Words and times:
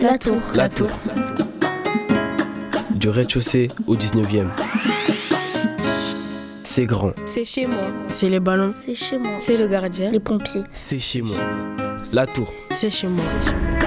La 0.00 0.16
tour. 0.18 0.36
La 0.54 0.68
tour. 0.68 0.88
Du 2.90 3.08
rez-de-chaussée 3.08 3.68
au 3.86 3.96
19e. 3.96 4.46
C'est 6.64 6.86
grand. 6.86 7.12
C'est 7.26 7.44
chez 7.44 7.66
moi. 7.66 7.88
C'est 8.08 8.28
les 8.28 8.40
ballons. 8.40 8.70
C'est 8.72 8.94
chez 8.94 9.18
moi. 9.18 9.32
C'est 9.44 9.56
le 9.56 9.68
gardien. 9.68 10.10
Les 10.10 10.20
pompiers. 10.20 10.62
C'est 10.72 10.98
chez 10.98 11.22
moi. 11.22 11.36
La 12.12 12.26
tour. 12.26 12.50
C'est 12.74 12.90
chez 12.90 13.08
moi. 13.08 13.24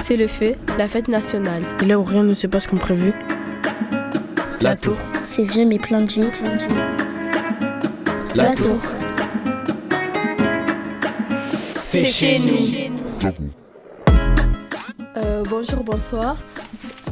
C'est 0.00 0.16
le 0.16 0.26
feu, 0.28 0.52
la 0.78 0.86
fête 0.88 1.08
nationale. 1.08 1.62
Et 1.80 1.86
là 1.86 1.98
où 1.98 2.02
rien 2.02 2.22
ne 2.22 2.34
se 2.34 2.46
passe 2.46 2.66
comme 2.66 2.78
prévu. 2.78 3.12
La 4.60 4.76
tour. 4.76 4.96
C'est 5.22 5.44
vieux 5.44 5.64
mais 5.64 5.78
plein 5.78 6.02
de 6.02 6.10
vie. 6.10 6.22
La 8.34 8.44
La 8.44 8.54
tour. 8.54 8.66
tour. 8.66 8.80
C'est 11.78 12.04
chez 12.04 12.38
nous. 12.38 12.93
Euh, 15.44 15.48
bonjour, 15.48 15.82
bonsoir. 15.84 16.36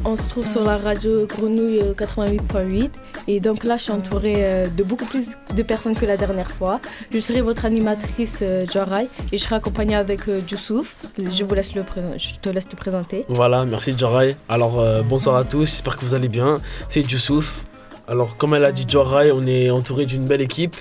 On 0.05 0.15
se 0.15 0.27
trouve 0.27 0.45
sur 0.45 0.63
la 0.63 0.77
radio 0.77 1.25
Grenouille 1.25 1.79
euh, 1.81 1.93
88.8 1.93 2.89
et 3.27 3.39
donc 3.39 3.63
là 3.63 3.77
je 3.77 3.83
suis 3.83 3.91
entourée 3.91 4.35
euh, 4.37 4.67
de 4.67 4.83
beaucoup 4.83 5.05
plus 5.05 5.29
de 5.55 5.63
personnes 5.63 5.95
que 5.95 6.05
la 6.05 6.17
dernière 6.17 6.51
fois. 6.51 6.79
Je 7.11 7.19
serai 7.19 7.41
votre 7.41 7.65
animatrice 7.65 8.39
euh, 8.41 8.65
Jorai 8.71 9.09
et 9.31 9.37
je 9.37 9.43
serai 9.43 9.55
accompagnée 9.55 9.95
avec 9.95 10.27
euh, 10.27 10.41
Youssouf. 10.49 10.95
Je 11.17 11.43
vous 11.43 11.55
laisse 11.55 11.71
te 11.71 12.49
laisse 12.49 12.67
te 12.67 12.75
présenter. 12.75 13.25
Voilà, 13.29 13.65
merci 13.65 13.97
Jorai. 13.97 14.35
Alors 14.49 14.79
euh, 14.79 15.01
bonsoir 15.01 15.35
à 15.35 15.45
tous, 15.45 15.65
j'espère 15.65 15.97
que 15.97 16.05
vous 16.05 16.15
allez 16.15 16.29
bien. 16.29 16.61
C'est 16.89 17.09
Youssouf. 17.09 17.63
Alors 18.07 18.37
comme 18.37 18.53
elle 18.53 18.65
a 18.65 18.71
dit 18.71 18.85
Jorai, 18.87 19.31
on 19.31 19.45
est 19.45 19.69
entouré 19.69 20.05
d'une 20.05 20.25
belle 20.27 20.41
équipe, 20.41 20.75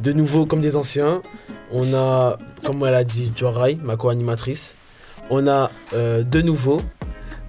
de 0.00 0.12
nouveaux 0.12 0.46
comme 0.46 0.60
des 0.60 0.76
anciens. 0.76 1.22
On 1.72 1.94
a, 1.94 2.36
comme 2.64 2.84
elle 2.84 2.94
a 2.94 3.04
dit 3.04 3.32
Jorai, 3.34 3.78
ma 3.82 3.96
co-animatrice, 3.96 4.76
on 5.30 5.46
a 5.46 5.70
euh, 5.92 6.22
deux 6.22 6.42
nouveaux. 6.42 6.80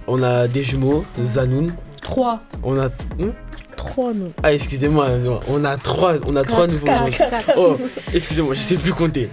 On 0.06 0.22
a 0.22 0.48
des 0.48 0.62
jumeaux, 0.62 1.04
Zanoun. 1.22 1.72
3. 2.00 2.40
On 2.62 2.78
a... 2.78 2.88
hmm? 2.88 3.30
Trois 3.76 4.12
noms. 4.14 4.32
Ah 4.42 4.52
excusez-moi, 4.52 5.08
on 5.48 5.64
a 5.64 5.76
trois, 5.76 6.14
on 6.26 6.36
a 6.36 6.44
trois 6.44 6.66
nouveaux. 6.68 6.86
aujourd'hui. 6.86 7.18
Oh, 7.56 7.76
excusez-moi, 8.14 8.54
je 8.54 8.60
sais 8.60 8.76
plus 8.76 8.92
compter. 8.92 9.28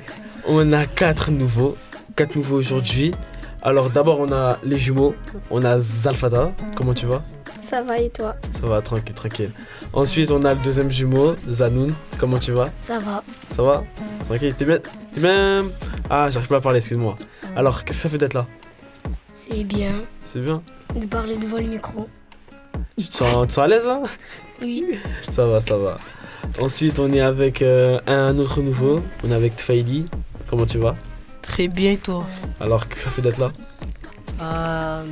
On 0.47 0.73
a 0.73 0.85
quatre 0.85 1.29
nouveaux, 1.29 1.77
quatre 2.15 2.35
nouveaux 2.35 2.55
aujourd'hui. 2.57 3.13
Alors 3.61 3.89
d'abord 3.89 4.19
on 4.21 4.31
a 4.31 4.57
les 4.63 4.79
jumeaux, 4.79 5.13
on 5.51 5.63
a 5.63 5.79
Zalfada, 5.79 6.51
comment 6.75 6.93
tu 6.93 7.05
vas? 7.05 7.21
Ça 7.61 7.83
va 7.83 7.99
et 7.99 8.09
toi? 8.09 8.35
Ça 8.59 8.65
va, 8.67 8.81
tranquille, 8.81 9.13
tranquille. 9.13 9.51
Ensuite 9.93 10.31
on 10.31 10.43
a 10.43 10.53
le 10.53 10.59
deuxième 10.61 10.89
jumeau, 10.89 11.35
Zanoun, 11.51 11.93
comment 12.17 12.39
tu 12.39 12.51
vas? 12.53 12.69
Ça 12.81 12.97
va. 12.99 13.21
Ça 13.55 13.61
va? 13.61 13.83
Tranquille, 14.27 14.55
t'es 14.55 14.65
bien? 14.65 14.79
T'es 15.13 15.19
bien? 15.19 15.65
Ah, 16.09 16.29
j'arrive 16.31 16.47
pas 16.47 16.57
à 16.57 16.61
parler, 16.61 16.77
excuse-moi. 16.77 17.15
Alors, 17.59 17.83
qu'est-ce 17.83 17.97
que 17.97 18.03
ça 18.03 18.09
fait 18.09 18.17
d'être 18.17 18.35
là? 18.35 18.47
C'est 19.29 19.65
bien 19.65 19.95
C'est 20.23 20.39
bien 20.39 20.63
de 20.95 21.05
parler 21.05 21.35
devant 21.35 21.57
le 21.57 21.63
micro. 21.63 22.07
tu 22.97 23.09
te, 23.09 23.13
sens, 23.13 23.41
tu 23.41 23.47
te 23.47 23.51
sens 23.51 23.65
à 23.65 23.67
l'aise 23.67 23.85
là? 23.85 24.01
Oui. 24.61 24.85
Ça 25.35 25.45
va, 25.45 25.59
ça 25.59 25.75
va. 25.75 25.99
Ensuite 26.61 26.99
on 26.99 27.11
est 27.11 27.19
avec 27.19 27.61
euh, 27.61 27.99
un 28.07 28.37
autre 28.39 28.61
nouveau, 28.61 29.03
on 29.25 29.31
est 29.31 29.35
avec 29.35 29.57
Tfaili, 29.57 30.05
comment 30.49 30.65
tu 30.65 30.77
vas? 30.77 30.95
Très 31.41 31.67
bien, 31.67 31.97
toi. 31.97 32.25
Alors, 32.61 32.87
qu'est-ce 32.87 33.01
que 33.01 33.03
ça 33.03 33.09
fait 33.09 33.21
d'être 33.21 33.39
là? 33.39 33.51
Euh, 34.41 35.03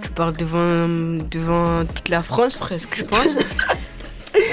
tu 0.00 0.08
parles 0.12 0.34
devant, 0.34 0.88
devant 1.30 1.84
toute 1.84 2.08
la 2.08 2.22
France 2.22 2.54
presque, 2.54 2.96
je 2.96 3.04
pense. 3.04 3.36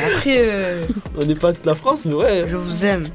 Après, 0.05 0.37
euh, 0.39 0.85
On 1.19 1.25
n'est 1.25 1.35
pas 1.35 1.53
toute 1.53 1.65
la 1.65 1.75
France, 1.75 2.05
mais 2.05 2.13
ouais. 2.13 2.45
je 2.47 2.55
vous 2.57 2.85
aime. 2.85 3.07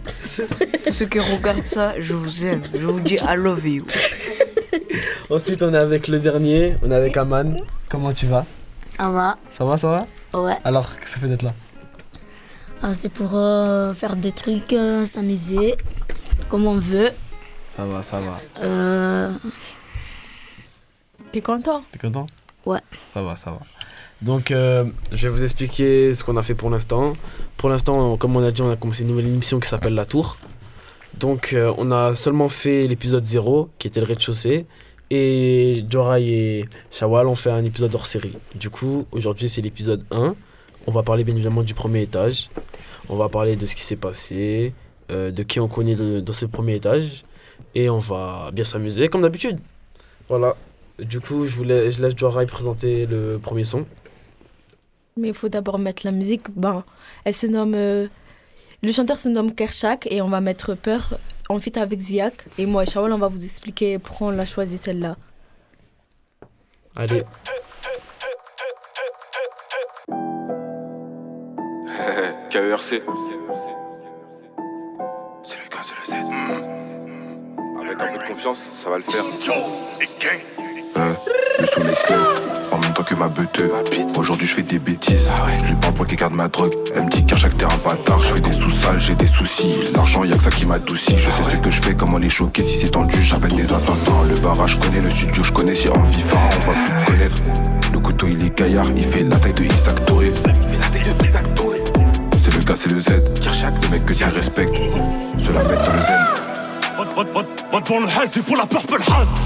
Tous 0.85 0.93
ceux 0.93 1.07
qui 1.07 1.19
regardent 1.21 1.67
ça, 1.67 1.95
je 2.01 2.15
vous 2.15 2.45
aime. 2.45 2.63
Je 2.75 2.87
vous 2.87 3.01
dis 3.01 3.15
I 3.17 3.37
love 3.37 3.67
you. 3.67 3.85
Ensuite, 5.31 5.63
on 5.63 5.73
est 5.73 5.79
avec 5.79 6.09
le 6.09 6.19
dernier, 6.19 6.77
on 6.83 6.91
est 6.91 6.95
avec 6.95 7.17
Aman. 7.17 7.61
Comment 7.89 8.13
tu 8.13 8.27
vas? 8.27 8.45
Ça 8.97 9.09
va. 9.11 9.37
Ça 9.57 9.65
va, 9.65 9.79
ça 9.79 10.07
va? 10.33 10.41
Ouais. 10.41 10.57
Alors, 10.65 10.91
qu'est-ce 10.97 11.05
que 11.05 11.11
ça 11.11 11.19
fait 11.21 11.29
d'être 11.29 11.43
là? 11.43 11.53
Ah, 12.83 12.95
c'est 12.95 13.09
pour 13.11 13.35
euh, 13.35 13.93
faire 13.93 14.17
des 14.17 14.33
trucs, 14.33 14.73
euh, 14.73 15.05
s'amuser 15.05 15.77
comme 16.49 16.67
on 16.67 16.79
veut. 16.79 17.11
Ça 17.77 17.85
va, 17.85 18.03
ça 18.03 18.19
va. 18.19 18.37
Euh, 18.63 19.33
T'es 21.33 21.41
content? 21.43 21.83
T'es 21.93 21.99
content? 21.99 22.27
Ouais. 22.67 22.81
Ça 23.15 23.23
va, 23.23 23.37
ça 23.37 23.51
va. 23.51 23.61
Donc, 24.23 24.51
euh, 24.51 24.85
je 25.13 25.29
vais 25.29 25.35
vous 25.35 25.45
expliquer 25.45 26.15
ce 26.15 26.23
qu'on 26.23 26.37
a 26.37 26.43
fait 26.43 26.55
pour 26.55 26.69
l'instant. 26.69 27.15
Pour 27.57 27.71
l'instant, 27.71 28.17
comme 28.19 28.37
on 28.37 28.43
a 28.43 28.51
dit, 28.51 28.61
on 28.61 28.71
a 28.71 28.77
commencé 28.77 29.03
une 29.03 29.09
nouvelle 29.09 29.29
émission 29.29 29.59
qui 29.61 29.69
s'appelle 29.69 29.95
La 29.95 30.05
Tour. 30.05 30.37
Donc, 31.19 31.53
euh, 31.53 31.73
on 31.79 31.91
a 31.91 32.15
seulement 32.15 32.49
fait 32.49 32.87
l'épisode 32.87 33.27
0, 33.27 33.71
qui 33.79 33.89
était 33.89 34.01
le 34.01 34.07
rez-de-chaussée. 34.07 34.67
Et 35.11 35.85
Jorai 35.91 36.23
et 36.23 36.65
Shawal 36.91 37.27
ont 37.27 37.35
fait 37.35 37.51
un 37.51 37.65
épisode 37.65 37.95
hors 37.95 38.07
série. 38.07 38.37
Du 38.55 38.71
coup, 38.71 39.07
aujourd'hui, 39.11 39.49
c'est 39.49 39.61
l'épisode 39.61 40.05
1. 40.11 40.37
On 40.87 40.91
va 40.93 41.03
parler 41.03 41.25
bien 41.25 41.35
évidemment 41.35 41.63
du 41.63 41.75
premier 41.75 42.03
étage. 42.03 42.49
On 43.09 43.17
va 43.17 43.29
parler 43.29 43.57
de 43.57 43.67
ce 43.67 43.75
qui 43.75 43.83
s'est 43.83 43.97
passé, 43.97 44.73
euh, 45.11 45.31
de 45.31 45.43
qui 45.43 45.59
on 45.59 45.67
connaît 45.67 45.97
dans 45.97 46.33
ce 46.33 46.47
premier 46.47 46.77
étage. 46.77 47.25
Et 47.75 47.91
on 47.91 47.99
va 47.99 48.51
bien 48.53 48.65
s'amuser, 48.65 49.09
comme 49.09 49.23
d'habitude. 49.23 49.59
Voilà. 50.29 50.55
Du 50.99 51.21
coup, 51.21 51.47
je, 51.47 51.57
vous 51.57 51.65
laisse, 51.65 51.97
je 51.97 52.03
laisse 52.03 52.17
Jorai 52.17 52.47
présenter 52.47 53.07
le 53.07 53.39
premier 53.43 53.65
son. 53.65 53.87
Mais 55.21 55.29
il 55.29 55.35
faut 55.35 55.49
d'abord 55.49 55.79
mettre 55.79 56.03
la 56.05 56.11
musique. 56.13 56.51
Ben, 56.57 56.85
elle 57.25 57.35
se 57.35 57.47
nomme. 57.47 57.75
euh, 57.75 58.09
le 58.83 58.93
chanteur 58.93 59.19
se 59.19 59.29
nomme 59.29 59.55
Kershak 59.55 60.07
et 60.11 60.23
on 60.23 60.29
va 60.29 60.41
mettre 60.41 60.75
Peur 60.75 61.19
en 61.49 61.59
fit 61.59 61.79
avec 61.79 62.01
Ziak. 62.01 62.45
Et 62.59 62.67
moi 62.67 62.85
et 62.85 62.87
Shawal, 62.87 63.13
on 63.13 63.19
va 63.19 63.29
vous 63.29 63.45
expliquer 63.45 63.99
pourquoi 63.99 64.29
on 64.29 64.31
l'a 64.31 64.47
choisi 64.47 64.79
celle-là. 64.79 65.17
Allez. 66.97 67.23
KERC. 72.51 73.03
C'est 75.43 75.59
le 75.59 75.69
gars, 75.69 75.85
c'est 75.85 75.99
le 75.99 76.05
Z. 76.05 76.15
Avec 77.81 78.01
un 78.01 78.13
peu 78.13 78.19
de 78.19 78.25
confiance, 78.29 78.59
ça 78.59 78.91
va 78.91 78.97
le 78.97 79.03
faire. 79.03 79.25
Le 81.61 81.67
se 81.67 81.81
lève 81.81 82.51
en 82.73 82.79
même 82.79 82.93
temps 82.93 83.03
que 83.03 83.15
ma 83.15 83.29
beuteuse. 83.29 83.71
Aujourd'hui 84.17 84.47
je 84.47 84.55
fais 84.55 84.63
des 84.63 84.79
bêtises. 84.79 85.29
Je 85.63 85.69
lui 85.69 85.75
parle 85.77 85.95
pour 85.95 86.07
qu'il 86.07 86.19
garde 86.19 86.35
ma 86.35 86.49
drogue. 86.49 86.73
Elle 86.95 87.05
me 87.05 87.11
dit 87.11 87.25
qu'à 87.25 87.37
chaque 87.37 87.57
terrain 87.57 87.77
bâtard, 87.85 88.19
je 88.21 88.35
fais 88.35 88.41
des 88.41 88.53
sous-sales, 88.53 89.01
j'ai 89.01 89.15
des 89.15 89.27
soucis. 89.27 89.75
L'argent, 89.95 90.25
y'a 90.25 90.37
que 90.37 90.45
ça 90.45 90.51
qui 90.51 90.67
m'adoucit. 90.67 91.19
Je 91.19 91.31
sais 91.31 91.43
ce 91.43 91.57
que 91.57 91.71
je 91.71 91.83
fais, 91.83 91.95
comment 91.95 92.19
les 92.19 92.29
choquer. 92.29 92.63
Si 92.63 92.79
c'est 92.79 92.91
tendu, 92.91 93.21
j'appelle 93.23 93.55
des 93.55 93.73
assassins. 93.73 94.23
Le 94.29 94.39
barrage, 94.41 94.73
je 94.73 94.79
connais 94.79 95.01
le 95.01 95.11
studio, 95.11 95.43
je 95.43 95.53
connais 95.53 95.75
si 95.75 95.89
en 95.89 96.03
vivant, 96.03 96.41
on 96.53 96.67
va 96.67 96.73
plus 96.73 97.05
te 97.05 97.11
connaître. 97.11 97.43
Le 97.93 97.99
couteau 97.99 98.29
il 98.29 98.45
est 98.45 98.57
gaillard, 98.57 98.87
il 98.97 99.05
fait 99.05 99.25
la 99.25 99.37
taille 99.37 99.55
de 99.55 99.65
Isaac 99.65 100.05
Touré. 100.07 100.33
Il 100.47 100.69
fait 100.69 100.79
la 100.79 100.89
taille 100.89 101.15
de 101.15 101.25
Isaac 101.25 101.55
Touré. 101.55 101.83
C'est 102.43 102.55
le 102.55 102.61
gars, 102.61 102.77
c'est 102.77 102.93
le 102.93 103.01
Z. 103.01 103.09
Le 103.83 103.89
mec 103.89 104.05
que 104.05 104.13
tu 104.13 104.25
respectes, 104.25 104.75
cela 105.39 105.63
met 105.65 105.75
dans 105.75 105.93
le 105.93 106.01
zen. 106.01 107.60
Va, 107.73 107.79
va, 107.79 107.81
va, 107.81 107.81
va 107.81 107.81
devant 107.81 108.01
le 108.01 108.23
haze 108.23 108.37
et 108.37 108.43
pour 108.43 108.57
la 108.57 108.67
purple 108.67 109.01
haze. 109.17 109.43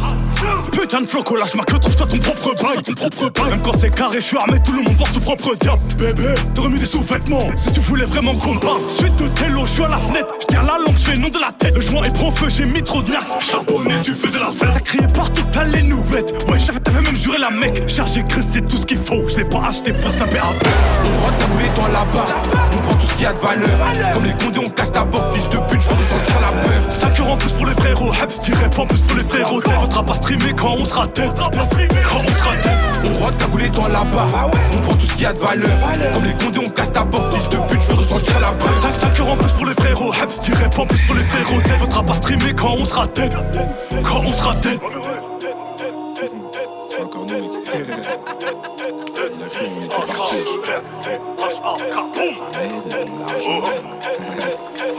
Putain 0.73 1.03
de 1.03 1.07
floco, 1.07 1.37
lâche 1.37 1.55
ma 1.55 1.65
queue, 1.65 1.79
trouve-toi 1.79 2.07
ton 2.07 2.19
propre 2.19 2.55
bail. 2.63 2.83
Ton 2.83 2.95
propre 2.95 3.31
bail. 3.31 3.51
Même 3.51 3.63
quand 3.63 3.77
c'est 3.79 3.91
carré, 3.91 4.21
je 4.21 4.25
suis 4.25 4.37
armé, 4.37 4.59
tout 4.65 4.73
le 4.73 4.83
monde 4.83 4.97
porte 4.97 5.13
son 5.13 5.21
propre 5.21 5.55
diable. 5.57 5.81
Bébé, 5.99 6.35
t'as 6.55 6.63
remis 6.63 6.79
des 6.79 6.87
sous-vêtements 6.87 7.51
Si 7.57 7.73
tu 7.73 7.81
voulais 7.81 8.07
vraiment 8.07 8.35
qu'on 8.35 8.59
parle. 8.59 8.81
Suite 8.89 9.17
de 9.17 9.29
télo, 9.29 9.65
je 9.65 9.71
suis 9.71 9.85
à 9.85 9.89
la 9.89 9.99
fenêtre 9.99 10.44
La 10.55 10.79
langue, 10.79 10.97
je 10.97 11.05
fais 11.05 11.19
nom 11.19 11.29
de 11.29 11.39
la 11.39 11.51
tête. 11.53 11.75
Le 11.75 11.81
joint 11.81 12.05
est 12.05 12.13
prend 12.13 12.31
feu, 12.31 12.47
j'ai 12.49 12.65
mis 12.65 12.83
trop 12.83 13.03
de 13.03 13.11
nax 13.11 13.33
Charbonné, 13.41 13.95
tu 14.03 14.15
faisais 14.15 14.39
la 14.39 14.47
fête. 14.47 14.71
T'as 14.73 14.81
crié 14.81 15.07
partout, 15.13 15.43
t'as 15.51 15.65
les 15.65 15.83
nouvelles 15.83 16.25
Ouais, 16.49 16.59
t'avais 16.83 17.01
même 17.01 17.17
juré 17.17 17.39
la 17.39 17.51
mec. 17.51 17.89
Chargé, 17.89 18.25
c'est 18.41 18.67
tout 18.67 18.77
ce 18.77 18.87
qu'il 18.87 18.99
faut. 18.99 19.27
Je 19.29 19.37
l'ai 19.37 19.45
pas 19.45 19.63
acheté 19.69 19.93
pour 19.93 20.11
snapper 20.11 20.39
avec. 20.39 20.63
On 21.05 21.25
rentre 21.25 21.39
ta 21.39 21.81
dans 21.81 21.89
la 21.89 22.05
barre 22.05 22.43
On 22.73 22.77
prend 22.79 22.95
tout 22.95 23.07
ce 23.07 23.13
qu'il 23.15 23.23
y 23.23 23.27
a 23.27 23.33
de 23.33 23.39
valeur. 23.39 23.71
Comme 24.13 24.25
les 24.25 24.33
condés 24.33 24.61
on 24.65 24.69
casse 24.69 24.93
ta 24.93 25.05
porte. 25.05 25.35
Fils 25.35 25.51
de 25.51 25.57
pute 25.57 25.81
je 25.81 25.89
ressentir 25.89 26.41
la 26.41 26.49
peur. 26.49 26.93
5 26.93 27.21
euros 27.21 27.33
en 27.33 27.37
plus 27.37 27.53
pour 27.53 27.67
les 27.67 27.75
frérots, 27.75 28.13
Habs 28.13 28.41
tiré 28.41 28.71
pas 28.71 28.83
en 28.83 28.87
plus 28.87 29.01
pour 29.01 29.17
les 29.17 29.25
frérots. 29.25 29.61
T'es 29.61 29.71
pas 30.07 30.15
streamer 30.15 30.53
quand 30.57 30.77
on 30.79 30.85
sera 30.85 31.07
tête. 31.09 31.31
Quand 31.35 31.51
on 31.51 32.33
sera 32.33 32.57
tête. 32.63 32.73
On 33.05 33.25
rentre 33.25 33.37
ta 33.39 33.47
dans 33.75 33.89
la 33.89 34.05
barre 34.05 34.51
On 34.73 34.77
prend 34.79 34.95
tout 34.95 35.07
ce 35.07 35.13
qu'il 35.13 35.23
y 35.23 35.27
a 35.27 35.33
de 35.33 35.39
valeur. 35.39 35.71
Comme 36.15 36.25
les 36.25 36.33
condés 36.33 36.61
on 36.65 36.71
casse 36.71 36.93
ta 36.93 37.05
porte. 37.05 37.35
Fils 37.35 37.49
de 37.49 37.57
pute 37.69 37.81
je 37.89 37.97
ressentir 37.97 38.41
la 38.41 38.53
peur. 38.53 38.75
5, 38.83 38.93
5 38.93 39.21
euros 39.21 39.33
en 39.33 39.37
plus 39.37 39.53
pour 39.53 39.67
les 39.67 39.75
frérots, 39.75 40.13
Habs 40.13 40.41
tiré 40.45 40.69
pas 40.69 40.83
en 40.83 40.87
plus 40.87 41.01
pour 41.07 41.15
les 41.15 41.25
frérots 41.25 41.61
T'es 41.63 41.79
faudra 41.79 42.03
pas 42.03 42.13
streamer 42.15 42.53
quand 42.55 42.75
on 42.79 42.85
sera 42.85 43.07
tête 43.09 43.33
Quand 44.03 44.23
on 44.25 44.31
sera 44.31 44.55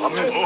encore 0.03 0.44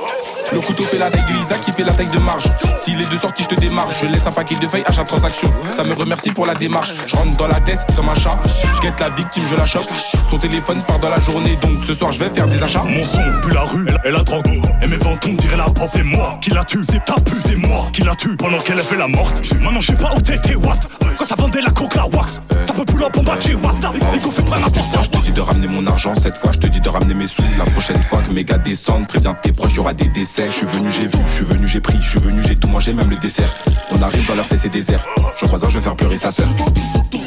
Le 0.51 0.59
couteau 0.61 0.83
fait 0.83 0.97
la 0.97 1.11
taille 1.11 1.23
de 1.31 1.45
Isaac, 1.45 1.61
qui 1.61 1.71
fait 1.71 1.83
la 1.83 1.93
taille 1.93 2.09
de 2.09 2.17
marge. 2.19 2.45
S'il 2.77 2.99
est 2.99 3.11
de 3.11 3.17
sortie, 3.17 3.43
je 3.43 3.49
te 3.49 3.55
démarche. 3.59 4.01
Je 4.01 4.07
laisse 4.07 4.25
un 4.25 4.31
paquet 4.31 4.55
de 4.55 4.67
feuilles 4.67 4.83
à 4.85 4.91
chaque 4.91 5.07
transaction. 5.07 5.51
Ça 5.75 5.83
me 5.83 5.93
remercie 5.93 6.31
pour 6.31 6.45
la 6.45 6.55
démarche. 6.55 6.93
Je 7.05 7.15
rentre 7.15 7.37
dans 7.37 7.47
la 7.47 7.59
tête 7.59 7.85
comme 7.95 8.09
un 8.09 8.15
chat. 8.15 8.37
Je 8.45 8.81
guette 8.81 8.99
la 8.99 9.09
victime, 9.09 9.43
je 9.47 9.55
la 9.55 9.65
chope. 9.65 9.87
Son 10.29 10.37
téléphone 10.37 10.81
part 10.83 10.99
dans 10.99 11.09
la 11.09 11.19
journée, 11.19 11.57
donc 11.61 11.83
ce 11.85 11.93
soir 11.93 12.11
je 12.11 12.19
vais 12.19 12.29
faire 12.29 12.47
des 12.47 12.61
achats. 12.63 12.83
Mon 12.83 13.03
son 13.03 13.21
pue 13.43 13.53
la 13.53 13.61
rue 13.61 13.85
et 14.05 14.11
la 14.11 14.23
drogue. 14.23 14.59
Et 14.81 14.87
mes 14.87 14.97
ventons 14.97 15.33
dirait 15.33 15.57
la 15.57 15.65
porte. 15.65 15.91
C'est 15.93 16.03
moi 16.03 16.37
qui 16.41 16.49
la 16.49 16.63
tue, 16.63 16.81
c'est 16.83 17.03
ta 17.05 17.15
pu, 17.15 17.33
c'est 17.35 17.55
moi 17.55 17.87
qui 17.93 18.01
la 18.01 18.15
tue 18.15 18.35
pendant 18.35 18.59
qu'elle 18.59 18.79
a 18.79 18.83
fait 18.83 18.97
la 18.97 19.07
morte. 19.07 19.41
Maintenant, 19.61 19.81
je 19.81 19.87
sais 19.87 19.97
pas 19.97 20.11
où 20.15 20.21
t'étais, 20.21 20.55
what? 20.55 20.79
Quand 21.17 21.27
ça 21.27 21.35
vendait 21.35 21.61
la 21.61 21.71
coke, 21.71 21.95
la 21.95 22.07
wax. 22.07 22.39
Ça 22.65 22.73
peut 22.73 22.85
pull 22.85 23.03
up 23.03 23.15
en 23.17 23.23
bâti, 23.23 23.53
what? 23.53 23.73
Les 24.13 24.19
go 24.19 24.31
fait 24.31 24.41
prendre 24.43 24.69
Cette 24.69 24.83
fois, 24.83 25.03
je 25.03 25.09
te 25.09 25.17
dis 25.17 25.31
de 25.31 25.41
ramener 25.41 25.67
mon 25.67 25.85
argent. 25.85 26.13
Cette 26.15 26.37
fois, 26.37 26.51
je 26.53 26.59
te 26.59 26.67
dis 26.67 26.79
de 26.79 26.89
ramener 26.89 27.13
mes 27.13 27.27
sous. 27.27 27.43
La 27.57 27.65
prochaine 27.65 28.01
fois 28.01 28.19
que 28.27 28.31
mes 28.33 28.43
gars 28.43 28.57
descendent, 28.57 29.07
préviens 29.07 29.33
tes 29.33 29.51
proches, 29.51 29.75
y 29.75 29.79
aura 29.79 29.93
des 29.93 30.07
décès. 30.07 30.38
Je 30.45 30.49
suis 30.49 30.65
venu, 30.65 30.89
j'ai 30.89 31.05
vu, 31.05 31.17
je 31.27 31.33
suis 31.33 31.43
venu, 31.43 31.67
j'ai 31.67 31.81
pris, 31.81 31.97
je 32.01 32.09
suis 32.11 32.19
venu, 32.19 32.41
j'ai 32.41 32.55
tout 32.55 32.69
mangé, 32.69 32.93
même 32.93 33.09
le 33.09 33.17
dessert. 33.17 33.53
On 33.91 34.01
arrive 34.01 34.25
dans 34.25 34.35
leur 34.35 34.47
TC 34.47 34.69
désert. 34.69 35.05
Je 35.35 35.45
croise 35.45 35.65
un, 35.65 35.69
je 35.69 35.77
vais 35.77 35.83
faire 35.83 35.97
pleurer 35.97 36.17
sa 36.17 36.31
sœur. 36.31 36.47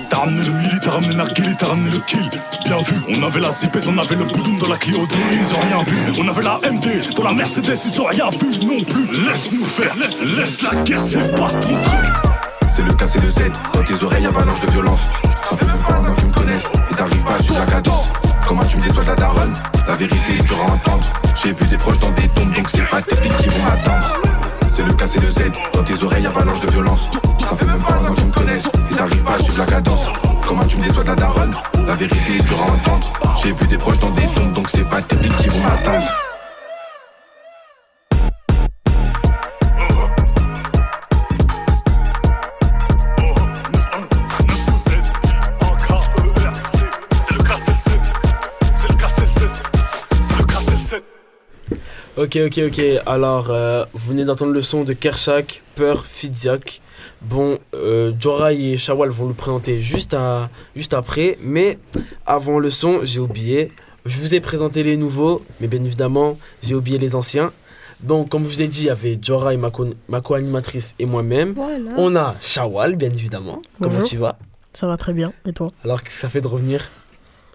T'as 0.09 0.17
ramené 0.17 0.43
le 0.47 0.53
mili, 0.53 0.79
t'as 0.82 0.93
ramené 0.93 1.14
la 1.14 1.26
t'as 1.26 1.67
ramené 1.67 1.91
le 1.91 1.99
kill. 1.99 2.26
Bien 2.64 2.79
vu, 2.79 2.94
on 3.09 3.23
avait 3.23 3.41
la 3.41 3.50
zipette, 3.50 3.87
on 3.87 3.99
avait 3.99 4.17
le 4.17 4.25
boudoum 4.25 4.59
dans 4.59 4.69
la 4.69 4.79
Clio 4.79 5.06
2, 5.06 5.14
ils 5.31 5.55
ont 5.55 5.61
rien 5.61 5.85
vu. 5.85 6.23
On 6.23 6.29
avait 6.29 6.43
la 6.43 6.59
MD, 6.70 7.14
dans 7.14 7.25
la 7.25 7.32
Mercedes, 7.35 7.79
ils 7.85 8.00
ont 8.00 8.06
rien 8.06 8.31
vu 8.31 8.67
non 8.67 8.82
plus. 8.82 9.06
Laisse-nous 9.26 9.67
faire, 9.67 9.94
laisse, 9.97 10.23
laisse 10.23 10.62
la 10.62 10.82
guerre, 10.82 11.03
c'est 11.06 11.37
pas 11.37 11.50
ton 11.50 11.82
truc. 11.82 12.32
C'est 12.75 12.82
le 12.82 12.94
K, 12.94 13.03
c'est 13.06 13.20
le 13.20 13.29
Z. 13.29 13.41
Dans 13.75 13.82
tes 13.85 14.05
oreilles, 14.05 14.26
avalanche 14.26 14.61
de 14.62 14.70
violence. 14.70 15.00
Ça 15.49 15.55
fait 15.55 15.67
même 15.67 15.76
pas 15.87 15.94
un 15.97 16.11
an 16.11 16.14
qu'ils 16.14 16.29
me 16.29 16.32
connaissent. 16.32 16.70
Ils 16.91 17.00
arrivent 17.00 17.25
pas 17.25 17.35
à 17.35 17.43
suivre 17.43 17.59
la 17.59 17.67
cadence. 17.67 18.06
Comment 18.52 18.66
tu 18.66 18.76
me 18.76 18.82
déçois 18.82 19.04
la 19.04 19.14
daronne 19.14 19.54
La 19.88 19.94
vérité 19.94 20.34
est 20.38 20.43
dure 20.43 20.58
à 20.60 20.72
entendre. 20.72 21.06
J'ai 21.43 21.52
vu 21.52 21.64
des 21.69 21.78
proches 21.78 21.99
dans 22.00 22.10
des 22.10 22.28
tombes, 22.28 22.52
donc 22.52 22.69
c'est 22.69 22.87
pas 22.87 23.00
tes 23.00 23.16
filles 23.16 23.32
qui 23.38 23.49
vont 23.49 23.64
m'attendre. 23.64 24.20
C'est 24.69 24.84
le 24.84 24.93
K, 24.93 25.06
c'est 25.06 25.20
le 25.20 25.31
Z. 25.31 25.52
Dans 25.72 25.82
tes 25.82 26.04
oreilles, 26.04 26.26
avalanche 26.26 26.60
de 26.60 26.70
violence. 26.70 27.08
Ça 27.40 27.56
fait 27.56 27.64
même 27.64 27.81
pas 27.81 27.94
un 27.94 28.10
an 28.10 28.12
qu'ils 28.12 28.26
me 28.26 28.32
connaissent. 28.32 28.69
Ils 28.90 29.00
arrivent 29.00 29.25
pas 29.25 29.37
à 29.37 29.38
suivre 29.38 29.58
la 29.58 29.64
cadence. 29.64 30.06
Comment 30.46 30.64
tu 30.66 30.76
me 30.76 30.84
déçois 30.84 31.02
la 31.02 31.14
daronne 31.14 31.54
La 31.87 31.94
vérité 31.94 32.37
est 32.40 32.43
dure 32.43 32.60
à 32.60 32.72
entendre. 32.72 33.10
J'ai 33.43 33.52
vu 33.52 33.66
des 33.69 33.78
proches 33.78 34.00
dans 34.00 34.10
des 34.10 34.26
tombes, 34.26 34.52
donc 34.52 34.69
c'est 34.69 34.87
pas 34.87 35.00
tes 35.00 35.16
filles 35.16 35.32
qui 35.38 35.49
vont 35.49 35.62
m'attendre. 35.62 36.06
Ok, 52.22 52.38
ok, 52.46 52.60
ok. 52.69 52.80
Alors, 53.06 53.50
euh, 53.50 53.84
vous 53.94 54.10
venez 54.12 54.24
d'entendre 54.24 54.52
le 54.52 54.62
son 54.62 54.84
de 54.84 54.92
Kershak, 54.92 55.62
Peur, 55.74 56.04
Fidziak. 56.06 56.80
Bon, 57.22 57.58
euh, 57.74 58.12
Jorai 58.20 58.56
et 58.72 58.76
Shawal 58.76 59.08
vont 59.10 59.26
le 59.26 59.34
présenter 59.34 59.80
juste, 59.80 60.14
à, 60.14 60.48
juste 60.76 60.94
après. 60.94 61.38
Mais 61.42 61.78
avant 62.26 62.58
le 62.58 62.70
son, 62.70 63.00
j'ai 63.02 63.19
oublié. 63.19 63.72
Je 64.04 64.19
vous 64.20 64.34
ai 64.34 64.40
présenté 64.40 64.82
les 64.82 64.96
nouveaux, 64.96 65.42
mais 65.60 65.69
bien 65.69 65.82
évidemment, 65.82 66.36
j'ai 66.62 66.74
oublié 66.74 66.98
les 66.98 67.14
anciens. 67.14 67.52
Donc, 68.00 68.28
comme 68.28 68.44
je 68.46 68.52
vous 68.52 68.62
ai 68.62 68.68
dit, 68.68 68.82
il 68.82 68.86
y 68.86 68.90
avait 68.90 69.18
Jorai, 69.20 69.56
ma, 69.56 69.70
co- 69.70 69.94
ma 70.08 70.20
co-animatrice 70.20 70.94
et 70.98 71.06
moi-même. 71.06 71.52
Voilà. 71.54 71.90
On 71.96 72.14
a 72.16 72.34
Shawal, 72.40 72.96
bien 72.96 73.10
évidemment. 73.10 73.62
Comment 73.80 73.94
Bonjour. 73.94 74.08
tu 74.08 74.16
vas? 74.18 74.38
Ça 74.75 74.86
va 74.86 74.96
très 74.96 75.12
bien. 75.12 75.32
Et 75.46 75.52
toi? 75.52 75.72
Alors, 75.84 76.02
qu'est-ce 76.02 76.14
que 76.16 76.20
ça 76.20 76.28
fait 76.28 76.40
de 76.40 76.46
revenir? 76.48 76.88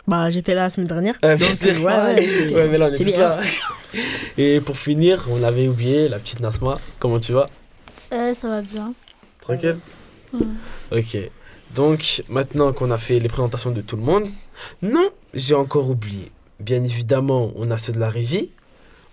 Bah, 0.07 0.29
j'étais 0.29 0.53
là 0.55 0.63
la 0.63 0.69
semaine 0.69 0.87
dernière. 0.87 1.15
Euh, 1.25 1.35
Donc, 1.37 1.49
c'est 1.59 1.71
euh, 1.75 1.79
vrai. 1.79 2.15
ouais, 2.15 2.27
c'est- 2.27 2.53
Ouais, 2.55 2.67
mais 2.67 2.77
là, 2.77 2.87
on 2.89 2.93
est 2.93 2.97
tous 2.97 3.03
bien. 3.03 3.19
là. 3.19 3.39
Et 4.37 4.61
pour 4.61 4.77
finir, 4.77 5.25
on 5.29 5.43
avait 5.43 5.67
oublié 5.67 6.07
la 6.07 6.19
petite 6.19 6.39
Nasma. 6.39 6.77
Comment 6.99 7.19
tu 7.19 7.33
vas? 7.33 7.47
Euh, 8.13 8.33
ça 8.33 8.47
va 8.47 8.61
bien. 8.61 8.93
Tranquille? 9.41 9.77
Ok. 10.91 11.19
Donc, 11.75 12.23
maintenant 12.29 12.71
qu'on 12.73 12.91
a 12.91 12.97
fait 12.97 13.19
les 13.19 13.27
présentations 13.27 13.71
de 13.71 13.81
tout 13.81 13.97
le 13.97 14.03
monde, 14.03 14.27
non, 14.81 15.09
j'ai 15.33 15.55
encore 15.55 15.89
oublié. 15.89 16.31
Bien 16.59 16.81
évidemment, 16.83 17.51
on 17.55 17.69
a 17.71 17.77
ceux 17.77 17.91
de 17.93 17.99
la 17.99 18.09
régie. 18.09 18.51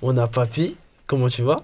On 0.02 0.16
a 0.16 0.26
Papy. 0.28 0.76
Comment 1.06 1.28
tu 1.28 1.42
vas? 1.42 1.56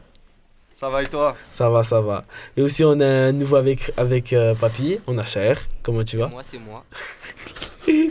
Ça 0.72 0.88
va 0.88 1.02
et 1.02 1.06
toi? 1.06 1.36
Ça 1.52 1.68
va, 1.70 1.82
ça 1.84 2.00
va. 2.00 2.24
Et 2.56 2.62
aussi, 2.62 2.84
on 2.84 2.98
a 3.00 3.06
un 3.06 3.32
nouveau 3.32 3.56
avec, 3.56 3.92
avec 3.96 4.32
euh, 4.32 4.54
Papy. 4.54 4.98
On 5.06 5.16
a 5.18 5.24
Cher. 5.24 5.60
Comment 5.82 6.02
tu 6.04 6.16
vas? 6.16 6.28
Moi, 6.28 6.42
c'est 6.44 6.58
moi. 6.58 6.84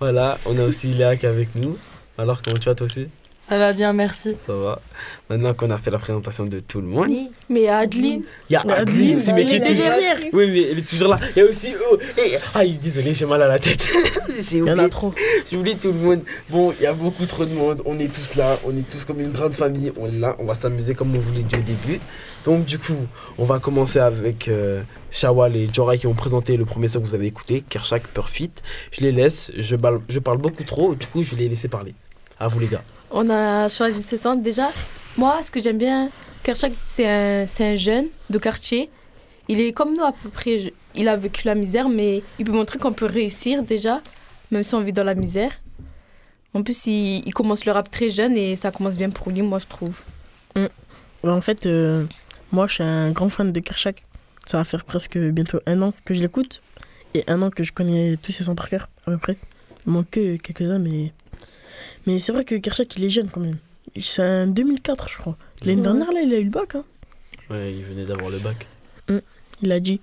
Voilà, 0.00 0.38
on 0.46 0.58
a 0.58 0.64
aussi 0.64 0.88
Léa 0.92 1.16
qui 1.16 1.26
est 1.26 1.28
avec 1.28 1.54
nous. 1.54 1.78
Alors, 2.18 2.42
comment 2.42 2.58
tu 2.58 2.68
vas 2.68 2.74
toi 2.74 2.86
aussi? 2.86 3.08
Ça 3.48 3.58
va 3.58 3.72
bien, 3.74 3.92
merci. 3.92 4.36
Ça 4.46 4.54
va. 4.54 4.80
Maintenant 5.28 5.52
qu'on 5.52 5.70
a 5.70 5.76
fait 5.78 5.90
la 5.90 5.98
présentation 5.98 6.46
de 6.46 6.60
tout 6.60 6.80
le 6.80 6.86
monde, 6.86 7.08
Oui. 7.08 7.28
Mais 7.50 7.68
Adeline, 7.68 8.22
il 8.48 8.52
y 8.54 8.56
a 8.56 8.60
Adeline, 8.60 8.78
Adeline 8.80 9.16
aussi, 9.16 9.32
mais 9.34 9.44
qui 9.44 9.56
est 9.56 9.64
toujours... 9.66 9.90
Oui, 10.32 10.50
mais 10.50 10.62
elle 10.70 10.78
est 10.78 10.88
toujours 10.88 11.08
là. 11.08 11.20
Il 11.36 11.42
y 11.42 11.42
a 11.46 11.48
aussi... 11.48 11.74
Oh, 11.90 11.98
et- 12.18 12.36
Aïe, 12.54 12.78
désolé, 12.78 13.12
j'ai 13.12 13.26
mal 13.26 13.42
à 13.42 13.48
la 13.48 13.58
tête. 13.58 13.86
J'ai 14.28 14.56
Il 14.56 14.58
y 14.58 14.62
en 14.62 14.72
oublié 14.72 14.86
a 14.86 14.88
trop. 14.88 15.14
J'oublie 15.52 15.76
tout 15.76 15.88
le 15.88 15.94
monde. 15.94 16.20
Bon, 16.48 16.72
il 16.78 16.82
y 16.82 16.86
a 16.86 16.92
beaucoup 16.94 17.26
trop 17.26 17.44
de 17.44 17.52
monde. 17.52 17.82
On 17.84 17.98
est 17.98 18.12
tous 18.12 18.34
là. 18.34 18.58
On 18.66 18.76
est 18.76 18.88
tous 18.88 19.04
comme 19.04 19.20
une 19.20 19.30
grande 19.32 19.54
famille. 19.54 19.92
On 19.98 20.06
est 20.08 20.18
là. 20.18 20.36
On 20.38 20.44
va 20.46 20.54
s'amuser 20.54 20.94
comme 20.94 21.14
on 21.14 21.18
vous 21.18 21.32
l'a 21.34 21.42
dit 21.42 21.56
au 21.56 21.60
début. 21.60 22.00
Donc, 22.44 22.64
du 22.64 22.78
coup, 22.78 22.96
on 23.38 23.44
va 23.44 23.58
commencer 23.58 23.98
avec 24.00 24.48
euh, 24.48 24.82
Shawal 25.10 25.54
et 25.56 25.68
Jorai 25.72 25.98
qui 25.98 26.06
ont 26.06 26.14
présenté 26.14 26.56
le 26.56 26.64
premier 26.64 26.88
son 26.88 27.00
que 27.00 27.06
vous 27.06 27.14
avez 27.14 27.26
écouté, 27.26 27.62
Kershak 27.68 28.06
Perfit. 28.08 28.50
Je 28.90 29.02
les 29.02 29.12
laisse. 29.12 29.52
Je, 29.56 29.76
je 30.08 30.18
parle 30.18 30.38
beaucoup 30.38 30.64
trop. 30.64 30.94
Du 30.94 31.06
coup, 31.06 31.22
je 31.22 31.30
vais 31.34 31.42
les 31.42 31.48
laisser 31.50 31.68
parler. 31.68 31.94
À 32.40 32.48
vous, 32.48 32.58
les 32.58 32.68
gars. 32.68 32.82
On 33.14 33.30
a 33.30 33.68
choisi 33.68 34.02
ce 34.02 34.16
centre 34.16 34.42
déjà. 34.42 34.70
Moi, 35.16 35.40
ce 35.44 35.50
que 35.50 35.62
j'aime 35.62 35.78
bien, 35.78 36.10
Kershak, 36.42 36.72
c'est 36.86 37.08
un, 37.08 37.46
un 37.60 37.76
jeune 37.76 38.06
de 38.28 38.38
quartier. 38.38 38.90
Il 39.48 39.60
est 39.60 39.72
comme 39.72 39.94
nous 39.96 40.02
à 40.02 40.12
peu 40.12 40.28
près. 40.28 40.72
Il 40.94 41.08
a 41.08 41.16
vécu 41.16 41.46
la 41.46 41.54
misère, 41.54 41.88
mais 41.88 42.22
il 42.38 42.44
peut 42.44 42.52
montrer 42.52 42.78
qu'on 42.78 42.92
peut 42.92 43.06
réussir 43.06 43.62
déjà, 43.62 44.02
même 44.50 44.64
si 44.64 44.74
on 44.74 44.80
vit 44.80 44.92
dans 44.92 45.04
la 45.04 45.14
misère. 45.14 45.52
En 46.54 46.62
plus, 46.62 46.86
il, 46.86 47.32
commence 47.32 47.64
le 47.64 47.72
rap 47.72 47.90
très 47.90 48.10
jeune 48.10 48.36
et 48.36 48.56
ça 48.56 48.70
commence 48.70 48.96
bien 48.96 49.10
pour 49.10 49.30
lui, 49.30 49.42
moi, 49.42 49.58
je 49.58 49.66
trouve. 49.66 49.96
Ouais, 50.56 51.30
en 51.30 51.40
fait, 51.40 51.66
euh, 51.66 52.04
moi, 52.52 52.66
je 52.66 52.74
suis 52.74 52.82
un 52.82 53.10
grand 53.12 53.28
fan 53.28 53.52
de 53.52 53.60
Kershak. 53.60 54.04
Ça 54.44 54.58
va 54.58 54.64
faire 54.64 54.84
presque 54.84 55.16
bientôt 55.18 55.60
un 55.66 55.80
an 55.82 55.92
que 56.04 56.14
je 56.14 56.20
l'écoute. 56.20 56.62
Et 57.14 57.22
un 57.28 57.42
an 57.42 57.50
que 57.50 57.62
je 57.62 57.72
connais 57.72 58.16
tous 58.20 58.32
ses 58.32 58.44
sons 58.44 58.56
par 58.56 58.68
cœur, 58.68 58.88
à 59.06 59.12
peu 59.12 59.18
près. 59.18 59.36
Il 59.86 59.92
manque 59.92 60.10
que 60.10 60.36
quelques-uns, 60.36 60.78
mais. 60.78 61.12
Mais 62.06 62.18
c'est 62.18 62.32
vrai 62.32 62.44
que 62.44 62.54
Kershak, 62.54 62.96
il 62.96 63.04
est 63.04 63.10
jeune 63.10 63.28
quand 63.30 63.40
même. 63.40 63.56
C'est 64.00 64.22
un 64.22 64.46
2004, 64.46 65.08
je 65.08 65.18
crois. 65.18 65.36
L'année 65.62 65.76
Ouais. 65.76 65.82
dernière, 65.82 66.12
là, 66.12 66.20
il 66.22 66.32
a 66.34 66.38
eu 66.38 66.44
le 66.44 66.50
bac. 66.50 66.74
Hein. 66.74 66.84
Ouais, 67.50 67.72
il 67.74 67.84
venait 67.84 68.04
d'avoir 68.04 68.30
le 68.30 68.38
bac. 68.38 68.66
Il 69.62 69.70
a 69.72 69.80
dit. 69.80 70.00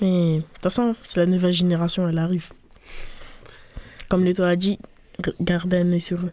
Mais 0.00 0.36
de 0.38 0.40
toute 0.40 0.62
façon, 0.62 0.96
c'est 1.04 1.18
la 1.20 1.26
nouvelle 1.26 1.52
génération, 1.52 2.08
elle 2.08 2.18
arrive. 2.18 2.50
Comme 4.08 4.24
Leto 4.24 4.42
a 4.42 4.56
dit, 4.56 4.78
gardez 5.40 5.78
un 5.78 5.92
œil 5.92 6.00
sur 6.00 6.18
eux. 6.18 6.32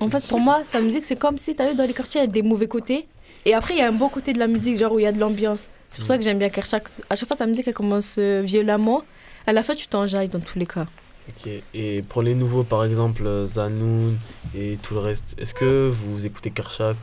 En 0.00 0.10
fait, 0.10 0.24
pour 0.26 0.40
moi, 0.40 0.64
sa 0.64 0.80
musique, 0.80 1.04
c'est 1.04 1.18
comme 1.18 1.38
si, 1.38 1.54
tu 1.54 1.62
vu, 1.64 1.74
dans 1.74 1.86
les 1.86 1.92
quartiers, 1.94 2.20
il 2.22 2.24
y 2.24 2.28
a 2.28 2.32
des 2.32 2.42
mauvais 2.42 2.66
côtés. 2.68 3.06
Et 3.44 3.54
après, 3.54 3.74
il 3.74 3.78
y 3.78 3.82
a 3.82 3.88
un 3.88 3.92
bon 3.92 4.08
côté 4.08 4.32
de 4.32 4.38
la 4.38 4.48
musique, 4.48 4.78
genre 4.78 4.92
où 4.92 4.98
il 4.98 5.02
y 5.02 5.06
a 5.06 5.12
de 5.12 5.18
l'ambiance. 5.20 5.68
C'est 5.90 5.98
pour 5.98 6.06
ça 6.06 6.16
que 6.18 6.24
j'aime 6.24 6.38
bien 6.38 6.48
Kershak. 6.48 6.88
À 7.10 7.14
chaque 7.16 7.28
fois, 7.28 7.36
sa 7.36 7.46
musique, 7.46 7.68
elle 7.68 7.74
commence 7.74 8.16
euh, 8.18 8.40
violemment. 8.42 9.02
À 9.46 9.52
la 9.52 9.62
fin, 9.62 9.74
tu 9.74 9.86
t'enjailles 9.86 10.28
dans 10.28 10.40
tous 10.40 10.58
les 10.58 10.66
cas. 10.66 10.86
Ok. 11.28 11.50
Et 11.74 12.02
pour 12.02 12.22
les 12.22 12.34
nouveaux, 12.34 12.64
par 12.64 12.84
exemple, 12.84 13.46
Zanoun 13.46 14.16
et 14.54 14.78
tout 14.82 14.94
le 14.94 15.00
reste, 15.00 15.34
est-ce 15.38 15.54
que 15.54 15.88
vous 15.88 16.26
écoutez 16.26 16.50
Kershak 16.50 16.96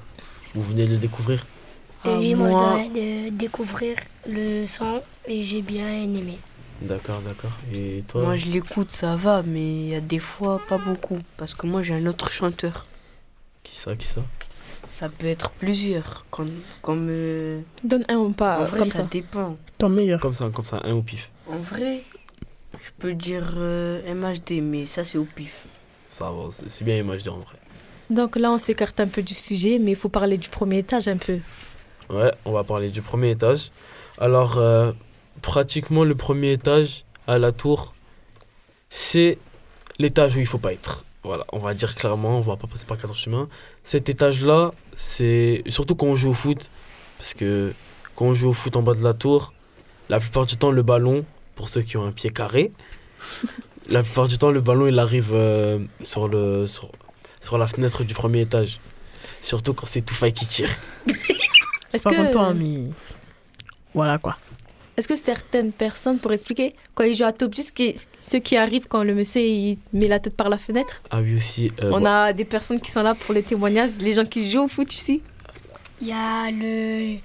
Vous 0.54 0.64
venez 0.64 0.86
de 0.86 0.92
le 0.92 0.98
découvrir? 0.98 1.46
Ah, 2.04 2.18
oui, 2.18 2.34
moi, 2.34 2.50
moi- 2.50 2.82
je 2.84 3.30
de 3.30 3.30
découvrir 3.36 3.96
le 4.28 4.66
son 4.66 5.02
et 5.28 5.44
j'ai 5.44 5.62
bien 5.62 5.90
aimé. 6.04 6.38
D'accord, 6.82 7.22
d'accord. 7.22 7.52
Et 7.74 8.04
toi? 8.08 8.22
Moi, 8.22 8.38
je 8.38 8.46
l'écoute, 8.48 8.92
ça 8.92 9.18
va, 9.18 9.44
mais 9.44 9.82
il 9.82 9.90
y 9.90 9.96
a 9.96 10.00
des 10.02 10.20
fois 10.20 10.62
pas 10.70 10.78
beaucoup. 10.78 11.20
Parce 11.36 11.54
que 11.54 11.68
moi, 11.68 11.82
j'ai 11.82 11.94
un 11.94 12.06
autre 12.06 12.32
chanteur. 12.32 12.86
Qui 13.64 13.76
ça, 13.76 13.96
qui 13.96 14.08
ça? 14.08 14.22
Ça 14.88 15.10
peut 15.10 15.28
être 15.28 15.50
plusieurs. 15.52 16.26
Comme, 16.32 16.52
comme 16.82 17.08
euh, 17.10 17.60
Donne 17.84 18.06
un 18.08 18.32
pas 18.32 18.62
en 18.62 18.64
vrai, 18.64 18.80
comme 18.80 18.88
ça, 18.88 19.00
ça. 19.00 19.08
dépend. 19.12 19.58
Ton 19.78 19.90
meilleur. 19.90 20.22
Comme 20.22 20.34
ça, 20.34 20.50
comme 20.54 20.66
ça, 20.66 20.80
un 20.86 20.94
au 20.94 21.02
pif. 21.02 21.30
En 21.52 21.58
vrai, 21.58 22.04
je 22.84 22.92
peux 22.98 23.14
dire 23.14 23.54
euh, 23.58 24.14
MHD, 24.14 24.62
mais 24.62 24.86
ça, 24.86 25.04
c'est 25.04 25.18
au 25.18 25.26
pif. 25.26 25.66
Ça 26.10 26.32
va, 26.32 26.50
c'est 26.52 26.84
bien 26.84 27.04
MHD 27.04 27.30
en 27.30 27.40
vrai. 27.40 27.58
Donc 28.10 28.36
là, 28.36 28.52
on 28.52 28.58
s'écarte 28.58 29.00
un 29.00 29.08
peu 29.08 29.22
du 29.22 29.36
sujet, 29.36 29.78
mais 29.80 29.92
il 29.92 29.98
faut 29.98 30.10
parler 30.10 30.38
du 30.38 30.50
premier 30.50 30.80
étage 30.80 31.08
un 31.08 31.18
peu. 31.18 31.40
Ouais, 32.10 32.32
on 32.46 32.52
va 32.52 32.64
parler 32.64 32.90
du 32.90 33.02
premier 33.02 33.32
étage. 33.32 33.72
Alors, 34.18 34.58
euh, 34.58 34.92
pratiquement 35.42 36.04
le 36.04 36.16
premier 36.16 36.54
étage 36.54 37.06
à 37.28 37.38
la 37.38 37.52
tour, 37.52 37.94
c'est 38.90 39.38
l'étage 40.00 40.36
où 40.36 40.40
il 40.40 40.48
faut 40.48 40.58
pas 40.58 40.74
être. 40.74 41.06
Voilà, 41.24 41.46
on 41.52 41.60
va 41.60 41.74
dire 41.74 41.96
clairement, 41.96 42.38
on 42.38 42.42
va 42.42 42.56
pas 42.56 42.68
passer 42.68 42.86
par 42.86 42.98
quatre 42.98 43.14
chemins. 43.14 43.48
Cet 43.84 44.10
étage-là, 44.10 44.72
c'est 44.96 45.64
surtout 45.68 45.96
quand 45.96 46.08
on 46.08 46.16
joue 46.16 46.32
au 46.32 46.34
foot, 46.34 46.72
parce 47.18 47.34
que 47.34 47.74
quand 48.16 48.26
on 48.26 48.34
joue 48.34 48.50
au 48.50 48.54
foot 48.54 48.76
en 48.76 48.82
bas 48.82 48.94
de 48.94 49.04
la 49.04 49.14
tour, 49.14 49.54
la 50.08 50.20
plupart 50.20 50.46
du 50.46 50.58
temps, 50.58 50.72
le 50.72 50.82
ballon, 50.82 51.26
pour 51.60 51.68
ceux 51.68 51.82
qui 51.82 51.98
ont 51.98 52.06
un 52.06 52.14
pied 52.14 52.30
carré, 52.30 52.72
la 53.90 54.02
plupart 54.02 54.30
du 54.30 54.38
temps, 54.38 54.50
le 54.50 54.62
ballon, 54.62 54.88
il 54.88 54.98
arrive 54.98 55.32
euh, 55.34 55.80
sur, 56.00 56.30
le, 56.30 56.66
sur, 56.66 56.90
sur 57.42 57.58
la 57.58 57.68
fenêtre 57.68 58.06
du 58.06 58.14
premier 58.14 58.42
étage. 58.42 58.80
Surtout 59.42 59.74
quand 59.74 59.86
c'est 59.86 60.02
Toufaï 60.02 60.32
qui 60.32 60.46
tire. 60.48 60.70
C'est 61.92 61.96
Est-ce 61.98 62.04
pas 62.04 62.12
que- 62.12 62.16
comme 62.18 62.32
toi, 62.32 62.54
mais. 62.54 62.88
Voilà 63.94 64.18
quoi. 64.20 64.38
Est-ce 64.96 65.08
que 65.08 65.16
certaines 65.18 65.72
personnes, 65.74 66.20
pour 66.20 66.32
expliquer, 66.32 66.76
quand 66.96 67.04
ils 67.04 67.16
jouent 67.18 67.26
à 67.26 67.34
Top 67.34 67.54
10, 67.54 67.72
qui- 67.72 67.96
ce 68.22 68.38
qui 68.38 68.56
arrive 68.56 68.88
quand 68.88 69.04
le 69.04 69.14
monsieur 69.16 69.42
il 69.42 69.80
met 69.92 70.08
la 70.08 70.20
tête 70.20 70.38
par 70.38 70.48
la 70.50 70.58
fenêtre? 70.58 71.02
Ah 71.12 71.20
oui, 71.22 71.36
aussi. 71.36 71.72
euh, 71.84 71.92
On 71.92 72.00
bon, 72.00 72.06
a 72.06 72.32
des 72.32 72.46
personnes 72.46 72.80
qui 72.80 72.92
sont 72.92 73.04
là 73.04 73.16
pour 73.16 73.34
les 73.34 73.44
témoignages, 73.44 73.92
les 74.00 74.14
gens 74.14 74.24
qui 74.24 74.50
jouent 74.50 74.64
au 74.64 74.68
foot 74.70 74.94
ici. 74.94 75.22
Il 76.02 76.08
y 76.08 76.14
a 76.14 76.50
le. 76.52 77.18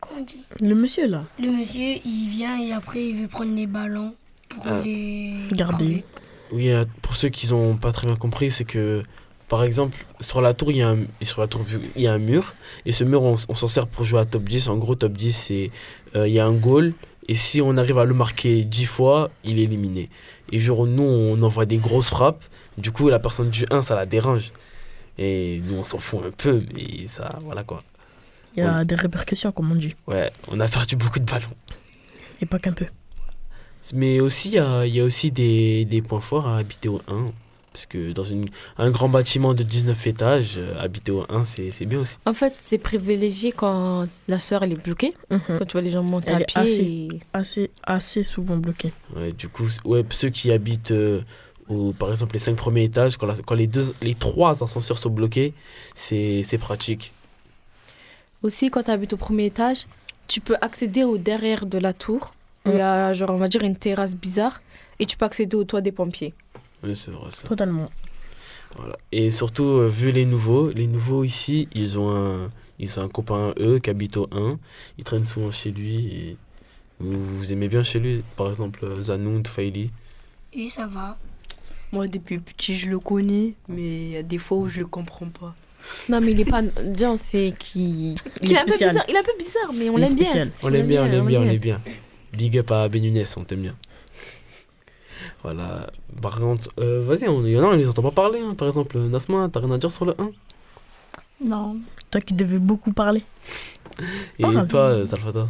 Comment 0.00 0.20
on 0.20 0.24
dit 0.24 0.42
Le 0.60 0.74
monsieur 0.74 1.06
là. 1.08 1.24
Le 1.38 1.50
monsieur, 1.50 1.96
il 2.04 2.28
vient 2.30 2.60
et 2.60 2.72
après 2.72 3.04
il 3.04 3.16
veut 3.22 3.28
prendre 3.28 3.54
les 3.54 3.66
ballons 3.66 4.14
pour 4.48 4.62
Ah. 4.66 4.80
les. 4.84 5.34
Garder. 5.52 6.04
Oui, 6.52 6.70
euh, 6.70 6.84
pour 7.02 7.14
ceux 7.16 7.28
qui 7.28 7.48
n'ont 7.50 7.76
pas 7.76 7.92
très 7.92 8.06
bien 8.06 8.16
compris, 8.16 8.50
c'est 8.50 8.64
que, 8.64 9.02
par 9.48 9.62
exemple, 9.64 9.98
sur 10.20 10.40
la 10.40 10.54
tour, 10.54 10.70
il 10.70 10.78
y 10.78 10.82
a 10.82 10.90
un, 10.90 10.98
sur 11.22 11.40
la 11.42 11.46
tour, 11.48 11.62
il 11.96 12.00
y 12.02 12.06
a 12.06 12.12
un 12.14 12.18
mur. 12.18 12.54
Et 12.86 12.92
ce 12.92 13.04
mur, 13.04 13.22
on, 13.22 13.34
on 13.48 13.54
s'en 13.54 13.68
sert 13.68 13.86
pour 13.86 14.04
jouer 14.04 14.20
à 14.20 14.24
top 14.24 14.44
10. 14.44 14.68
En 14.68 14.78
gros, 14.78 14.94
top 14.94 15.12
10, 15.12 15.32
c'est. 15.36 15.70
euh, 16.16 16.26
il 16.26 16.32
y 16.32 16.40
a 16.40 16.46
un 16.46 16.54
goal. 16.54 16.94
Et 17.30 17.34
si 17.34 17.60
on 17.60 17.76
arrive 17.76 17.98
à 17.98 18.06
le 18.06 18.14
marquer 18.14 18.64
10 18.64 18.86
fois, 18.86 19.30
il 19.44 19.58
est 19.58 19.64
éliminé. 19.64 20.08
Et 20.50 20.60
genre, 20.60 20.86
nous, 20.86 21.02
on 21.02 21.42
envoie 21.42 21.66
des 21.66 21.76
grosses 21.76 22.08
frappes. 22.08 22.42
Du 22.78 22.92
coup, 22.92 23.10
la 23.10 23.18
personne 23.18 23.50
du 23.50 23.66
1, 23.70 23.82
ça 23.82 23.94
la 23.96 24.06
dérange. 24.06 24.50
Et 25.18 25.60
nous, 25.66 25.74
on 25.74 25.84
s'en 25.84 25.98
fout 25.98 26.20
un 26.26 26.30
peu. 26.30 26.62
Mais 26.74 27.06
ça, 27.06 27.38
voilà 27.44 27.62
quoi. 27.64 27.80
Il 28.56 28.60
y 28.60 28.66
a 28.66 28.84
des 28.84 28.94
répercussions, 28.96 29.52
comme 29.52 29.70
on 29.72 29.76
dit. 29.76 29.94
Ouais, 30.06 30.30
on 30.48 30.58
a 30.60 30.68
perdu 30.68 30.96
beaucoup 30.96 31.18
de 31.20 31.24
ballons. 31.24 31.46
Et 32.40 32.46
pas 32.46 32.58
qu'un 32.58 32.72
peu. 32.72 32.86
Mais 33.94 34.20
aussi, 34.20 34.48
il 34.48 34.54
y 34.54 34.58
a, 34.58 34.84
il 34.84 34.94
y 34.94 35.00
a 35.00 35.04
aussi 35.04 35.30
des, 35.30 35.84
des 35.84 36.02
points 36.02 36.20
forts 36.20 36.46
à 36.48 36.58
habiter 36.58 36.88
au 36.88 37.00
1. 37.08 37.26
Parce 37.72 37.86
que 37.86 38.12
dans 38.12 38.24
une, 38.24 38.46
un 38.76 38.90
grand 38.90 39.08
bâtiment 39.08 39.54
de 39.54 39.62
19 39.62 40.06
étages, 40.08 40.54
euh, 40.56 40.74
habiter 40.80 41.12
au 41.12 41.24
1, 41.28 41.44
c'est 41.44 41.70
c'est 41.70 41.86
bien 41.86 42.00
aussi. 42.00 42.16
En 42.26 42.34
fait, 42.34 42.54
c'est 42.58 42.78
privilégié 42.78 43.52
quand 43.52 44.04
la 44.26 44.40
sœur 44.40 44.64
elle 44.64 44.72
est 44.72 44.82
bloquée, 44.82 45.14
Mhm. 45.30 45.40
quand 45.58 45.64
tu 45.64 45.72
vois 45.72 45.82
les 45.82 45.90
gens 45.90 46.02
monter 46.02 46.30
Elle 46.30 46.36
à 46.36 46.40
est 46.40 46.44
pied. 46.46 46.60
assez- 46.60 46.82
et- 46.82 47.08
Assez, 47.32 47.70
assez 47.84 48.22
souvent 48.24 48.56
bloqué. 48.56 48.92
Ouais, 49.14 49.30
du 49.32 49.48
coup, 49.48 49.68
ouais, 49.84 50.04
ceux 50.10 50.30
qui 50.30 50.50
habitent, 50.50 50.90
euh, 50.90 51.20
au, 51.68 51.92
par 51.92 52.10
exemple, 52.10 52.32
les 52.32 52.40
5 52.40 52.56
premiers 52.56 52.84
étages, 52.84 53.16
quand, 53.16 53.26
la- 53.26 53.36
quand 53.46 53.54
les, 53.54 53.68
deux, 53.68 53.94
les 54.02 54.14
trois 54.16 54.60
ascenseurs 54.64 54.98
sont 54.98 55.10
bloqués, 55.10 55.54
c'est 55.94 56.42
c'est 56.42 56.58
pratique. 56.58 57.12
Aussi, 58.42 58.70
quand 58.70 58.84
tu 58.84 58.90
habites 58.90 59.12
au 59.12 59.16
premier 59.16 59.46
étage, 59.46 59.86
tu 60.28 60.40
peux 60.40 60.56
accéder 60.60 61.04
au 61.04 61.18
derrière 61.18 61.66
de 61.66 61.78
la 61.78 61.92
tour. 61.92 62.34
Il 62.66 62.74
y 62.74 62.80
a, 62.80 63.14
genre, 63.14 63.30
on 63.30 63.38
va 63.38 63.48
dire, 63.48 63.62
une 63.62 63.76
terrasse 63.76 64.14
bizarre. 64.14 64.60
Et 64.98 65.06
tu 65.06 65.16
peux 65.16 65.24
accéder 65.24 65.56
au 65.56 65.64
toit 65.64 65.80
des 65.80 65.92
pompiers. 65.92 66.34
Oui, 66.82 66.94
c'est 66.94 67.10
vrai 67.10 67.30
ça. 67.30 67.48
Totalement. 67.48 67.90
Voilà. 68.76 68.96
Et 69.10 69.30
surtout, 69.30 69.64
euh, 69.64 69.88
vu 69.88 70.12
les 70.12 70.26
nouveaux, 70.26 70.70
les 70.70 70.86
nouveaux 70.86 71.24
ici, 71.24 71.68
ils 71.74 71.98
ont 71.98 72.14
un, 72.14 72.50
ils 72.78 72.98
ont 72.98 73.02
un 73.02 73.08
copain, 73.08 73.54
eux, 73.58 73.78
qui 73.78 73.90
habite 73.90 74.16
au 74.16 74.28
1. 74.30 74.58
Ils 74.98 75.04
traînent 75.04 75.24
souvent 75.24 75.50
chez 75.50 75.70
lui. 75.70 76.06
Et 76.06 76.36
vous, 77.00 77.24
vous 77.24 77.52
aimez 77.52 77.68
bien 77.68 77.82
chez 77.82 77.98
lui 77.98 78.22
Par 78.36 78.48
exemple, 78.48 78.84
euh, 78.84 79.02
Zanoun, 79.02 79.44
Faili. 79.46 79.90
Et 80.52 80.68
ça 80.68 80.86
va. 80.86 81.16
Moi, 81.90 82.06
depuis 82.06 82.38
petit, 82.38 82.76
je 82.76 82.88
le 82.90 82.98
connais, 82.98 83.54
mais 83.68 84.02
il 84.02 84.10
y 84.10 84.16
a 84.16 84.22
des 84.22 84.38
fois 84.38 84.58
où 84.58 84.68
je 84.68 84.80
le 84.80 84.86
comprends 84.86 85.28
pas. 85.28 85.54
Non, 86.08 86.20
mais 86.20 86.32
il 86.32 86.40
est 86.40 86.44
pas. 86.50 86.62
Déjà, 86.62 87.10
on 87.10 87.16
sait 87.16 87.54
qu'il. 87.58 88.14
Il 88.42 88.50
est 88.50 88.54
est 88.54 88.58
un 88.58 88.64
peu 88.64 88.70
spécial. 88.70 88.90
bizarre. 88.90 89.04
Il 89.08 89.14
est 89.14 89.18
un 89.18 89.22
peu 89.22 89.32
bizarre, 89.38 89.72
mais 89.74 89.88
on 89.90 89.96
l'aime 89.96 90.14
bien. 90.14 90.50
On 90.62 90.68
l'aime 90.68 90.86
bien, 90.86 91.02
on 91.04 91.08
l'aime 91.08 91.26
bien, 91.26 91.40
on 91.40 91.44
l'aime 91.44 91.58
bien. 91.58 91.80
Big 92.32 92.58
up 92.58 92.70
à 92.70 92.88
Ben 92.88 93.02
Younes, 93.04 93.24
on 93.36 93.44
t'aime 93.44 93.62
bien. 93.62 93.74
Voilà. 95.42 95.90
Par 96.20 96.38
contre, 96.38 96.68
euh, 96.78 97.02
vas-y, 97.06 97.28
on- 97.28 97.44
il 97.44 97.52
y 97.52 97.58
en 97.58 97.62
a, 97.62 97.66
on 97.66 97.72
les 97.76 97.88
entend 97.88 98.02
pas 98.02 98.10
parler. 98.10 98.40
hein. 98.40 98.54
Par 98.54 98.68
exemple, 98.68 98.98
Nasma, 98.98 99.48
t'as 99.52 99.60
rien 99.60 99.70
à 99.72 99.78
dire 99.78 99.90
sur 99.92 100.04
le 100.04 100.14
1 100.18 100.30
Non. 101.44 101.76
Toi 102.10 102.20
qui 102.20 102.34
devais 102.34 102.58
beaucoup 102.58 102.92
parler. 102.92 103.22
Et 104.38 104.42
Parle. 104.42 104.66
toi, 104.66 104.80
euh, 104.80 105.06
Salfata 105.06 105.48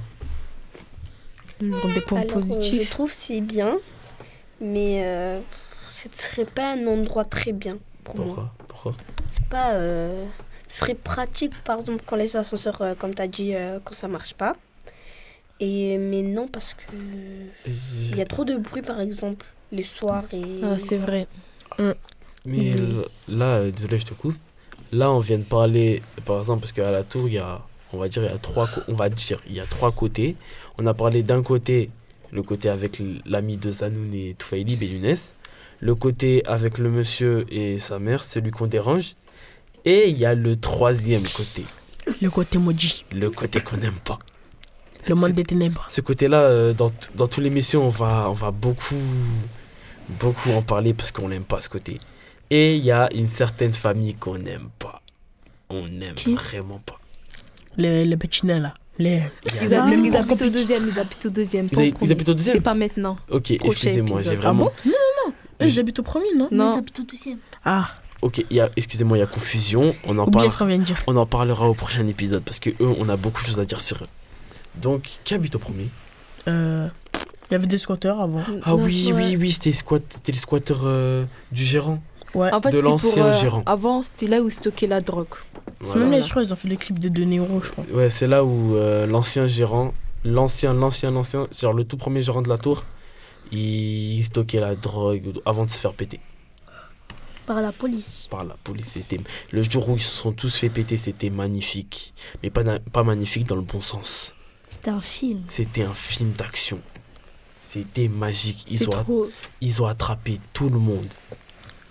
des 1.61 2.01
points 2.07 2.21
Alors, 2.21 2.37
euh, 2.37 2.41
positifs. 2.41 2.85
je 2.85 2.91
trouve 2.91 3.11
c'est 3.11 3.41
bien, 3.41 3.79
mais 4.61 5.03
euh, 5.05 5.41
ce 5.91 6.09
serait 6.13 6.45
pas 6.45 6.73
un 6.75 6.87
endroit 6.87 7.25
très 7.25 7.53
bien 7.53 7.77
pour 8.15 8.27
moi. 8.27 8.53
Pourquoi 8.67 8.93
Pourquoi 8.93 8.95
Pas, 9.51 9.73
euh, 9.73 10.27
ce 10.69 10.81
serait 10.81 10.95
pratique, 10.95 11.53
par 11.65 11.81
exemple, 11.81 12.03
quand 12.07 12.17
les 12.17 12.37
ascenseurs, 12.37 12.81
euh, 12.83 12.95
comme 12.95 13.15
tu 13.15 13.23
as 13.23 13.29
dit, 13.29 13.55
euh, 13.55 13.79
quand 13.85 13.95
ça 13.95 14.09
marche 14.09 14.35
pas. 14.35 14.57
Et, 15.61 15.99
mais 15.99 16.23
non, 16.23 16.47
parce 16.47 16.75
que 16.75 16.95
il 17.67 18.17
y 18.17 18.21
a 18.21 18.25
trop 18.25 18.45
de 18.45 18.57
bruit, 18.57 18.83
par 18.83 19.01
exemple, 19.01 19.45
les 19.73 19.83
soirs. 19.83 20.25
Et... 20.33 20.61
Ah, 20.63 20.79
c'est 20.79 20.99
vrai. 20.99 21.27
Mais 22.45 22.75
euh, 22.79 23.05
là, 23.29 23.57
euh, 23.57 23.71
désolé, 23.71 23.99
je 23.99 24.07
te 24.07 24.15
coupe. 24.15 24.37
Là, 24.93 25.11
on 25.11 25.19
vient 25.19 25.39
de 25.39 25.43
parler, 25.43 26.03
par 26.25 26.39
exemple, 26.39 26.61
parce 26.61 26.73
qu'à 26.73 26.91
la 26.91 27.03
tour, 27.03 27.29
il 27.29 27.35
y 27.35 27.39
a, 27.39 27.61
on 27.93 27.99
va 27.99 28.09
dire, 28.09 28.23
il 28.23 28.31
y 28.31 28.35
a 28.35 28.39
trois, 28.39 28.69
on 28.89 28.95
va 28.95 29.09
dire, 29.09 29.41
il 29.47 29.55
y 29.55 29.61
a 29.61 29.67
trois 29.67 29.93
côtés. 29.93 30.37
On 30.79 30.87
a 30.87 30.95
parlé 30.95 31.23
d'un 31.23 31.43
côté, 31.43 31.91
le 32.31 32.43
côté 32.43 32.69
avec 32.69 33.03
l'ami 33.27 33.57
de 33.57 33.71
Zanoun 33.71 34.15
et 34.15 34.35
Toufaili, 34.39 34.77
Younes. 34.77 35.17
Le 35.81 35.95
côté 35.95 36.43
avec 36.47 36.79
le 36.79 36.91
monsieur 36.91 37.45
et 37.51 37.79
sa 37.79 37.99
mère, 37.99 38.23
celui 38.25 38.51
qu'on 38.51 38.67
dérange. 38.67 39.15
Et 39.85 40.09
il 40.09 40.19
y 40.19 40.27
a 40.27 40.35
le 40.35 40.57
troisième 40.57 41.23
côté, 41.23 41.65
Le 42.21 42.31
côté 42.31 42.59
maudit. 42.59 43.05
le 43.13 43.31
côté 43.31 43.61
qu'on 43.61 43.77
n'aime 43.77 43.99
pas. 44.05 44.19
Le 45.07 45.15
monde 45.15 45.33
des 45.33 45.45
ténèbres. 45.45 45.87
Ce 45.89 46.01
côté-là, 46.01 46.41
euh, 46.41 46.73
dans, 46.75 46.93
dans 47.15 47.29
toutes 47.29 47.45
les 47.45 47.51
missions, 47.51 47.85
on 47.87 47.89
va, 47.89 48.29
on 48.29 48.33
va 48.35 48.51
beaucoup, 48.51 48.97
beaucoup 50.21 50.51
en 50.51 50.63
parler 50.63 50.93
parce 50.95 51.13
qu'on 51.13 51.29
n'aime 51.29 51.45
pas 51.45 51.61
ce 51.61 51.69
côté. 51.69 51.99
Et 52.51 52.77
il 52.77 52.85
y 52.85 52.91
a 52.91 53.09
une 53.15 53.29
certaine 53.29 53.73
famille 53.75 54.15
qu'on 54.15 54.37
n'aime 54.39 54.69
pas. 54.79 55.01
On 55.71 55.87
n'aime 55.87 56.15
Qui? 56.15 56.35
vraiment 56.35 56.81
pas. 56.85 56.99
Les, 57.77 58.05
les 58.05 58.17
petits 58.17 58.47
nains 58.47 58.59
là. 58.61 58.75
Les... 58.99 59.23
Ils 59.63 59.73
habitent, 59.75 59.95
même 59.97 60.05
ils 60.07 60.13
pas 60.13 60.19
habitent 60.19 60.43
au 60.43 60.51
deuxième. 60.51 60.89
Ils 60.93 60.99
habitent 60.99 61.27
au 61.27 61.31
deuxième. 61.31 61.67
Ils 61.67 61.71
pas 61.71 61.77
au 61.77 61.81
habitent- 61.85 61.97
ils 62.03 62.13
habitent 62.13 62.29
au 62.31 62.35
deuxième 62.35 62.57
C'est 62.57 62.61
pas 62.63 62.75
maintenant. 62.75 63.17
Ok, 63.31 63.53
excusez-moi, 63.53 64.23
j'ai 64.23 64.35
vraiment. 64.35 64.73
Ah 64.85 64.91
Eux, 65.61 65.67
ils 65.67 65.81
habitent 65.81 65.99
au 65.99 66.03
premier, 66.03 66.27
non? 66.37 66.49
Non. 66.51 66.75
Ils 66.75 66.79
habitent 66.79 67.01
au 67.01 67.05
deuxième. 67.05 67.39
Ah, 67.65 67.87
ok, 68.23 68.45
il 68.51 68.57
y 68.57 68.61
a, 68.61 68.71
excusez-moi, 68.77 69.17
il 69.17 69.21
y 69.21 69.25
a 69.25 69.27
confusion. 69.27 69.95
On 70.05 70.19
en, 70.19 70.23
oubliez 70.23 70.33
parle, 70.43 70.51
ce 70.51 70.59
qu'on 70.59 70.67
vient 70.67 70.79
de 70.79 70.85
dire. 70.85 71.03
on 71.07 71.17
en 71.17 71.27
parlera 71.27 71.69
au 71.69 71.75
prochain 71.75 72.07
épisode 72.07 72.43
parce 72.45 72.61
que 72.61 72.71
eux, 72.71 72.95
on 72.99 73.09
a 73.09 73.17
beaucoup 73.17 73.43
de 73.43 73.47
choses 73.49 73.59
à 73.61 73.65
dire 73.65 73.81
sur 73.81 74.03
eux. 74.03 74.09
Donc, 74.77 75.09
qui 75.25 75.35
habite 75.35 75.57
au 75.57 75.59
premier? 75.59 75.89
Euh, 76.47 76.89
Il 77.51 77.53
y 77.53 77.55
avait 77.57 77.67
des 77.67 77.79
squatteurs 77.79 78.21
avant. 78.21 78.43
Ah 78.63 78.71
Non, 78.71 78.83
oui, 78.83 79.13
ouais. 79.13 79.25
oui, 79.25 79.37
oui, 79.39 79.53
c'était 79.53 79.73
squat, 79.73 80.03
les 80.27 80.33
squatteurs 80.35 80.83
euh, 80.85 81.25
du 81.51 81.65
gérant. 81.65 82.01
Ouais. 82.35 82.53
En 82.53 82.61
fait, 82.61 82.69
de 82.71 82.77
c'était 82.77 82.83
pour, 82.83 82.91
l'ancien 82.91 83.25
euh, 83.27 83.33
gérant. 83.33 83.63
Avant, 83.67 84.03
c'était 84.03 84.27
là 84.27 84.41
où 84.43 84.51
stocker 84.51 84.87
la 84.87 85.01
drogue. 85.01 85.27
C'est 85.83 85.93
Voilà. 85.93 86.05
même 86.05 86.13
là, 86.13 86.21
je 86.21 86.31
crois, 86.31 86.43
ils 86.43 86.53
ont 86.53 86.57
fait 86.57 86.69
des 86.69 86.77
clips 86.77 86.99
de 86.99 87.09
2 87.09 87.39
euros, 87.39 87.61
je 87.63 87.71
crois. 87.71 87.85
Ouais, 87.93 88.11
c'est 88.11 88.27
là 88.29 88.45
où 88.45 88.77
euh, 88.77 89.07
l'ancien 89.07 89.47
gérant, 89.47 89.93
l'ancien, 90.25 90.75
l'ancien, 90.75 91.11
l'ancien, 91.11 91.47
genre 91.59 91.73
le 91.73 91.85
tout 91.85 91.97
premier 91.97 92.21
gérant 92.23 92.43
de 92.43 92.49
la 92.49 92.59
tour, 92.59 92.85
il 93.53 94.23
stockait 94.25 94.61
la 94.61 94.75
drogue 94.75 95.33
avant 95.47 95.65
de 95.65 95.71
se 95.71 95.79
faire 95.79 95.93
péter 95.95 96.21
Par 97.47 97.61
la 97.61 97.73
police. 97.73 98.27
par 98.31 98.45
la 98.45 98.55
police. 98.63 98.89
C'était 98.93 99.21
le 99.53 99.63
jour 99.63 99.89
où 99.89 99.95
ils 99.97 100.01
se 100.03 100.15
sont 100.15 100.33
tous 100.33 100.57
fait 100.59 100.69
péter, 100.69 100.97
c'était 100.97 101.31
magnifique, 101.31 102.13
mais 102.43 102.51
pas 102.51 102.63
pas 102.79 103.03
magnifique 103.05 103.47
dans 103.47 103.57
le 103.57 103.63
bon 103.63 103.81
sens. 103.81 104.35
C'était 104.69 104.91
un 104.91 105.01
film. 105.01 105.43
C'était 105.49 105.83
un 105.83 105.95
film 105.95 106.33
d'action. 106.33 106.81
C'était 107.59 108.09
magique. 108.09 108.65
Ils 108.71 108.87
ont, 108.89 108.91
trop, 108.93 109.31
ils 109.61 109.83
ont 109.83 109.87
attrapé 109.87 110.41
tout 110.53 110.69
le 110.71 110.79
monde. 110.79 111.07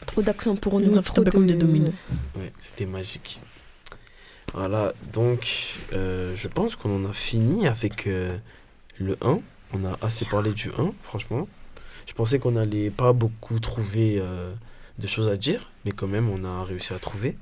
trop 0.05 0.21
d'action 0.21 0.55
pour 0.55 0.79
Ils 0.81 0.87
nous. 0.87 0.97
ont 0.99 1.01
fait 1.01 1.13
trop 1.13 1.23
comme 1.23 1.47
de- 1.47 1.53
des 1.53 1.59
dominos. 1.59 1.93
Ouais, 2.35 2.51
c'était 2.59 2.85
magique. 2.85 3.39
Voilà, 4.53 4.93
donc 5.13 5.47
euh, 5.93 6.33
je 6.35 6.47
pense 6.47 6.75
qu'on 6.75 7.03
en 7.05 7.09
a 7.09 7.13
fini 7.13 7.67
avec 7.67 8.07
euh, 8.07 8.37
le 8.99 9.17
1. 9.21 9.39
On 9.73 9.83
a 9.85 9.97
assez 10.01 10.25
parlé 10.25 10.53
du 10.53 10.69
1, 10.69 10.91
franchement. 11.01 11.47
Je 12.07 12.13
pensais 12.13 12.39
qu'on 12.39 12.55
allait 12.55 12.89
pas 12.89 13.11
beaucoup 13.11 13.59
trouver 13.59 14.17
euh, 14.19 14.53
de 14.97 15.07
choses 15.07 15.29
à 15.29 15.35
dire, 15.35 15.71
mais 15.85 15.91
quand 15.91 16.07
même 16.07 16.29
on 16.29 16.43
a 16.43 16.63
réussi 16.63 16.93
à 16.93 16.99
trouver. 16.99 17.37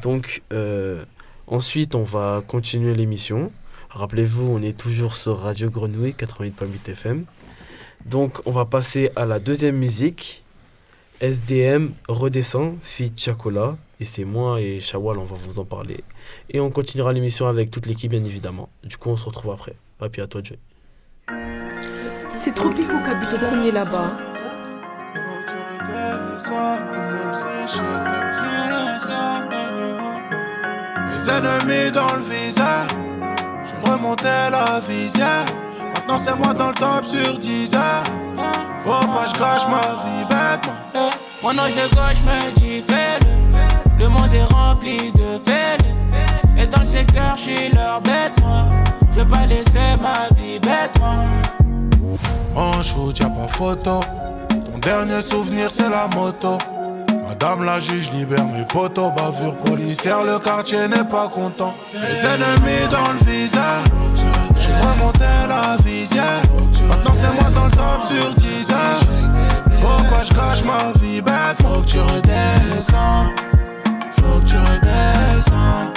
Donc 0.00 0.42
euh, 0.52 1.04
ensuite 1.46 1.94
on 1.94 2.02
va 2.02 2.42
continuer 2.46 2.94
l'émission. 2.94 3.52
Rappelez-vous, 3.90 4.46
on 4.46 4.62
est 4.62 4.76
toujours 4.76 5.14
sur 5.14 5.38
Radio 5.38 5.68
Grenouille 5.68 6.14
88.8 6.18 6.90
FM. 6.92 7.24
Donc 8.06 8.40
on 8.46 8.50
va 8.50 8.64
passer 8.64 9.10
à 9.14 9.26
la 9.26 9.38
deuxième 9.38 9.76
musique. 9.76 10.42
SDM 11.20 11.90
redescend, 12.08 12.78
fit 12.80 13.12
Chacola. 13.16 13.76
Et 14.00 14.04
c'est 14.04 14.24
moi 14.24 14.60
et 14.60 14.80
Shawal, 14.80 15.18
on 15.18 15.24
va 15.24 15.36
vous 15.36 15.60
en 15.60 15.64
parler. 15.64 16.02
Et 16.50 16.58
on 16.58 16.70
continuera 16.70 17.12
l'émission 17.12 17.46
avec 17.46 17.70
toute 17.70 17.86
l'équipe, 17.86 18.10
bien 18.10 18.24
évidemment. 18.24 18.68
Du 18.82 18.96
coup, 18.96 19.10
on 19.10 19.16
se 19.16 19.24
retrouve 19.24 19.52
après. 19.52 19.76
Papi, 19.98 20.20
à 20.20 20.26
toi 20.26 20.42
jouer. 20.42 20.58
C'est 22.44 22.52
Tropico 22.52 22.94
qui 23.04 23.08
habite 23.08 23.34
au 23.34 23.38
premier 23.38 23.70
là-bas. 23.70 24.10
Mes 31.06 31.28
ennemis 31.28 31.92
dans 31.92 32.16
le 32.16 32.22
viseur, 32.22 32.86
j'ai 33.62 33.88
remonté 33.88 34.24
la 34.24 34.80
visière. 34.80 35.44
Maintenant 35.94 36.18
c'est 36.18 36.34
moi 36.34 36.52
dans 36.52 36.70
le 36.70 36.74
top 36.74 37.04
sur 37.04 37.38
10 37.38 37.74
heures. 37.76 38.02
Faut 38.84 38.90
pas 38.90 39.22
que 39.22 39.28
je 39.28 39.40
gâche 39.40 39.68
ma 39.68 40.02
vie 40.02 40.24
bêtement. 40.28 41.10
Mon 41.44 41.50
ange 41.50 41.74
de 41.74 41.94
gauche 41.94 42.22
me 42.26 42.50
dit 42.58 42.82
fais-le. 42.82 44.00
Le 44.00 44.08
monde 44.08 44.34
est 44.34 44.52
rempli 44.52 45.12
de 45.12 45.38
fêles. 45.44 45.78
Et 46.58 46.66
dans 46.66 46.80
le 46.80 46.86
secteur, 46.86 47.36
je 47.36 47.42
suis 47.42 47.68
leur 47.68 48.00
bête, 48.00 48.32
moi. 48.42 48.64
Je 49.12 49.20
veux 49.20 49.26
pas 49.26 49.46
laisser 49.46 49.96
ma 50.02 50.34
vie 50.34 50.58
bête, 50.58 50.98
moi. 50.98 51.14
En 52.54 52.82
shoot, 52.82 53.18
y'a 53.18 53.28
pas 53.28 53.48
photo. 53.48 54.00
Ton 54.48 54.78
dernier 54.78 55.22
souvenir, 55.22 55.70
c'est 55.70 55.88
la 55.88 56.08
moto. 56.14 56.58
Madame 57.26 57.64
la 57.64 57.80
juge 57.80 58.10
libère 58.12 58.44
mes 58.46 58.64
potos, 58.66 59.10
bavure 59.16 59.56
policière, 59.56 60.22
le 60.22 60.38
quartier 60.38 60.86
n'est 60.86 61.04
pas 61.04 61.28
content. 61.28 61.74
Les 61.94 62.26
ennemis 62.26 62.88
dans 62.90 63.12
le 63.12 63.24
visage, 63.24 63.84
j'ai 64.56 64.74
remonté 64.74 65.24
la 65.48 65.76
visière. 65.82 66.42
Maintenant 66.88 67.14
c'est 67.14 67.32
moi 67.32 67.50
dans 67.50 67.64
le 67.64 67.70
top 67.70 68.04
sur 68.06 68.34
10 68.34 68.66
Faut 69.80 70.04
pas 70.10 70.24
je 70.24 70.34
cache 70.34 70.64
ma 70.64 70.92
vie 71.00 71.22
bête, 71.22 71.56
faut 71.62 71.80
que 71.80 71.86
tu 71.86 72.00
redescends. 72.00 73.30
Faut 74.10 74.40
que 74.40 74.44
tu 74.44 74.56
redescends. 74.56 75.92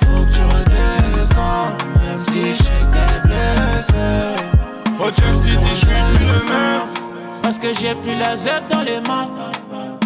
Faut 0.00 0.24
que 0.24 0.32
tu 0.32 0.42
redescends, 0.42 1.76
même 2.00 2.20
si 2.20 2.54
je 2.54 2.62
sais 2.62 2.70
que 2.90 2.96
t'es 2.96 3.28
blessé. 3.28 4.47
Au 5.00 5.12
Chelsea 5.12 5.36
City, 5.42 5.58
je 5.70 5.74
suis 5.76 5.86
plus 5.86 6.26
le 6.26 6.32
même. 6.50 6.88
Parce 7.42 7.58
que 7.58 7.72
j'ai 7.72 7.94
plus 7.94 8.16
la 8.16 8.36
Z 8.36 8.48
dans 8.68 8.82
les 8.82 9.00
mains. 9.00 9.28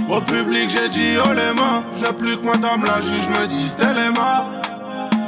Au 0.08 0.20
public, 0.20 0.68
j'ai 0.68 0.88
dit 0.90 1.16
oh 1.18 1.32
les 1.32 1.58
mains. 1.58 1.82
J'ai 1.99 2.12
plus 2.12 2.37
que 2.37 2.44
madame 2.44 2.84
la 2.84 3.00
juge 3.00 3.28
me 3.30 3.46
dise 3.46 3.78
mains. 4.14 4.61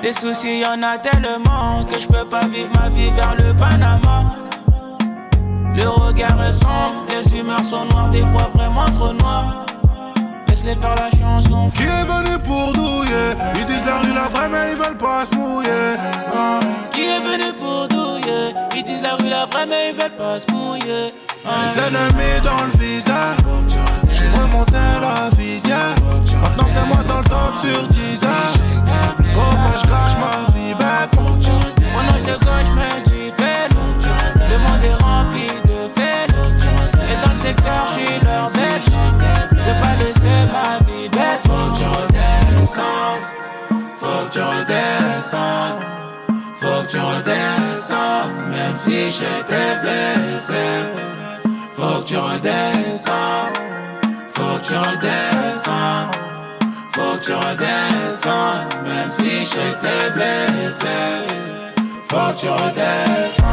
Des 0.02 0.12
soucis, 0.12 0.59
y 0.61 0.66
en 0.66 0.83
a 0.83 0.99
tellement 0.99 1.85
que 1.90 1.99
je 1.99 2.06
peux 2.06 2.26
pas 2.26 2.47
vivre 2.47 2.68
ma 2.78 2.90
vie 2.90 3.11
vers 3.12 3.35
le 3.37 3.56
Panama. 3.56 4.37
Le 5.75 5.88
regard 5.88 6.42
est 6.42 6.52
sombre, 6.52 7.06
les 7.09 7.37
humeurs 7.37 7.64
sont 7.64 7.87
noires, 7.87 8.11
des 8.11 8.21
fois 8.21 8.50
vraiment 8.54 8.85
trop 8.85 9.14
noires. 9.14 9.64
Laisse-les 10.49 10.76
faire 10.76 10.94
la 10.94 11.11
chanson. 11.18 11.71
Qui 11.75 11.85
est 11.85 12.04
venu 12.04 12.38
pour 12.44 12.73
douiller? 12.73 13.35
Ils 13.56 13.64
disent 13.64 13.87
la 13.87 13.99
rue 13.99 14.12
la 14.12 14.28
vraie, 14.28 14.49
mais 14.50 14.73
ils 14.73 14.76
veulent 14.76 14.99
pas 14.99 15.25
se 15.25 15.37
mouiller. 15.37 15.97
Ah. 16.37 16.61
Qui 16.90 17.00
est 17.00 17.21
venu 17.21 17.52
pour 17.59 17.88
douiller 17.88 17.94
la 19.45 19.51
vraie, 19.51 19.67
mais 19.67 19.91
ils 19.91 19.97
veulent 19.97 20.17
pas 20.17 20.41
se 20.41 20.51
mouiller. 20.53 21.13
Les 21.45 21.79
ennemis 21.79 22.41
dans 22.43 22.65
le 22.65 22.79
visage 22.79 23.37
remonter 24.41 25.01
la 25.01 25.29
visière. 25.37 25.95
Maintenant 26.41 26.67
c'est 26.69 26.87
moi 26.87 27.03
dans 27.07 27.19
le 27.19 27.25
top 27.25 27.55
sur 27.63 27.89
10 27.89 28.25
heures. 28.25 28.55
Faut 29.35 29.57
pas 29.57 29.77
je 29.81 29.87
cache 29.87 30.17
ma 30.25 30.53
vie 30.55 30.75
bête. 30.75 31.13
Mon 31.17 32.05
âge 32.15 32.23
de 32.23 32.33
gauche 32.33 32.73
me 32.75 33.03
dit 33.05 33.33
fais 33.37 33.69
Le 34.51 34.59
monde 34.59 34.85
est 34.85 35.03
rempli 35.03 35.49
de 35.65 35.89
faits. 35.95 36.31
Et 37.11 37.17
dans 37.25 37.31
le 37.31 37.37
secteur, 37.37 37.87
je 37.89 37.93
suis 37.93 38.21
leur 38.25 38.51
bête. 38.51 38.83
Je 39.53 39.57
vais 39.57 39.81
pas 39.81 39.95
laisser 40.03 40.39
ma 40.53 40.79
vie 40.87 41.09
bête. 41.09 41.41
Faut 41.45 41.71
que 41.71 41.77
tu 41.77 41.85
redescendes. 41.85 43.25
Faut 43.97 44.27
que 44.27 44.33
tu 44.33 44.41
redescendes. 44.41 45.83
Faut 46.57 46.83
que 46.83 46.91
tu 46.91 46.99
redescendes. 46.99 47.63
Même 48.75 48.83
si 48.83 49.09
j'étais 49.09 49.78
blessé. 49.83 50.64
Faut 51.71 52.00
que 52.00 52.09
tu 52.09 52.16
redescendes. 52.16 53.54
Faut 54.35 54.59
que 54.59 54.66
tu 54.66 54.75
redescends, 54.75 56.11
faut 56.90 57.16
que 57.16 57.25
tu 57.25 57.33
redescends, 57.35 58.66
même 58.83 59.09
si 59.09 59.45
j'étais 59.45 60.11
blessé. 60.12 60.88
Faut 62.09 62.33
que 62.33 62.40
tu 62.40 62.49
redescends. 62.49 63.44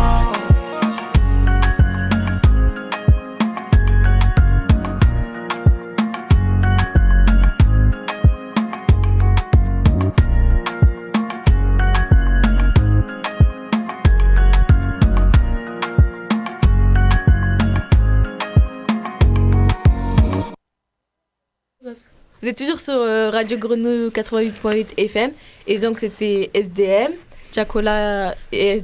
Vous 22.41 22.47
êtes 22.47 22.57
toujours 22.57 22.79
sur 22.79 22.95
euh, 22.95 23.29
Radio 23.29 23.55
Grenouille 23.55 24.09
88.8 24.09 24.97
FM. 24.97 25.31
Et 25.67 25.77
donc, 25.77 25.99
c'était 25.99 26.49
SDM, 26.55 27.11
Chacola, 27.53 28.35
et 28.51 28.81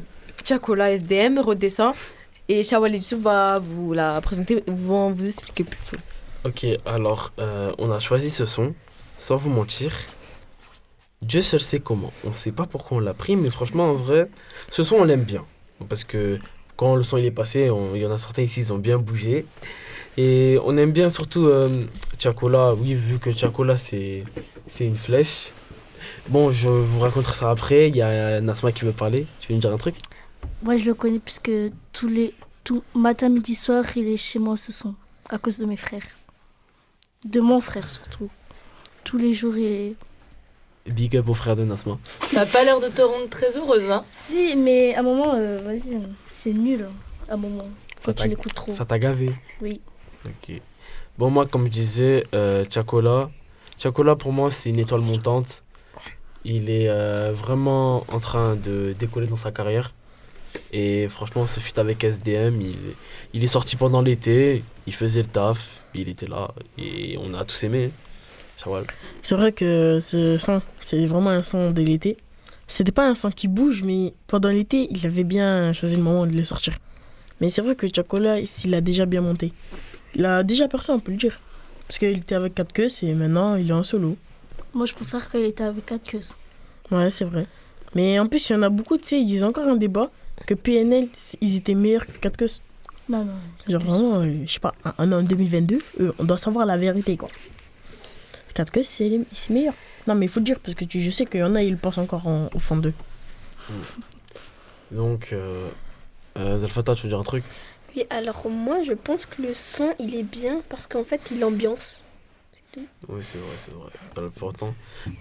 SDM, 0.48 1.40
redescend. 1.40 1.96
Et 2.48 2.64
Shawali 2.64 3.04
va 3.20 3.58
vous 3.58 3.94
la 3.94 4.22
présenter, 4.22 4.64
vont 4.68 5.10
vous 5.10 5.26
expliquer 5.26 5.64
plus. 5.64 5.98
Ok, 6.46 6.68
alors, 6.86 7.34
euh, 7.40 7.74
on 7.80 7.90
a 7.90 7.98
choisi 7.98 8.30
ce 8.30 8.46
son, 8.46 8.76
sans 9.18 9.38
vous 9.38 9.50
mentir. 9.50 9.92
Dieu 11.24 11.42
seul 11.42 11.60
sait 11.60 11.80
comment. 11.80 12.14
On 12.26 12.30
ne 12.30 12.36
sait 12.36 12.52
pas 12.52 12.68
pourquoi 12.68 12.98
on 12.98 13.00
l'a 13.00 13.16
pris, 13.16 13.36
mais 13.36 13.50
franchement, 13.50 13.90
en 13.90 13.94
vrai, 13.96 14.30
ce 14.70 14.84
son, 14.84 14.98
on 14.98 15.04
l'aime 15.04 15.24
bien. 15.24 15.44
Parce 15.90 16.04
que 16.04 16.38
quand 16.76 16.96
le 16.96 17.02
son 17.02 17.18
il 17.18 17.26
est 17.26 17.32
passé, 17.32 17.72
il 17.96 18.02
y 18.02 18.06
en 18.06 18.12
a 18.12 18.20
certains 18.20 18.44
ici, 18.44 18.60
ils 18.60 18.72
ont 18.72 18.78
bien 18.78 19.00
bougé. 19.00 19.48
Et 20.18 20.58
on 20.66 20.76
aime 20.78 20.92
bien 20.92 21.10
surtout 21.10 21.46
euh, 21.46 21.68
Chacola, 22.18 22.74
oui, 22.74 22.96
vu 22.96 23.20
que 23.20 23.32
Chacola 23.32 23.78
c'est 23.78 24.24
une 24.80 24.98
flèche. 24.98 25.52
Bon, 26.30 26.52
je 26.52 26.68
vous 26.68 27.00
raconterai 27.00 27.34
ça 27.34 27.50
après. 27.52 27.90
Il 27.90 27.96
y 27.96 28.02
a 28.02 28.42
Nasma 28.42 28.72
qui 28.72 28.84
veut 28.84 28.92
parler. 28.92 29.28
Tu 29.40 29.50
veux 29.50 29.56
me 29.56 29.62
dire 29.62 29.72
un 29.72 29.78
truc? 29.78 29.96
Moi, 30.64 30.76
je 30.78 30.86
le 30.86 30.94
connais 30.94 31.20
puisque 31.20 31.52
tous 31.94 32.08
les 32.08 32.34
tout 32.64 32.84
matin, 32.94 33.30
midi, 33.30 33.56
soir, 33.56 33.86
il 33.96 34.08
est 34.08 34.18
chez 34.18 34.40
moi 34.40 34.58
ce 34.58 34.74
son, 34.74 34.94
à 35.30 35.38
cause 35.38 35.58
de 35.58 35.66
mes 35.66 35.78
frères. 35.78 36.04
De 37.24 37.40
mon 37.40 37.62
frère 37.62 37.90
surtout. 37.90 38.30
Tous 39.06 39.18
les 39.18 39.34
jours, 39.34 39.56
il 39.56 39.66
est. 39.66 39.96
Big 40.86 41.16
up 41.16 41.30
au 41.30 41.34
frère 41.34 41.56
de 41.56 41.64
Nasma. 41.64 41.98
Ça 42.22 42.42
n'a 42.42 42.46
pas 42.46 42.64
l'air 42.64 42.82
de 42.82 42.90
te 42.90 43.02
rendre 43.02 43.30
très 43.30 43.58
heureuse, 43.58 43.90
hein 43.90 44.04
Si, 44.08 44.56
mais 44.58 44.96
à 44.96 45.00
un 45.00 45.04
moment, 45.04 45.34
euh, 45.36 45.58
vas-y, 45.60 45.98
c'est 46.28 46.54
nul. 46.54 46.88
Hein, 46.90 47.30
à 47.30 47.34
un 47.36 47.38
moment, 47.38 47.70
quand 48.04 48.14
tu 48.14 48.28
l'écoutes 48.28 48.54
trop. 48.54 48.74
Ça 48.74 48.86
t'a 48.86 49.00
gavé 49.00 49.32
Oui. 49.62 49.80
Bon, 51.18 51.30
moi, 51.30 51.46
comme 51.48 51.66
je 51.66 51.72
disais, 51.72 52.26
euh, 52.34 52.64
Chacola, 52.70 53.30
pour 54.16 54.32
moi, 54.32 54.52
c'est 54.52 54.70
une 54.70 54.80
étoile 54.80 55.02
montante. 55.02 55.64
Il 56.46 56.70
est 56.70 56.90
euh, 56.90 57.32
vraiment 57.34 58.06
en 58.10 58.20
train 58.20 58.56
de 58.56 58.96
décoller 58.98 59.28
dans 59.28 59.36
sa 59.36 59.52
carrière. 59.52 59.94
Et 60.72 61.08
franchement, 61.08 61.46
ce 61.48 61.60
fut 61.60 61.78
avec 61.80 62.04
SDM, 62.04 62.62
il, 62.62 62.78
il 63.34 63.44
est 63.44 63.48
sorti 63.48 63.76
pendant 63.76 64.02
l'été, 64.02 64.64
il 64.86 64.94
faisait 64.94 65.22
le 65.22 65.28
taf, 65.28 65.84
il 65.94 66.10
était 66.10 66.28
là, 66.28 66.52
et 66.78 67.18
on 67.20 67.34
a 67.34 67.44
tous 67.44 67.64
aimé. 67.64 67.92
C'est 69.22 69.36
vrai 69.36 69.52
que 69.52 70.00
ce 70.02 70.38
son, 70.38 70.62
c'est 70.80 71.06
vraiment 71.06 71.30
un 71.30 71.44
son 71.44 71.72
de 71.72 71.82
l'été. 71.82 72.18
C'était 72.68 72.92
pas 72.92 73.08
un 73.08 73.16
son 73.16 73.30
qui 73.30 73.48
bouge, 73.48 73.84
mais 73.84 74.14
pendant 74.26 74.50
l'été, 74.50 74.88
il 74.92 75.06
avait 75.06 75.24
bien 75.24 75.74
choisi 75.74 75.96
le 75.96 76.04
moment 76.04 76.26
de 76.26 76.34
le 76.34 76.44
sortir. 76.44 76.78
Mais 77.40 77.50
c'est 77.50 77.62
vrai 77.62 77.76
que 77.76 77.88
Chacola, 77.94 78.40
il 78.40 78.74
a 78.74 78.82
déjà 78.82 79.06
bien 79.06 79.22
monté. 79.22 79.54
Il 80.18 80.26
a 80.26 80.44
déjà 80.44 80.68
percé, 80.68 80.92
on 80.92 81.00
peut 81.00 81.12
le 81.12 81.18
dire. 81.18 81.40
Parce 81.88 82.00
qu'il 82.00 82.18
était 82.18 82.36
avec 82.36 82.56
4 82.56 82.74
queues 82.74 82.88
et 83.04 83.14
maintenant 83.14 83.56
il 83.56 83.70
est 83.70 83.74
en 83.74 83.84
solo. 83.84 84.18
Moi 84.74 84.86
je 84.86 84.94
préfère 84.94 85.30
qu'il 85.32 85.46
était 85.46 85.64
avec 85.64 85.86
4 85.86 86.12
queues. 86.12 86.20
Ouais, 86.92 87.10
c'est 87.12 87.24
vrai. 87.24 87.48
Mais 87.96 88.20
en 88.20 88.28
plus, 88.28 88.50
il 88.50 88.54
y 88.54 88.56
en 88.56 88.64
a 88.64 88.70
beaucoup, 88.70 88.98
tu 88.98 89.08
sais, 89.08 89.20
ils 89.22 89.26
disent 89.26 89.44
encore 89.44 89.68
un 89.68 89.76
débat 89.76 90.10
que 90.46 90.54
PNL, 90.54 91.08
ils 91.40 91.56
étaient 91.56 91.76
meilleurs 91.76 92.06
que 92.06 92.18
4 92.18 92.36
queues. 92.36 92.48
Non, 93.10 93.24
non. 93.24 93.34
Genre 93.70 93.82
vraiment, 93.82 94.20
euh, 94.20 94.44
je 94.46 94.52
sais 94.52 94.60
pas, 94.60 94.76
en, 94.98 95.24
2022, 95.24 95.80
euh, 96.02 96.12
on 96.20 96.26
doit 96.26 96.38
savoir 96.38 96.66
la 96.66 96.78
vérité, 96.78 97.16
quoi. 97.16 97.30
4 98.54 98.72
queues, 98.72 98.84
c'est 98.84 99.10
meilleur. 99.50 99.74
Non, 100.08 100.16
mais 100.16 100.26
il 100.26 100.30
faut 100.30 100.42
le 100.42 100.46
dire, 100.46 100.60
parce 100.60 100.76
que 100.76 100.84
tu, 100.84 101.00
je 101.00 101.12
sais 101.12 101.26
qu'il 101.26 101.40
y 101.40 101.44
en 101.44 101.56
a, 101.56 101.62
ils 101.62 101.78
pensent 101.78 101.98
encore 101.98 102.28
au 102.28 102.60
fond 102.60 102.78
d'eux. 102.78 102.94
Donc, 104.92 105.30
euh, 105.32 105.70
euh, 106.38 106.60
Zalfata, 106.60 106.96
tu 106.96 107.04
veux 107.04 107.10
dire 107.10 107.20
un 107.20 107.24
truc? 107.24 107.44
Oui, 107.98 108.06
alors 108.10 108.48
moi 108.50 108.82
je 108.84 108.94
pense 108.94 109.26
que 109.26 109.42
le 109.42 109.54
son 109.54 109.94
il 110.00 110.16
est 110.16 110.24
bien 110.24 110.62
parce 110.70 110.88
qu'en 110.88 111.04
fait 111.04 111.32
il 111.32 111.44
ambiance. 111.44 112.02
Oui, 113.08 113.22
c'est 113.22 113.40
vrai, 113.40 113.56
c'est 113.58 113.74
vrai. 113.74 113.90
Pas 114.14 114.22
l'important. 114.22 114.76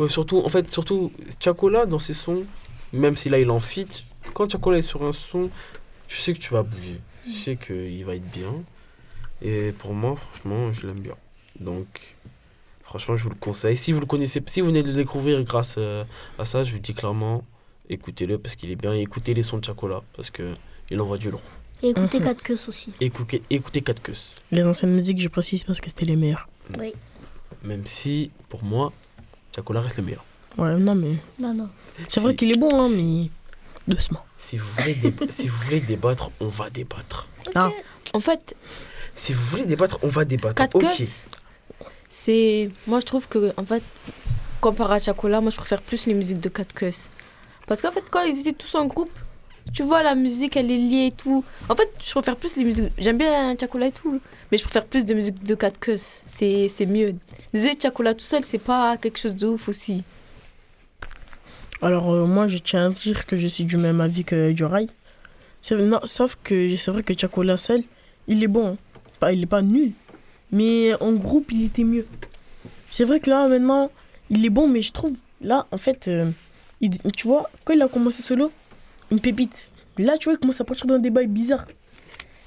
surtout, 0.09 0.43
en 0.45 0.49
fait, 0.51 0.71
surtout, 0.71 1.11
Chacola 1.41 1.87
dans 1.87 1.99
ses 1.99 2.13
sons, 2.13 2.45
même 2.93 3.17
si 3.17 3.31
là 3.31 3.39
il 3.39 3.51
en 3.51 3.61
fit, 3.61 4.05
quand 4.35 4.51
Chacola 4.51 4.79
est 4.79 4.83
sur 4.83 5.03
un 5.05 5.13
son, 5.13 5.49
tu 6.07 6.19
sais 6.19 6.35
que 6.35 6.39
tu 6.39 6.53
vas 6.53 6.63
bouger. 6.63 7.01
Tu 7.25 7.33
sais 7.33 7.57
qu'il 7.57 8.05
va 8.05 8.15
être 8.15 8.31
bien. 8.31 8.53
Et 9.41 9.73
pour 9.73 9.95
moi, 9.95 10.17
franchement, 10.17 10.73
je 10.73 10.87
l'aime 10.87 11.01
bien. 11.01 11.17
Donc, 11.59 12.17
franchement, 12.83 13.17
je 13.17 13.25
vous 13.25 13.31
le 13.31 13.37
conseille. 13.37 13.77
Si 13.77 13.93
vous 13.93 14.01
le 14.01 14.07
connaissez, 14.07 14.43
si 14.47 14.61
vous 14.61 14.67
venez 14.67 14.83
de 14.83 14.89
le 14.89 14.95
découvrir 14.95 15.43
grâce 15.43 15.77
euh, 15.79 16.05
à 16.39 16.45
ça, 16.45 16.63
je 16.63 16.73
vous 16.73 16.79
dis 16.79 16.95
clairement, 16.95 17.43
écoutez-le 17.89 18.39
parce 18.39 18.55
qu'il 18.55 18.71
est 18.71 18.77
bien. 18.77 18.93
écoutez 18.93 19.35
les 19.35 19.43
sons 19.43 19.59
de 19.59 19.65
Chacola 19.65 20.03
parce 20.15 20.31
qu'il 20.31 21.01
envoie 21.01 21.19
du 21.19 21.31
lourd. 21.31 21.43
Et 21.83 21.91
écoutez 21.91 22.21
4 22.21 22.43
queues 22.43 22.59
aussi. 22.69 22.93
Écoutez, 23.01 23.43
écoutez 23.51 23.83
4 23.83 24.03
queues. 24.03 24.13
Les 24.51 24.67
anciennes 24.67 24.93
musiques, 24.93 25.21
je 25.21 25.29
précise 25.29 25.65
parce 25.65 25.81
que 25.81 25.89
c'était 25.89 26.07
les 26.07 26.17
meilleures. 26.17 26.49
Oui. 26.79 26.95
Même 27.63 27.85
si, 27.85 28.31
pour 28.49 28.65
moi, 28.65 28.93
Chacola 29.55 29.81
reste 29.81 29.99
le 29.99 30.05
meilleur. 30.05 30.25
Ouais, 30.57 30.75
non, 30.77 30.95
mais. 30.95 31.17
Non, 31.39 31.53
non. 31.53 31.69
C'est 32.09 32.21
vrai 32.21 32.35
qu'il 32.35 32.53
est 32.53 32.59
bon, 32.59 32.81
hein, 32.81 32.89
mais. 32.89 33.31
Doucement. 33.87 34.25
Si 34.39 34.59
vous, 34.59 34.67
voulez 34.79 34.97
si 35.31 35.49
vous 35.49 35.63
voulez 35.65 35.81
débattre, 35.81 36.31
on 36.41 36.49
va 36.49 36.71
débattre. 36.71 37.29
Ah. 37.55 37.71
En 38.15 38.21
fait. 38.21 38.57
Si 39.15 39.33
vous 39.33 39.45
voulez 39.45 39.67
débattre, 39.67 39.99
on 40.03 40.09
va 40.09 40.25
débattre. 40.25 40.55
4 40.55 40.75
ok. 40.77 41.03
C'est. 42.09 42.69
Moi, 42.87 43.01
je 43.01 43.07
trouve 43.07 43.29
que, 43.29 43.53
en 43.57 43.65
fait, 43.65 43.83
comparé 44.61 44.95
à 44.95 44.99
Chacola, 44.99 45.41
moi 45.41 45.51
je 45.51 45.57
préfère 45.57 45.83
plus 45.83 46.07
les 46.07 46.15
musiques 46.15 46.41
de 46.41 46.49
4 46.49 46.73
Cuss. 46.75 47.09
Parce 47.67 47.83
qu'en 47.83 47.93
fait, 47.93 48.05
quand 48.11 48.23
ils 48.23 48.41
étaient 48.41 48.53
tous 48.53 48.75
en 48.75 48.87
groupe, 48.87 49.13
tu 49.73 49.83
vois, 49.83 50.03
la 50.03 50.15
musique 50.15 50.57
elle 50.57 50.71
est 50.71 50.79
liée 50.79 51.07
et 51.07 51.13
tout. 51.13 51.45
En 51.69 51.75
fait, 51.77 51.91
je 52.05 52.11
préfère 52.13 52.37
plus 52.37 52.57
les 52.57 52.65
musiques. 52.65 52.93
J'aime 52.99 53.19
bien 53.19 53.55
Chacola 53.59 53.87
et 53.89 53.93
tout, 53.93 54.21
mais 54.51 54.59
je 54.59 54.63
préfère 54.65 54.87
plus 54.87 55.05
de 55.05 55.15
musique 55.15 55.43
de 55.43 55.55
4 55.55 55.79
Cuss. 55.79 56.23
C'est 56.27 56.69
c'est 56.69 56.87
mieux. 56.87 57.15
Désolé, 57.53 57.75
Chacola 57.81 58.15
tout 58.15 58.25
seul, 58.25 58.45
c'est 58.45 58.59
pas 58.59 58.97
quelque 58.97 59.19
chose 59.19 59.37
de 59.37 59.47
ouf 59.47 59.69
aussi. 59.69 60.03
Alors, 61.83 62.11
euh, 62.11 62.27
moi, 62.27 62.49
je 62.49 62.59
tiens 62.59 62.87
à 62.87 62.91
dire 62.91 63.27
que 63.27 63.37
je 63.37 63.47
suis 63.49 63.65
du 63.65 63.77
même 63.77 64.01
avis 64.01 64.25
que. 64.25 64.55
C'est- 65.63 65.75
non, 65.77 66.01
Sauf 66.05 66.39
que 66.43 66.75
c'est 66.77 66.91
vrai 66.91 67.03
que 67.03 67.13
Chacola 67.19 67.57
seul, 67.57 67.83
il 68.29 68.43
est 68.43 68.49
bon. 68.49 68.79
Pas, 69.21 69.33
il 69.33 69.43
est 69.43 69.47
pas 69.47 69.63
nul. 69.63 69.93
Mais 70.53 70.95
en 71.03 71.13
groupe, 71.13 71.51
il 71.53 71.67
était 71.67 71.85
mieux. 71.85 72.07
C'est 72.91 73.05
vrai 73.05 73.21
que 73.21 73.29
là, 73.29 73.47
maintenant, 73.49 73.91
il 74.31 74.45
est 74.47 74.51
bon, 74.51 74.69
mais 74.69 74.81
je 74.81 74.93
trouve, 74.93 75.17
là, 75.43 75.67
en 75.71 75.77
fait, 75.79 76.09
euh, 76.09 76.31
tu 77.17 77.27
vois, 77.29 77.51
quand 77.65 77.75
il 77.75 77.83
a 77.83 77.89
commencé 77.89 78.23
solo, 78.23 78.51
une 79.11 79.21
pépite. 79.21 79.71
Là, 79.99 80.19
tu 80.19 80.25
vois, 80.25 80.35
il 80.35 80.39
commence 80.39 80.61
à 80.61 80.65
partir 80.65 80.87
d'un 80.87 80.99
débat 80.99 81.25
bizarre. 81.25 81.67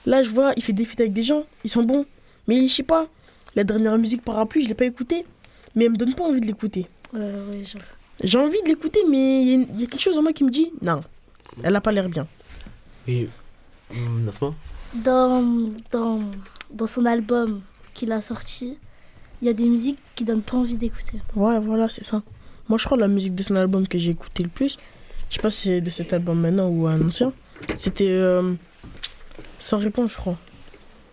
Là, 0.06 0.24
je 0.24 0.30
vois, 0.30 0.54
il 0.56 0.64
fait 0.64 0.74
des 0.74 0.86
feats 0.86 1.02
avec 1.02 1.14
des 1.14 1.24
gens, 1.24 1.44
ils 1.64 1.70
sont 1.70 1.84
bons. 1.84 2.06
Mais 2.48 2.68
je 2.68 2.74
sais 2.74 2.84
pas, 2.84 3.08
la 3.56 3.64
dernière 3.64 3.98
musique 3.98 4.24
Parapluie, 4.24 4.64
je 4.64 4.70
l'ai 4.70 4.76
pas 4.76 4.86
écoutée. 4.86 5.26
Mais 5.76 5.86
elle 5.86 5.92
me 5.92 5.98
donne 5.98 6.14
pas 6.14 6.24
envie 6.24 6.42
de 6.42 6.46
l'écouter. 6.46 6.88
Ouais. 7.14 7.32
J'ai 8.24 8.38
envie 8.38 8.62
de 8.64 8.68
l'écouter, 8.68 9.00
mais 9.10 9.44
il 9.44 9.50
y, 9.50 9.56
a 9.56 9.84
y 9.84 9.88
quelque 9.88 10.02
chose 10.02 10.18
en 10.18 10.22
moi 10.24 10.34
qui 10.34 10.44
me 10.44 10.50
dit 10.50 10.72
non, 10.82 11.02
elle 11.64 11.76
a 11.76 11.82
pas 11.82 11.92
l'air 11.92 12.10
bien. 12.10 12.28
Oui. 13.08 13.30
Hum, 13.92 14.24
Nasma 14.26 14.52
Dans, 14.94 15.44
dans, 15.92 16.20
dans 16.72 16.88
son 16.88 17.06
album 17.06 17.62
qu'il 17.94 18.12
a 18.12 18.22
sorti, 18.22 18.78
il 19.42 19.48
y 19.48 19.50
a 19.50 19.54
des 19.54 19.66
musiques 19.66 20.00
qui 20.16 20.24
donnent 20.26 20.42
pas 20.42 20.58
envie 20.58 20.76
d'écouter. 20.76 21.20
Ouais, 21.36 21.60
voilà, 21.60 21.88
c'est 21.90 22.04
ça. 22.04 22.22
Moi, 22.68 22.78
je 22.78 22.86
crois 22.86 22.98
la 22.98 23.08
musique 23.08 23.36
de 23.36 23.44
son 23.44 23.56
album 23.56 23.88
que 23.88 23.98
j'ai 23.98 24.12
écouté 24.12 24.44
le 24.44 24.50
plus, 24.50 24.78
je 25.30 25.36
sais 25.36 25.42
pas 25.42 25.52
si 25.52 25.68
c'est 25.68 25.82
de 25.82 25.90
cet 25.90 26.14
album 26.14 26.40
maintenant 26.40 26.68
ou 26.70 26.88
un 26.88 27.08
ancien, 27.08 27.34
c'était 27.78 28.10
euh, 28.10 28.54
Sans 29.60 29.78
réponse, 29.78 30.14
je 30.14 30.18
crois. 30.18 30.38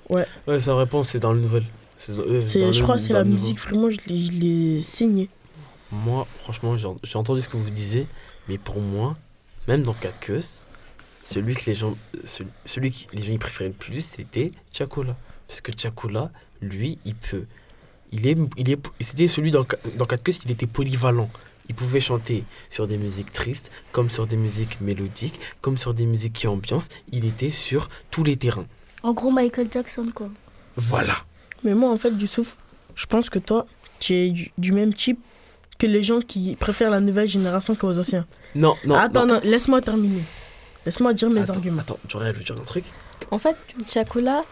Ouais. 0.09 0.27
Ouais, 0.47 0.61
sa 0.61 0.77
réponse, 0.77 1.11
c'est 1.11 1.19
dans 1.21 1.33
le 1.33 1.41
nouvel. 1.41 1.65
C'est, 1.99 2.13
euh, 2.13 2.43
C'est, 2.43 2.73
je 2.73 2.83
crois 2.83 2.97
que 2.97 3.01
c'est 3.03 3.13
la 3.13 3.25
musique, 3.25 3.61
vraiment, 3.61 3.91
je 3.91 3.99
l'ai, 4.07 4.17
je 4.17 4.33
l'ai 4.33 4.81
signée. 4.81 5.29
Moi, 5.91 6.27
franchement, 6.43 6.77
j'ai 6.77 6.89
j'ai 7.03 7.19
entendu 7.19 7.41
ce 7.41 7.49
que 7.49 7.57
vous 7.57 7.71
disiez, 7.71 8.07
mais 8.49 8.59
pour 8.59 8.81
moi, 8.81 9.17
même 9.69 9.83
dans 9.83 9.95
4 9.95 10.21
queues, 10.21 10.41
celui 11.25 11.55
que 11.55 11.67
les 11.67 11.75
gens, 11.75 11.97
celui, 12.25 12.51
celui 12.67 12.91
que 12.93 13.17
les 13.17 13.23
gens 13.23 13.33
y 13.33 13.39
préféraient 13.39 13.71
le 13.71 13.75
plus, 13.75 14.03
c'était 14.03 14.53
Chacola. 14.73 15.17
Parce 15.49 15.61
que 15.61 15.73
Chacola, 15.77 16.31
lui, 16.61 16.99
il 17.05 17.15
peut. 17.15 17.47
Il 18.13 18.27
est, 18.27 18.37
il 18.57 18.71
est, 18.71 18.79
c'était 19.01 19.27
celui 19.27 19.51
dans, 19.51 19.67
dans 19.97 20.07
4 20.07 20.23
queues, 20.23 20.33
il 20.45 20.51
était 20.53 20.67
polyvalent. 20.67 21.29
Il 21.69 21.75
pouvait 21.75 22.01
chanter 22.01 22.45
sur 22.71 22.87
des 22.87 22.97
musiques 22.97 23.33
tristes, 23.33 23.71
comme 23.93 24.11
sur 24.11 24.27
des 24.27 24.37
musiques 24.37 24.81
mélodiques, 24.81 25.41
comme 25.61 25.77
sur 25.77 25.95
des 25.95 26.07
musiques 26.07 26.35
qui 26.35 26.47
ambiancent. 26.47 26.89
Il 27.13 27.25
était 27.25 27.51
sur 27.51 27.89
tous 28.11 28.25
les 28.25 28.37
terrains. 28.37 28.67
En 29.03 29.13
gros, 29.13 29.31
Michael 29.31 29.69
Jackson, 29.73 30.07
quoi. 30.15 30.29
Voilà. 30.77 31.17
Mais 31.65 31.75
moi, 31.75 31.91
en 31.91 31.97
fait, 31.97 32.11
Youssouf, 32.11 32.57
je 32.95 33.07
pense 33.07 33.31
que 33.31 33.39
toi, 33.39 33.67
tu 33.99 34.15
es 34.15 34.31
du, 34.31 34.53
du 34.59 34.73
même 34.73 34.95
type 34.95 35.19
que 35.79 35.87
les 35.87 36.03
gens 36.03 36.21
qui 36.21 36.57
préfèrent 36.57 36.91
la 36.91 37.01
nouvelle 37.01 37.29
génération 37.29 37.75
qu'aux 37.75 37.99
anciens. 37.99 38.27
Non, 38.55 38.77
non. 38.85 38.95
Attends, 38.95 39.27
non. 39.27 39.35
non, 39.35 39.41
laisse-moi 39.45 39.83
terminer. 39.83 40.23
Laisse-moi 40.85 41.13
dire 41.15 41.29
mes 41.31 41.41
Attends, 41.43 41.55
arguments. 41.55 41.83
Attends, 41.83 41.99
j'aurais 42.09 42.33
veux 42.33 42.43
dire 42.45 42.57
un 42.57 42.65
truc? 42.65 42.85
En 43.31 43.39
fait, 43.39 43.57
Chacola, 43.89 44.45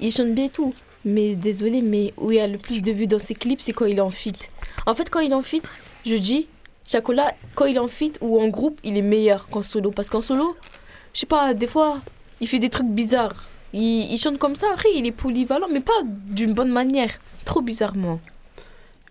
il 0.00 0.12
chante 0.12 0.34
bien 0.34 0.46
et 0.46 0.50
tout. 0.50 0.74
Mais 1.04 1.36
désolé, 1.36 1.82
mais 1.82 2.12
où 2.16 2.32
il 2.32 2.38
y 2.38 2.40
a 2.40 2.48
le 2.48 2.58
plus 2.58 2.82
de 2.82 2.90
vues 2.90 3.06
dans 3.06 3.20
ses 3.20 3.34
clips, 3.34 3.60
c'est 3.60 3.72
quand 3.72 3.84
il 3.84 3.98
est 3.98 4.00
en 4.00 4.10
feat. 4.10 4.50
En 4.86 4.94
fait, 4.94 5.08
quand 5.08 5.20
il 5.20 5.30
est 5.30 5.34
en 5.34 5.42
feat, 5.42 5.70
je 6.06 6.16
dis, 6.16 6.46
Chacola, 6.86 7.34
quand 7.54 7.66
il 7.66 7.76
est 7.76 7.80
en 7.80 7.88
feat 7.88 8.18
ou 8.20 8.40
en 8.40 8.48
groupe, 8.48 8.80
il 8.84 8.96
est 8.96 9.02
meilleur 9.02 9.48
qu'en 9.48 9.62
solo. 9.62 9.90
Parce 9.90 10.08
qu'en 10.08 10.20
solo, 10.20 10.56
je 11.12 11.20
sais 11.20 11.26
pas, 11.26 11.52
des 11.54 11.66
fois, 11.66 12.00
il 12.40 12.48
fait 12.48 12.58
des 12.58 12.70
trucs 12.70 12.88
bizarres. 12.88 13.48
Il, 13.72 14.16
chante 14.18 14.38
comme 14.38 14.54
ça, 14.54 14.68
après, 14.72 14.88
il 14.94 15.06
est 15.06 15.12
polyvalent, 15.12 15.68
mais 15.70 15.80
pas 15.80 16.00
d'une 16.04 16.54
bonne 16.54 16.70
manière. 16.70 17.10
Trop 17.44 17.60
bizarrement. 17.60 18.20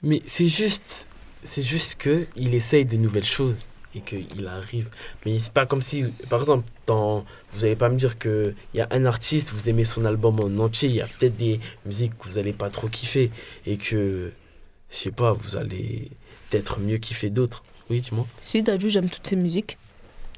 Mais 0.01 0.21
c'est 0.25 0.47
juste, 0.47 1.07
c'est 1.43 1.61
juste 1.61 1.95
que 1.95 2.25
il 2.35 2.53
essaye 2.55 2.85
de 2.85 2.97
nouvelles 2.97 3.25
choses 3.25 3.57
et 3.95 4.01
qu'il 4.01 4.47
arrive. 4.47 4.89
Mais 5.25 5.39
c'est 5.39 5.53
pas 5.53 5.65
comme 5.65 5.81
si, 5.81 6.03
par 6.29 6.39
exemple, 6.39 6.65
vous 6.87 7.65
allez 7.65 7.75
pas 7.75 7.89
me 7.89 7.97
dire 7.97 8.17
que 8.17 8.53
il 8.73 8.77
y 8.77 8.81
a 8.81 8.87
un 8.91 9.05
artiste, 9.05 9.51
vous 9.51 9.69
aimez 9.69 9.83
son 9.83 10.05
album 10.05 10.39
en 10.39 10.63
entier, 10.63 10.89
il 10.89 10.95
y 10.95 11.01
a 11.01 11.07
peut-être 11.07 11.37
des 11.37 11.59
musiques 11.85 12.17
que 12.17 12.27
vous 12.27 12.37
allez 12.37 12.53
pas 12.53 12.69
trop 12.69 12.87
kiffer 12.87 13.31
et 13.65 13.77
que, 13.77 14.31
je 14.89 14.95
sais 14.95 15.11
pas, 15.11 15.33
vous 15.33 15.57
allez 15.57 16.11
peut-être 16.49 16.79
mieux 16.79 16.97
kiffer 16.97 17.29
d'autres. 17.29 17.63
Oui, 17.89 18.01
dis-moi. 18.01 18.25
Si, 18.41 18.63
Dadju, 18.63 18.89
j'aime 18.89 19.09
toutes 19.09 19.27
ses 19.27 19.35
musiques. 19.35 19.77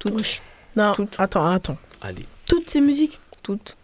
Toutes. 0.00 0.42
Non, 0.76 0.94
attends, 1.18 1.46
attends. 1.46 1.78
Allez. 2.00 2.26
Toutes 2.46 2.68
ces 2.70 2.80
musiques 2.80 3.18
Toutes. 3.42 3.76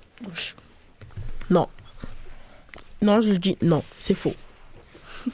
Non. 1.50 1.68
Non, 3.02 3.20
je 3.20 3.32
dis 3.34 3.56
non, 3.62 3.82
c'est 4.00 4.14
faux. 4.14 4.34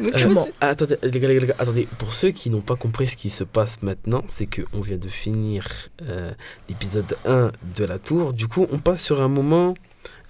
Euh, 0.00 0.44
attendez, 0.60 0.96
les 1.02 1.20
gars, 1.20 1.28
les 1.28 1.34
gars, 1.34 1.40
les 1.40 1.46
gars, 1.48 1.56
attendez. 1.58 1.88
Pour 1.98 2.14
ceux 2.14 2.30
qui 2.30 2.48
n'ont 2.48 2.60
pas 2.60 2.76
compris 2.76 3.08
ce 3.08 3.16
qui 3.16 3.28
se 3.28 3.44
passe 3.44 3.82
maintenant, 3.82 4.22
c'est 4.28 4.46
qu'on 4.46 4.80
vient 4.80 4.96
de 4.96 5.08
finir 5.08 5.66
euh, 6.02 6.32
l'épisode 6.68 7.14
1 7.26 7.50
de 7.76 7.84
la 7.84 7.98
tour. 7.98 8.32
Du 8.32 8.46
coup, 8.46 8.66
on 8.70 8.78
passe 8.78 9.02
sur 9.02 9.20
un 9.20 9.28
moment, 9.28 9.74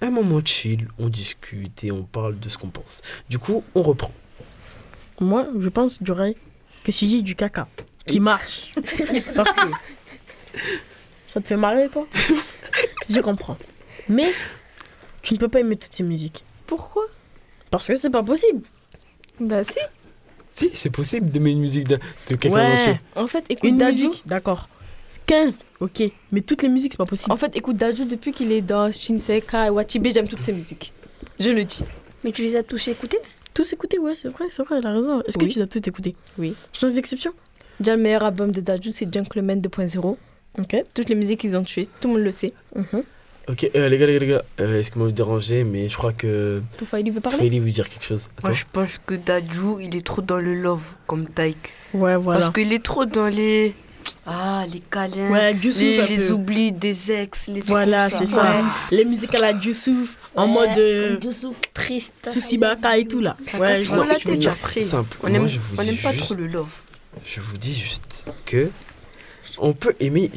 un 0.01 0.09
moment 0.09 0.41
chill. 0.43 0.87
On 0.97 1.09
discute 1.09 1.83
et 1.83 1.91
on 1.91 2.03
parle 2.03 2.39
de 2.39 2.49
ce 2.49 2.57
qu'on 2.57 2.69
pense. 2.69 3.01
Du 3.29 3.39
coup, 3.39 3.63
on 3.75 3.83
reprend. 3.83 4.11
Moi, 5.21 5.47
je 5.59 5.69
pense, 5.69 6.01
Duray, 6.01 6.35
que 6.83 6.91
tu 6.91 7.05
dis 7.05 7.21
du 7.23 7.35
caca 7.35 7.67
qui 8.07 8.19
marche. 8.19 8.73
Parce 9.35 9.53
que 9.53 9.61
ça 11.27 11.39
te 11.39 11.47
fait 11.47 11.57
marrer, 11.57 11.87
toi? 11.89 12.07
Je 13.09 13.19
comprends. 13.21 13.57
Mais 14.09 14.31
tu 15.21 15.33
ne 15.35 15.39
peux 15.39 15.47
pas 15.47 15.59
aimer 15.59 15.75
toutes 15.77 15.93
ces 15.93 16.03
musiques. 16.03 16.43
Pourquoi? 16.67 17.05
Parce 17.69 17.87
que 17.87 17.95
c'est 17.95 18.09
pas 18.09 18.23
possible. 18.23 18.61
Bah 19.39 19.63
si. 19.63 19.79
Si, 20.49 20.69
c'est 20.73 20.89
possible 20.89 21.29
d'aimer 21.29 21.51
une 21.51 21.61
musique 21.61 21.87
de, 21.87 21.95
de 22.29 22.35
quelqu'un 22.35 22.49
Ouais. 22.51 22.73
entier. 22.73 22.99
En 23.15 23.27
fait, 23.27 23.45
écoute 23.49 23.69
Une 23.69 23.77
musique, 23.85 24.23
d'accord. 24.25 24.67
15, 25.27 25.63
ok. 25.79 26.03
Mais 26.31 26.41
toutes 26.41 26.63
les 26.63 26.69
musiques, 26.69 26.93
c'est 26.93 26.97
pas 26.97 27.05
possible. 27.05 27.31
En 27.31 27.37
fait, 27.37 27.55
écoute 27.55 27.77
Dadju, 27.77 28.05
depuis 28.05 28.33
qu'il 28.33 28.51
est 28.51 28.61
dans 28.61 28.91
Shinseka 28.91 29.67
et 29.67 29.69
Watibe, 29.69 30.07
j'aime 30.13 30.27
toutes 30.27 30.43
ses 30.43 30.51
musiques. 30.53 30.91
Je 31.39 31.49
le 31.51 31.63
dis. 31.63 31.83
Mais 32.23 32.31
tu 32.31 32.41
les 32.43 32.55
as 32.57 32.63
tous 32.63 32.87
écoutés 32.89 33.19
Tous 33.53 33.73
écoutés, 33.73 33.99
ouais, 33.99 34.15
c'est 34.15 34.29
vrai, 34.29 34.45
c'est 34.49 34.63
vrai, 34.63 34.77
elle 34.79 34.87
a 34.87 34.93
raison. 34.93 35.21
Est-ce 35.23 35.37
Oui. 35.37 35.47
que 35.47 35.51
tu 35.53 35.59
les 35.59 35.63
as 35.63 35.67
tous 35.67 35.81
écoutés 35.87 36.15
Oui. 36.37 36.55
Sans 36.73 36.97
exception 36.97 37.31
Déjà, 37.79 37.95
le 37.95 38.01
meilleur 38.01 38.23
album 38.23 38.51
de 38.51 38.61
Dadju, 38.61 38.91
c'est 38.91 39.11
Gentleman 39.13 39.59
2.0. 39.59 40.17
Ok. 40.59 40.83
Toutes 40.93 41.09
les 41.09 41.15
musiques 41.15 41.39
qu'ils 41.41 41.55
ont 41.57 41.63
tuées, 41.63 41.87
tout 41.99 42.07
le 42.09 42.13
monde 42.15 42.23
le 42.23 42.31
sait. 42.31 42.53
Ok, 43.49 43.69
euh, 43.75 43.89
les 43.89 43.97
gars, 43.97 44.05
les 44.05 44.13
gars, 44.13 44.19
les 44.19 44.27
gars, 44.27 44.43
euh, 44.59 44.79
excusez-moi 44.79 45.07
de 45.07 45.11
vous 45.11 45.15
déranger, 45.15 45.63
mais 45.63 45.89
je 45.89 45.97
crois 45.97 46.13
que. 46.13 46.61
Toufaïli 46.77 47.09
veut 47.09 47.19
parler? 47.21 47.37
Toufaïli 47.37 47.59
veut 47.59 47.71
dire 47.71 47.89
quelque 47.89 48.05
chose. 48.05 48.27
Moi, 48.43 48.51
Attends. 48.51 48.53
je 48.53 48.65
pense 48.71 48.97
que 49.05 49.15
Dadju, 49.15 49.81
il 49.81 49.95
est 49.95 50.05
trop 50.05 50.21
dans 50.21 50.37
le 50.39 50.53
love, 50.53 50.83
comme 51.07 51.27
Taïk. 51.27 51.57
Ouais, 51.93 52.15
voilà. 52.17 52.39
Parce 52.41 52.53
qu'il 52.53 52.71
est 52.71 52.83
trop 52.83 53.05
dans 53.05 53.27
les. 53.27 53.73
Ah, 54.25 54.63
les 54.71 54.79
câlins. 54.79 55.31
Ouais, 55.31 55.53
Youssouf, 55.55 56.09
les, 56.09 56.31
oublis 56.31 56.71
des 56.71 57.11
ex. 57.11 57.47
Les 57.47 57.55
trucs 57.55 57.67
Voilà, 57.69 58.09
comme 58.09 58.19
c'est 58.19 58.25
ça. 58.25 58.43
Ouais. 58.43 58.97
Les 58.97 59.05
musiques 59.05 59.33
à 59.35 59.39
la 59.39 59.51
Youssouf, 59.51 60.17
en 60.35 60.47
Ouais, 60.47 60.53
mode 60.53 60.77
euh, 60.77 61.17
Youssouf 61.23 61.55
triste. 61.73 62.13
Souci 62.27 62.57
Baka 62.57 62.97
et 62.97 63.05
tout 63.05 63.19
là. 63.21 63.35
Ça 63.43 63.57
Ouais, 63.59 63.83
je 63.83 63.91
vois 63.91 64.05
la 64.05 64.15
tête 64.15 64.45
après. 64.47 64.81
Simple. 64.81 65.17
On 65.23 65.29
Moi, 65.29 65.37
aime, 65.39 65.47
je 65.47 65.59
vous 65.59 65.75
on 65.79 65.83
dis 65.83 65.89
aime 65.89 65.97
pas 65.97 66.11
juste- 66.13 66.25
trop 66.25 66.35
le 66.35 66.47
love. 66.47 66.69
Je 67.25 67.41
vous 67.41 67.57
dis 67.57 67.73
juste 67.73 68.25
que 68.45 68.69
on 69.57 69.73
peut 69.73 69.93
aimer 69.99 70.31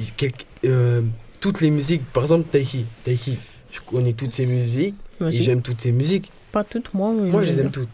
euh, 0.64 1.02
toutes 1.40 1.60
les 1.60 1.70
musiques. 1.70 2.04
Par 2.12 2.24
exemple, 2.24 2.48
Taiki. 2.50 2.84
Taiki, 3.04 3.38
je 3.70 3.80
connais 3.80 4.12
toutes 4.12 4.32
ses 4.32 4.46
musiques 4.46 4.96
et 5.20 5.32
j'aime 5.32 5.62
toutes 5.62 5.80
ses 5.80 5.92
musiques. 5.92 6.30
Pas 6.52 6.64
toutes, 6.64 6.92
moi. 6.94 7.12
Moi, 7.12 7.42
je 7.44 7.50
les 7.50 7.56
j'aime 7.56 7.66
aime 7.66 7.72
toutes. 7.72 7.88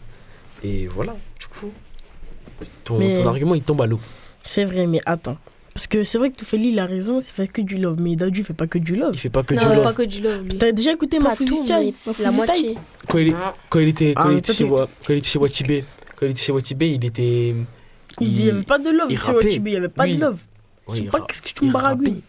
Et 0.63 0.87
voilà, 0.87 1.15
du 1.39 1.47
coup, 1.47 1.71
ton, 2.83 2.97
Mais- 2.99 3.13
ton 3.13 3.27
argument 3.27 3.55
il 3.55 3.61
tombe 3.63 3.81
à 3.81 3.85
l'eau. 3.87 3.99
C'est 4.43 4.65
vrai, 4.65 4.87
mais 4.87 4.99
attends. 5.05 5.37
Parce 5.73 5.87
que 5.87 6.03
c'est 6.03 6.17
vrai 6.17 6.31
que 6.31 6.35
Toufeli, 6.35 6.69
il 6.69 6.79
a 6.79 6.85
raison, 6.85 7.19
c'est 7.21 7.31
fait 7.33 7.47
que 7.47 7.61
du 7.61 7.77
love. 7.77 7.99
Mais 8.01 8.15
Dadju, 8.15 8.41
il 8.41 8.43
fait 8.43 8.53
pas 8.53 8.67
que 8.67 8.77
du 8.77 8.95
love. 8.95 9.11
Il 9.13 9.17
fait 9.19 9.29
pas 9.29 9.41
que 9.43 9.53
Non, 9.55 9.61
du 9.61 9.75
love. 9.75 9.83
pas 9.83 9.93
que 9.93 10.01
du 10.03 10.21
love, 10.21 10.43
lui. 10.43 10.57
T'as 10.57 10.71
déjà 10.73 10.91
écouté 10.93 11.19
ma 11.19 11.29
Pas 11.29 11.35
tout, 11.37 11.45
Style 11.45 11.93
mais 12.05 12.13
la 12.19 12.31
moitié. 12.31 12.77
Quand 13.07 13.17
il, 13.19 13.29
est- 13.29 13.35
quand 13.69 13.79
il 13.79 13.87
était, 13.87 14.13
quand 14.13 14.23
Ah, 14.25 14.31
il 14.31 14.37
était 14.39 14.53
chez, 14.53 14.67
quand 14.67 14.87
il 15.09 15.15
était 15.17 15.27
chez 15.27 15.39
Watibé, 15.39 15.85
quand 16.17 16.25
il 16.25 16.31
était 16.31 16.41
chez 16.41 16.51
Watibé, 16.51 16.91
il 16.91 17.05
était. 17.05 17.55
Il 18.19 18.27
n'y 18.33 18.49
avait 18.49 18.63
pas 18.63 18.77
de 18.79 18.89
love 18.89 19.07
il. 19.09 19.17
Watibé, 19.17 19.69
il 19.69 19.73
n'y 19.73 19.77
avait 19.77 19.87
pas 19.87 20.03
Oui. 20.03 20.15
de 20.17 20.21
love. 20.21 20.39
Ouais, 20.87 20.95
je 20.95 20.95
sais 20.95 21.01
il 21.05 21.09
pas 21.09 21.21
qu'est-ce 21.21 21.41
que 21.41 21.47
tu 21.49 21.63
me 21.63 21.69
il 21.69 21.73
baragouilles. 21.73 22.21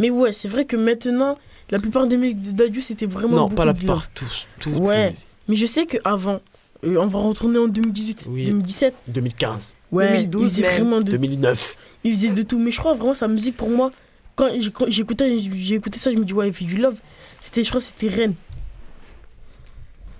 Mais 0.00 0.10
ouais, 0.10 0.32
c'est 0.32 0.48
vrai 0.48 0.64
que 0.64 0.76
maintenant, 0.76 1.38
la 1.70 1.78
plupart 1.78 2.06
des 2.08 2.16
musiques 2.16 2.40
de 2.42 2.50
Dadju, 2.50 2.82
c'était 2.82 3.06
vraiment. 3.06 3.36
Non, 3.36 3.42
beaucoup 3.44 3.54
pas 3.54 3.64
la 3.64 3.74
plupart, 3.74 4.10
tous. 4.12 4.46
Ouais. 4.66 5.12
Mais 5.46 5.54
je 5.56 5.66
sais 5.66 5.86
qu'avant, 5.86 6.40
euh, 6.84 6.96
on 6.98 7.06
va 7.06 7.18
retourner 7.20 7.58
en 7.58 7.68
2018, 7.68 8.26
Oui. 8.28 8.46
2017. 8.46 8.94
2015, 9.08 9.74
Ouais, 9.92 10.22
2012 10.24 10.42
il 10.42 10.48
faisait 10.48 10.62
même. 10.62 10.80
vraiment 10.82 11.00
de, 11.00 11.10
2009. 11.10 11.76
il 12.04 12.14
faisait 12.14 12.28
de 12.30 12.42
tout. 12.42 12.58
Mais 12.58 12.70
je 12.70 12.78
crois 12.78 12.94
vraiment 12.94 13.14
sa 13.14 13.28
musique 13.28 13.56
pour 13.56 13.68
moi, 13.70 13.90
quand 14.36 14.48
j'écoutais, 14.88 15.38
j'ai 15.38 15.74
écouté 15.74 15.98
ça, 15.98 16.10
je 16.10 16.16
me 16.16 16.24
dis 16.24 16.32
ouais, 16.32 16.48
il 16.48 16.54
fait 16.54 16.64
du 16.64 16.76
love. 16.76 16.96
C'était, 17.40 17.64
je 17.64 17.68
crois, 17.70 17.80
que 17.80 17.86
c'était 17.86 18.08
Rennes. 18.08 18.34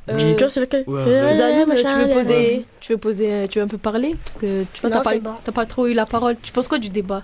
Euh, 0.08 0.16
Tu 0.34 0.38
vois, 0.38 0.48
c'est 0.48 0.60
laquelle? 0.60 0.84
Ouais, 0.86 1.00
Euh, 1.06 1.26
ouais. 1.28 1.34
Zalim, 1.34 1.68
tu 1.76 1.84
veux 1.86 2.06
ouais. 2.06 2.14
poser, 2.14 2.64
tu 2.80 2.92
veux 2.92 2.98
poser, 2.98 3.32
euh, 3.32 3.46
tu 3.46 3.58
veux 3.58 3.64
un 3.64 3.68
peu 3.68 3.78
parler? 3.78 4.16
Parce 4.24 4.36
que 4.36 4.64
tu 4.64 4.80
vois, 4.80 4.90
Non, 4.90 5.02
t'as 5.02 5.18
pas, 5.52 5.62
bon. 5.64 5.66
trop 5.68 5.86
eu 5.86 5.92
la 5.92 6.06
parole. 6.06 6.36
Tu 6.42 6.50
penses 6.52 6.66
quoi 6.68 6.78
du 6.78 6.88
débat? 6.88 7.22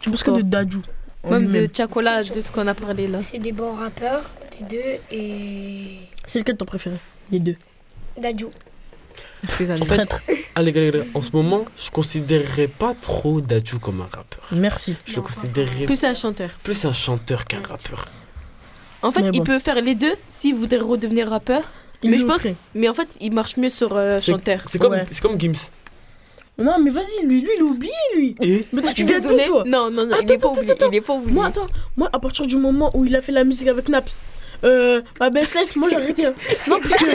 Tu 0.00 0.10
penses 0.10 0.22
que 0.22 0.30
de 0.30 0.42
Dadju? 0.42 0.78
Même 1.28 1.46
de. 1.52 1.66
Tchakola, 1.66 2.24
de 2.24 2.40
ce 2.40 2.50
qu'on 2.50 2.66
a 2.66 2.74
parlé 2.74 3.06
là. 3.06 3.22
C'est 3.22 3.38
des 3.38 3.52
bons 3.52 3.72
rappeurs, 3.72 4.22
les 4.58 4.66
deux, 4.66 5.00
et 5.12 5.98
C'est 6.26 6.38
lequel 6.40 6.56
ton 6.56 6.64
préféré? 6.64 6.96
Les 7.30 7.38
deux. 7.38 7.56
Dadju. 8.20 8.46
En 9.44 9.84
fait, 9.84 10.08
allez, 10.56 10.70
allez, 10.70 10.88
allez, 10.88 11.02
en 11.14 11.22
ce 11.22 11.30
moment, 11.32 11.64
je 11.76 11.90
considérerais 11.90 12.66
pas 12.66 12.94
trop 13.00 13.40
Dadju 13.40 13.78
comme 13.78 14.00
un 14.00 14.04
rappeur. 14.12 14.42
Merci. 14.52 14.96
Je 15.06 15.16
le 15.16 15.22
considérerais 15.22 15.84
Plus 15.84 16.02
un 16.04 16.14
chanteur. 16.14 16.50
plus 16.62 16.84
un 16.84 16.92
chanteur 16.92 17.44
qu'un 17.46 17.62
rappeur. 17.62 18.06
En 19.02 19.12
fait, 19.12 19.24
il 19.32 19.42
peut 19.42 19.58
faire 19.60 19.80
les 19.80 19.94
deux 19.94 20.14
s'il 20.28 20.54
voudrait 20.56 20.78
redevenir 20.78 21.28
rappeur. 21.28 21.62
Il 22.02 22.10
mais 22.10 22.18
je 22.18 22.24
pense, 22.24 22.42
mais 22.74 22.88
en 22.88 22.94
fait, 22.94 23.08
il 23.20 23.32
marche 23.32 23.56
mieux 23.56 23.68
sur 23.70 23.96
euh, 23.96 24.20
chanteur. 24.20 24.62
C'est 24.66 24.78
comme, 24.78 24.92
Ouais. 24.92 25.06
c'est 25.10 25.20
comme 25.20 25.38
Gims. 25.40 25.70
Non, 26.56 26.76
mais 26.82 26.90
vas-y, 26.90 27.24
lui, 27.24 27.40
lui, 27.40 27.50
il 27.56 27.62
oublié, 27.62 27.92
lui. 28.16 28.34
Et 28.42 28.64
Mais 28.72 28.82
toi, 28.82 28.92
tu 28.92 29.04
viens 29.04 29.20
Désolé. 29.20 29.44
toi 29.46 29.62
Non, 29.64 29.90
non, 29.90 30.06
non, 30.06 30.16
il 30.20 30.32
Attends, 30.32 30.52
est 30.54 30.58
oublié. 30.58 30.72
attends. 30.72 30.88
Il 30.90 30.96
est 30.96 31.00
pas 31.00 31.12
oublié. 31.14 31.32
Moi, 31.34 31.46
attends, 31.46 31.66
moi, 31.96 32.08
à 32.12 32.18
partir 32.18 32.46
du 32.46 32.56
moment 32.56 32.90
où 32.96 33.04
il 33.04 33.14
a 33.14 33.20
fait 33.20 33.30
la 33.30 33.44
musique 33.44 33.68
avec 33.68 33.88
Naps, 33.88 34.22
euh, 34.64 35.02
ma 35.20 35.30
best 35.30 35.54
life, 35.54 35.76
moi 35.76 35.88
j'ai 35.90 35.96
arrêté. 35.96 36.26
hein. 36.26 36.34
Non, 36.68 36.78
parce 36.80 36.94
que. 36.94 37.06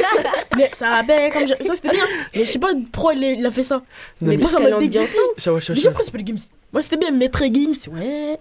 mais 0.58 0.70
ça 0.74 0.90
a 0.96 1.04
bien, 1.04 1.30
comme 1.30 1.48
j'ai- 1.48 1.64
ça 1.64 1.74
c'était 1.74 1.90
bien. 1.90 2.06
Mais 2.36 2.46
je 2.46 2.52
sais 2.52 2.60
pas 2.60 2.72
pourquoi 2.92 3.14
il 3.14 3.24
a, 3.24 3.32
il 3.32 3.46
a 3.46 3.52
fait 3.52 3.64
ça. 3.64 3.82
Mais 4.22 4.38
mais- 4.38 4.44
ça 4.48 4.58
Parce 4.60 4.64
m'a 4.64 4.70
qu'elle 4.80 4.90
dégoûté. 4.90 5.12
Chawa, 5.38 5.60
chawa, 5.60 5.76
Déjà, 5.76 5.90
pourquoi 5.90 6.06
c'est 6.06 6.12
pas 6.12 6.18
le 6.20 6.26
Gims 6.26 6.50
Moi 6.72 6.82
c'était 6.82 6.98
bien 6.98 7.12
Maître 7.12 7.44
Gims, 7.46 7.92
ouais. 7.92 8.38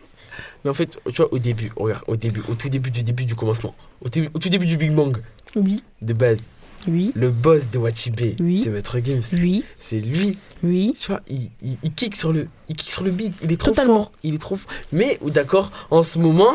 Mais 0.64 0.70
en 0.70 0.74
fait, 0.74 0.98
tu 1.06 1.12
vois, 1.16 1.32
au 1.32 1.38
début, 1.38 1.70
regarde, 1.76 2.04
au 2.06 2.16
début, 2.16 2.42
au 2.48 2.54
tout 2.54 2.68
début 2.68 2.90
du 2.90 3.02
début 3.02 3.24
du 3.24 3.34
commencement, 3.34 3.74
au, 4.04 4.08
début- 4.08 4.30
au 4.32 4.38
tout 4.38 4.48
début 4.48 4.66
du 4.66 4.76
Big 4.76 4.92
Bang, 4.92 5.18
Oui, 5.56 5.82
de 6.00 6.12
base, 6.14 6.44
oui, 6.88 7.12
le 7.14 7.30
boss 7.30 7.68
de 7.68 7.78
Wachibé, 7.78 8.36
Oui. 8.40 8.60
c'est 8.62 8.70
Maître 8.70 8.96
Gims. 9.04 9.20
oui, 9.34 9.64
C'est 9.76 9.98
lui, 9.98 10.38
oui. 10.62 10.94
tu 10.98 11.08
vois, 11.08 11.20
il, 11.28 11.50
il, 11.62 11.76
il 11.82 11.92
kick 11.92 12.14
sur 12.16 12.32
le, 12.32 12.46
il 12.68 12.76
kick 12.76 12.90
sur 12.92 13.02
le 13.02 13.10
beat, 13.10 13.34
il 13.42 13.52
est 13.52 13.56
trop 13.56 13.70
Totalement. 13.70 13.94
fort, 14.04 14.12
il 14.22 14.34
est 14.34 14.38
trop 14.38 14.56
fort. 14.56 14.70
Mais, 14.92 15.18
ou 15.20 15.30
d'accord, 15.30 15.70
en 15.90 16.02
ce 16.04 16.18
moment, 16.18 16.54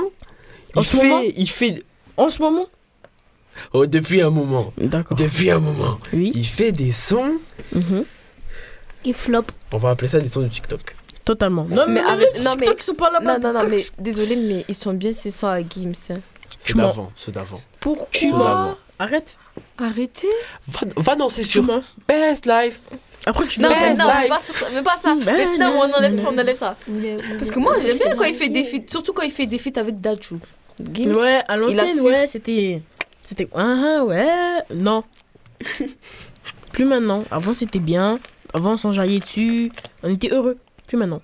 En 0.75 0.81
il 0.81 0.86
ce 0.86 0.95
fait, 0.97 1.03
moment 1.07 1.21
il 1.36 1.49
fait, 1.49 1.83
En 2.17 2.30
ce 2.30 2.41
moment 2.41 2.65
oh, 3.73 3.86
depuis 3.86 4.21
un 4.21 4.30
moment, 4.30 4.73
D'accord. 4.77 5.17
depuis 5.17 5.51
un 5.51 5.60
moment, 5.60 5.99
Oui. 6.13 6.32
il 6.36 6.45
fait 6.45 6.71
des 6.71 6.91
sons, 6.91 7.38
mhm, 7.73 8.03
Il 9.06 9.13
flop. 9.13 9.45
on 9.73 9.77
va 9.77 9.91
appeler 9.91 10.08
ça 10.08 10.19
des 10.19 10.27
sons 10.27 10.41
de 10.41 10.47
TikTok. 10.47 10.95
Totalement. 11.23 11.65
Non, 11.69 11.86
mais, 11.88 11.93
Mais 11.95 11.99
arrête, 12.01 12.41
non, 12.43 12.51
TikTok, 12.51 12.60
mais- 12.62 12.75
ils 12.80 12.84
sont 12.84 12.93
pas 12.95 13.12
là-bas. 13.12 13.38
Non, 13.38 13.53
non, 13.53 13.60
non, 13.60 13.67
mais 13.69 13.77
désolé, 13.99 14.36
mais 14.36 14.65
ils 14.67 14.75
sont 14.75 14.93
bien 14.93 15.12
ces 15.13 15.30
sons 15.32 15.47
à 15.47 15.62
Gims. 15.62 15.93
hein. 16.10 16.15
Ceux 16.60 16.73
d'avant, 16.73 17.12
ceux 17.15 17.32
d'avant. 17.32 17.62
Pourquoi 17.80 18.08
Ceux 18.12 18.32
d'avant. 18.32 18.75
Arrête. 18.99 19.38
Arrêtez. 19.77 20.30
Va, 20.67 20.80
va 20.95 21.15
danser 21.15 21.41
Tu 21.41 21.47
sur. 21.49 21.63
Best 22.08 22.45
Life. 22.47 22.82
Après, 23.27 23.45
tu 23.45 23.60
Non, 23.60 23.69
mais 23.69 23.93
non, 23.93 24.06
mais 24.21 24.27
pas, 24.27 24.39
ça, 24.39 24.53
mais 24.73 24.82
pas 24.82 24.97
ça. 25.01 25.15
Mais 25.25 25.58
non, 25.58 25.82
on 25.84 25.93
enlève 25.93 26.15
ça, 26.15 26.30
on 26.32 26.38
enlève 26.38 26.58
ça. 26.58 26.75
Parce 27.38 27.51
que 27.51 27.60
moi, 27.60 27.75
j'aime 27.80 27.97
bien 27.97 28.15
quand 28.15 28.23
il 28.23 28.34
fait 28.34 28.49
des 28.49 28.63
feats, 28.63 28.89
surtout 28.89 29.13
quand 29.13 29.23
il 29.23 29.32
fait 29.32 29.45
des 29.45 29.58
feats 29.58 29.77
avec 29.80 29.99
Dadju. 30.01 30.36
Gims. 30.94 31.12
Ouais, 31.16 31.42
à 31.48 31.56
l'ancienne, 31.58 32.00
ouais, 32.02 32.28
c'était. 32.28 32.82
C'était. 33.24 33.48
Ah, 33.56 33.98
ah, 34.00 34.04
ouais. 34.06 34.63
Non. 34.76 35.04
Plus 36.72 36.86
maintenant. 36.86 37.24
Avant, 37.32 37.54
c'était 37.54 37.80
bien. 37.80 38.20
Avant, 38.54 38.74
on 38.74 38.78
s'enjaillait 38.78 39.20
dessus. 39.20 39.72
On 40.04 40.10
était 40.13 40.30
heureux. 40.32 40.58
Plus 40.88 40.98
maintenant. 40.98 41.22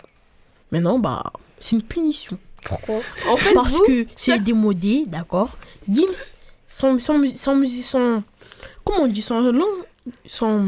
Maintenant, 0.71 0.99
bah, 0.99 1.23
c'est 1.59 1.75
une 1.75 1.83
punition. 1.83 2.37
Pourquoi 2.65 2.95
En 3.29 3.37
fait, 3.37 3.53
Parce 3.53 3.69
vous, 3.69 3.83
que 3.85 4.05
c'est 4.15 4.31
chaque- 4.33 4.43
démodé, 4.43 5.03
d'accord 5.07 5.57
Gims, 5.89 6.33
sans, 6.67 6.97
sans, 6.99 7.21
sans, 7.35 7.63
sans- 7.65 8.23
Comment 8.83 9.03
on 9.03 9.07
dit 9.07 9.21
Sans 9.21 9.39
langue 9.41 9.63
Sans. 10.25 10.65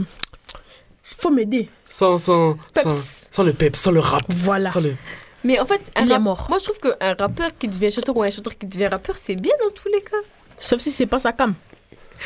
Faut 1.04 1.30
m'aider. 1.32 1.70
Sans, 1.88 2.18
sans, 2.18 2.58
sans 3.32 3.44
le 3.44 3.54
pep, 3.54 3.76
sans 3.76 3.92
le 3.92 4.00
rap. 4.00 4.24
Voilà. 4.30 4.72
Sans 4.72 4.82
le... 4.82 4.96
Mais 5.46 5.60
en 5.60 5.66
fait, 5.66 5.80
un 5.96 6.06
Il 6.06 6.12
est 6.12 6.20
mort. 6.20 6.48
moi 6.50 6.58
je 6.60 6.66
trouve 6.70 6.80
qu'un 6.80 7.14
rappeur 7.14 7.50
qui 7.58 7.68
devient 7.68 7.92
chanteur 7.92 8.18
ou 8.18 8.24
un 8.24 8.32
chanteur 8.32 8.58
qui 8.58 8.66
devient 8.66 8.88
rappeur, 8.88 9.16
c'est 9.18 9.36
bien 9.36 9.54
dans 9.64 9.70
tous 9.72 9.88
les 9.90 10.02
cas. 10.02 10.18
Sauf 10.60 10.80
si 10.82 10.92
c'est 10.92 11.06
pas 11.06 11.20
sa 11.20 11.32
cam. 11.34 11.54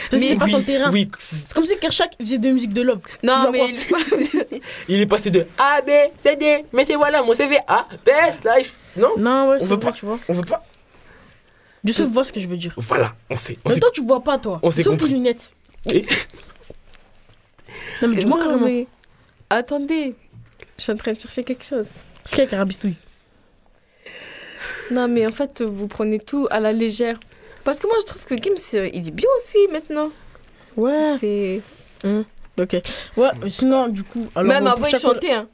Sauf 0.10 0.20
si 0.20 0.26
Mais 0.26 0.32
c'est 0.32 0.36
pas 0.38 0.48
son 0.48 0.62
terrain. 0.64 0.92
oui, 0.92 1.08
C'est 1.20 1.54
comme 1.54 1.66
si 1.66 1.78
Kershak 1.78 2.12
faisait 2.22 2.38
de 2.38 2.48
la 2.48 2.54
musique 2.54 2.74
de 2.74 2.82
love. 2.82 3.00
Non, 3.24 3.52
mais 3.52 3.72
il- 3.72 4.60
il 4.88 5.02
est 5.02 5.06
passé 5.06 5.30
de 5.32 5.46
A, 5.58 5.82
B, 5.82 5.90
C, 6.18 6.36
D, 6.36 6.64
mais 6.72 6.86
c'est 6.86 6.96
voilà, 6.96 7.22
mon 7.24 7.34
CV 7.34 7.58
A, 7.68 7.88
Best 8.06 8.42
Life. 8.46 8.76
Non, 8.96 9.10
Non, 9.18 9.50
ouais, 9.50 9.58
On 9.58 9.60
c'est 9.60 9.66
veut 9.66 9.76
vrai, 9.76 9.86
pas. 9.88 9.92
tu 9.92 10.06
vois. 10.06 10.20
on 10.30 10.34
veut 10.34 10.44
pas. 10.44 10.64
Je 11.84 11.92
sais 11.94 12.06
vois 12.06 12.24
ce 12.24 12.32
que 12.32 12.40
je 12.40 12.48
veux 12.48 12.58
dire. 12.58 12.74
Voilà, 12.78 13.14
on 13.30 13.36
sait. 13.36 13.58
On 13.66 13.70
Mais 13.70 13.76
sait. 13.76 13.82
toi, 13.82 13.90
tu 13.94 14.02
vois 14.06 14.24
pas, 14.24 14.38
toi. 14.38 14.60
on 14.64 14.70
Sans 14.70 14.96
tes 14.98 15.08
lunettes. 15.08 15.52
Et- 15.88 16.06
Non, 18.02 18.08
mais 18.10 18.16
dis-moi 18.18 18.38
Non, 18.38 18.44
carrément. 18.46 18.66
mais- 18.66 18.88
Attendez, 19.50 20.16
je 20.78 20.84
suis 20.84 20.92
en 20.92 20.96
train 20.98 21.14
de 21.14 21.20
chercher 21.20 21.44
quelque 21.44 21.66
chose. 21.66 21.90
C'est 22.26 22.36
qui 22.36 22.42
avec 22.42 22.54
Arabistouille 22.54 22.96
Non, 24.92 25.08
mais 25.08 25.26
en 25.26 25.32
fait, 25.32 25.62
vous 25.62 25.88
prenez 25.88 26.20
tout 26.20 26.48
à 26.52 26.60
la 26.60 26.74
légère. 26.74 27.20
Parce 27.64 27.80
que 27.80 27.88
moi, 27.88 27.96
je 28.02 28.06
trouve 28.06 28.26
que 28.26 28.36
Gims, 28.36 28.76
euh, 28.76 28.90
il 28.94 29.08
est 29.08 29.12
bien 29.12 29.30
aussi 29.38 29.58
maintenant. 29.72 30.10
Ouais. 30.78 31.18
C'est... 31.20 31.62
Ok. 32.60 32.78
Ouais, 33.18 33.30
sinon, 33.48 33.88
du 33.88 34.04
coup. 34.04 34.28
Alors, 34.36 34.48
Même 34.48 34.68
avant, 34.68 34.86
il 34.86 34.98
chantait. 34.98 35.34
Hein. 35.34 35.48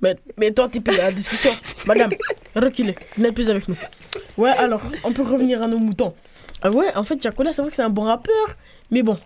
Mais, 0.00 0.16
mais 0.36 0.52
toi, 0.52 0.68
t'es 0.68 0.80
plus 0.80 0.98
à 0.98 1.04
la 1.04 1.12
discussion. 1.12 1.50
Madame, 1.86 2.12
reculez. 2.54 2.94
Vous 3.16 3.22
n'êtes 3.22 3.34
plus 3.34 3.50
avec 3.50 3.66
nous. 3.68 3.76
Ouais, 4.36 4.50
alors, 4.50 4.82
on 5.04 5.12
peut 5.12 5.22
revenir 5.22 5.62
à 5.62 5.66
nos 5.66 5.78
moutons. 5.78 6.14
Ah 6.62 6.70
ouais, 6.70 6.94
en 6.94 7.02
fait, 7.02 7.20
Chacola, 7.22 7.52
c'est 7.52 7.62
vrai 7.62 7.70
que 7.70 7.76
c'est 7.76 7.82
un 7.82 7.90
bon 7.90 8.02
rappeur. 8.02 8.56
Mais 8.90 9.02
bon, 9.02 9.18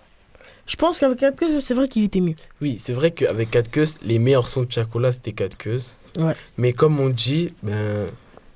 je 0.66 0.76
pense 0.76 1.00
qu'avec 1.00 1.22
Atke, 1.22 1.44
c'est 1.60 1.74
vrai 1.74 1.88
qu'il 1.88 2.04
était 2.04 2.20
mieux. 2.20 2.34
Oui, 2.60 2.76
c'est 2.78 2.92
vrai 2.92 3.10
qu'avec 3.10 3.50
4 3.50 3.70
queues, 3.70 3.84
les 4.02 4.18
meilleurs 4.18 4.48
sons 4.48 4.62
de 4.62 4.72
Chacola, 4.72 5.12
c'était 5.12 5.32
4 5.32 5.56
queues. 5.56 5.78
Ouais. 6.18 6.34
Mais 6.56 6.72
comme 6.72 7.00
on 7.00 7.08
dit, 7.08 7.52
ben 7.62 8.06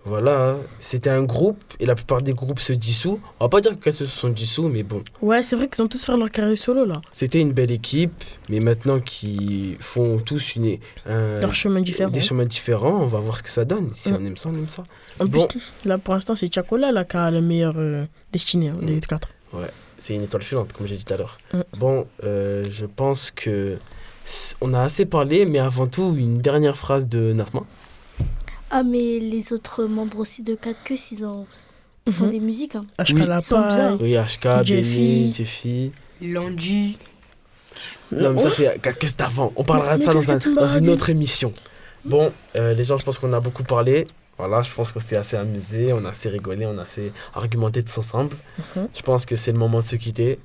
voilà, 0.06 0.50
hein, 0.50 0.58
c'était 0.78 1.10
un 1.10 1.24
groupe 1.24 1.58
et 1.80 1.86
la 1.86 1.94
plupart 1.94 2.22
des 2.22 2.32
groupes 2.32 2.60
se 2.60 2.72
dissous. 2.72 3.20
On 3.40 3.44
va 3.44 3.48
pas 3.48 3.60
dire 3.60 3.72
que 3.78 3.82
4 3.84 3.92
se 3.94 4.04
sont 4.04 4.28
dissous, 4.28 4.68
mais 4.68 4.82
bon, 4.84 5.02
Ouais, 5.20 5.42
c'est 5.42 5.56
vrai 5.56 5.68
qu'ils 5.68 5.82
ont 5.82 5.88
tous 5.88 6.04
fait 6.04 6.16
leur 6.16 6.30
carrière 6.30 6.56
solo, 6.56 6.84
là. 6.84 7.00
c'était 7.12 7.40
une 7.40 7.52
belle 7.52 7.70
équipe. 7.72 8.12
Mais 8.48 8.60
maintenant 8.60 9.00
qu'ils 9.00 9.76
font 9.80 10.18
tous 10.18 10.54
une, 10.56 10.78
un- 11.06 11.40
Leur 11.40 11.54
chemin 11.54 11.80
différent. 11.80 12.10
des 12.10 12.20
chemins 12.20 12.44
différents, 12.44 13.02
on 13.02 13.06
va 13.06 13.18
voir 13.20 13.36
ce 13.36 13.42
que 13.42 13.50
ça 13.50 13.64
donne. 13.64 13.90
Si 13.92 14.12
Mm. 14.12 14.16
on 14.20 14.24
aime 14.24 14.36
ça, 14.36 14.48
on 14.48 14.54
aime 14.54 14.68
ça. 14.68 14.84
En 15.20 15.24
Bon. 15.26 15.46
plus, 15.46 15.72
là, 15.84 15.98
pour 15.98 16.14
l'instant, 16.14 16.34
c'est 16.36 16.52
Chacola, 16.54 16.92
là, 16.92 17.04
qui 17.04 17.16
a 17.16 17.30
la 17.30 17.40
meilleure 17.40 17.74
euh, 17.76 18.04
destinée 18.32 18.68
hein, 18.68 18.78
des 18.82 19.00
quatre. 19.00 19.28
C'est 19.98 20.14
une 20.14 20.22
étoile 20.24 20.42
filante, 20.42 20.72
comme 20.74 20.86
j'ai 20.86 20.96
dit 20.96 21.04
tout 21.06 21.14
à 21.14 21.16
l'heure. 21.16 21.38
Mm. 21.54 21.60
Bon, 21.78 22.06
euh, 22.22 22.62
je 22.70 22.84
pense 22.86 23.30
que 23.30 23.78
on 24.60 24.74
a 24.74 24.82
assez 24.82 25.06
parlé, 25.06 25.46
mais 25.46 25.58
avant 25.58 25.86
tout, 25.86 26.14
une 26.18 26.38
dernière 26.38 26.76
phrase 26.76 27.06
de 27.08 27.32
Nasma. 27.32 27.62
Ah, 28.70 28.82
mais 28.82 29.18
les 29.18 29.52
autres 29.52 29.84
membres 29.84 30.18
aussi 30.18 30.42
de 30.42 30.54
4 30.54 30.82
queues, 30.84 30.94
ils, 31.12 31.24
ont... 31.24 31.46
ils 32.06 32.12
font 32.12 32.24
Mhm. 32.26 32.30
des 32.30 32.40
musiques. 32.40 32.74
Hein. 32.74 32.86
HK 32.98 33.12
Oui. 33.14 33.26
la 33.26 33.36
Ils 33.36 33.40
sont 33.40 33.66
bien. 33.68 33.96
Oui, 34.00 34.14
HK, 34.16 34.64
Jeffy. 34.64 34.96
Benny, 34.98 35.34
Jeffy. 35.34 35.92
Lundi. 36.20 36.98
Non, 38.12 38.32
mais 38.32 38.38
ça, 38.40 38.50
c'est 38.50 38.80
quelque 38.80 39.02
chose 39.02 39.16
d'avant. 39.16 39.52
On 39.56 39.64
parlera 39.64 39.98
de 39.98 40.02
ça 40.04 40.12
dans, 40.12 40.30
un- 40.30 40.38
que 40.38 40.78
une 40.78 40.88
autre 40.90 41.10
émission. 41.10 41.52
Bon, 42.04 42.32
euh, 42.56 42.72
les 42.74 42.84
gens, 42.84 42.96
je 42.96 43.04
pense 43.04 43.18
qu'on 43.18 43.32
a 43.32 43.40
beaucoup 43.40 43.64
parlé. 43.64 44.06
Voilà, 44.38 44.62
je 44.62 44.70
pense 44.72 44.92
qu'on 44.92 45.00
s'est 45.00 45.16
assez 45.16 45.36
amusé, 45.36 45.92
on 45.92 46.04
a 46.04 46.10
assez 46.10 46.28
rigolé, 46.28 46.66
on 46.66 46.76
a 46.78 46.82
assez 46.82 47.10
argumenté 47.34 47.82
tous 47.82 47.98
ensemble. 47.98 48.36
Mhm. 48.76 48.88
Je 48.94 49.02
pense 49.02 49.26
que 49.26 49.34
c'est 49.36 49.52
le 49.52 49.58
moment 49.58 49.78
de 49.80 49.84
se 49.84 49.96
quitter. 49.96 50.38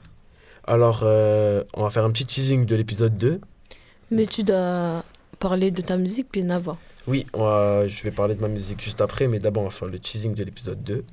Alors, 0.65 1.01
euh, 1.03 1.63
on 1.73 1.83
va 1.83 1.89
faire 1.89 2.05
un 2.05 2.11
petit 2.11 2.25
teasing 2.25 2.65
de 2.65 2.75
l'épisode 2.75 3.17
2. 3.17 3.39
Mais 4.09 4.25
tu 4.25 4.43
dois 4.43 5.03
parler 5.39 5.71
de 5.71 5.81
ta 5.81 5.97
musique 5.97 6.27
bien 6.31 6.49
avant. 6.49 6.77
Oui, 7.11 7.25
va- 7.33 7.85
je 7.87 8.03
vais 8.03 8.11
parler 8.11 8.35
de 8.35 8.41
ma 8.41 8.47
musique 8.47 8.81
juste 8.81 9.01
après, 9.01 9.27
mais 9.27 9.37
d'abord, 9.39 9.63
on 9.63 9.67
va 9.67 9.71
faire 9.71 9.87
le 9.89 9.99
teasing 9.99 10.33
de 10.33 10.43
l'épisode 10.43 10.81
2. 10.83 11.03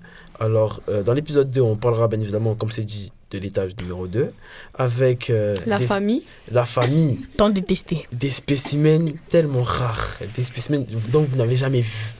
Alors, 0.40 0.80
euh, 0.88 1.02
dans 1.02 1.12
l'épisode 1.12 1.50
2, 1.50 1.60
on 1.60 1.76
parlera 1.76 2.06
bien 2.06 2.20
évidemment, 2.20 2.54
comme 2.54 2.70
c'est 2.70 2.84
dit, 2.84 3.10
de 3.32 3.38
l'étage 3.38 3.76
numéro 3.76 4.06
2, 4.06 4.30
avec 4.74 5.28
euh, 5.28 5.56
La 5.66 5.78
des- 5.78 5.86
famille. 5.86 6.22
la 6.52 6.64
famille, 6.64 7.20
Tant 7.36 7.50
détesté. 7.50 8.06
des 8.12 8.30
spécimens 8.30 9.06
tellement 9.28 9.62
rares, 9.64 10.16
des 10.36 10.44
spécimens 10.44 10.84
dont 11.12 11.22
vous 11.22 11.36
n'avez 11.36 11.56
jamais 11.56 11.80
vu. 11.80 12.14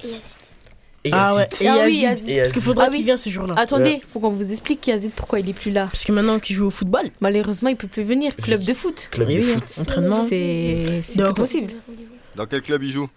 Et 1.05 1.11
Ah 1.13 1.35
ouais, 1.37 1.47
Yazid. 1.53 1.63
et 1.63 1.69
Ah 1.69 1.85
oui, 1.87 1.97
Yazid. 2.01 2.37
Parce 2.41 2.53
qu'il 2.53 2.61
faudra 2.63 2.85
Ah 2.87 2.89
oui. 2.91 2.97
qu'il 2.97 3.05
vienne 3.07 3.17
ce 3.17 3.31
jour-là. 3.31 3.55
Attendez, 3.57 4.01
faut 4.09 4.19
qu'on 4.19 4.33
vous 4.33 4.51
explique 4.51 4.85
Yazid 4.87 5.13
pourquoi 5.15 5.39
il 5.39 5.49
est 5.49 5.53
plus 5.55 5.71
là. 5.71 5.87
Parce 5.87 6.05
que 6.05 6.11
maintenant 6.13 6.41
qu'il 6.41 6.57
joue 6.57 6.67
au 6.67 6.71
football, 6.71 7.05
Malheureusement, 7.21 7.69
il 7.71 7.77
peut 7.77 7.87
plus 7.89 8.03
venir. 8.03 8.35
Club 8.37 8.63
de 8.65 8.75
foot. 8.75 9.09
Club 9.13 9.29
de 9.29 9.35
oui, 9.35 9.43
foot. 9.43 9.63
hein, 9.79 9.83
entraînement. 9.83 10.27
C'est 10.29 11.01
plus 11.15 11.35
possible. 11.35 11.73
Dans 12.35 12.47
quel 12.47 12.63
club 12.63 12.83
il 12.83 12.91
joue? 12.91 13.09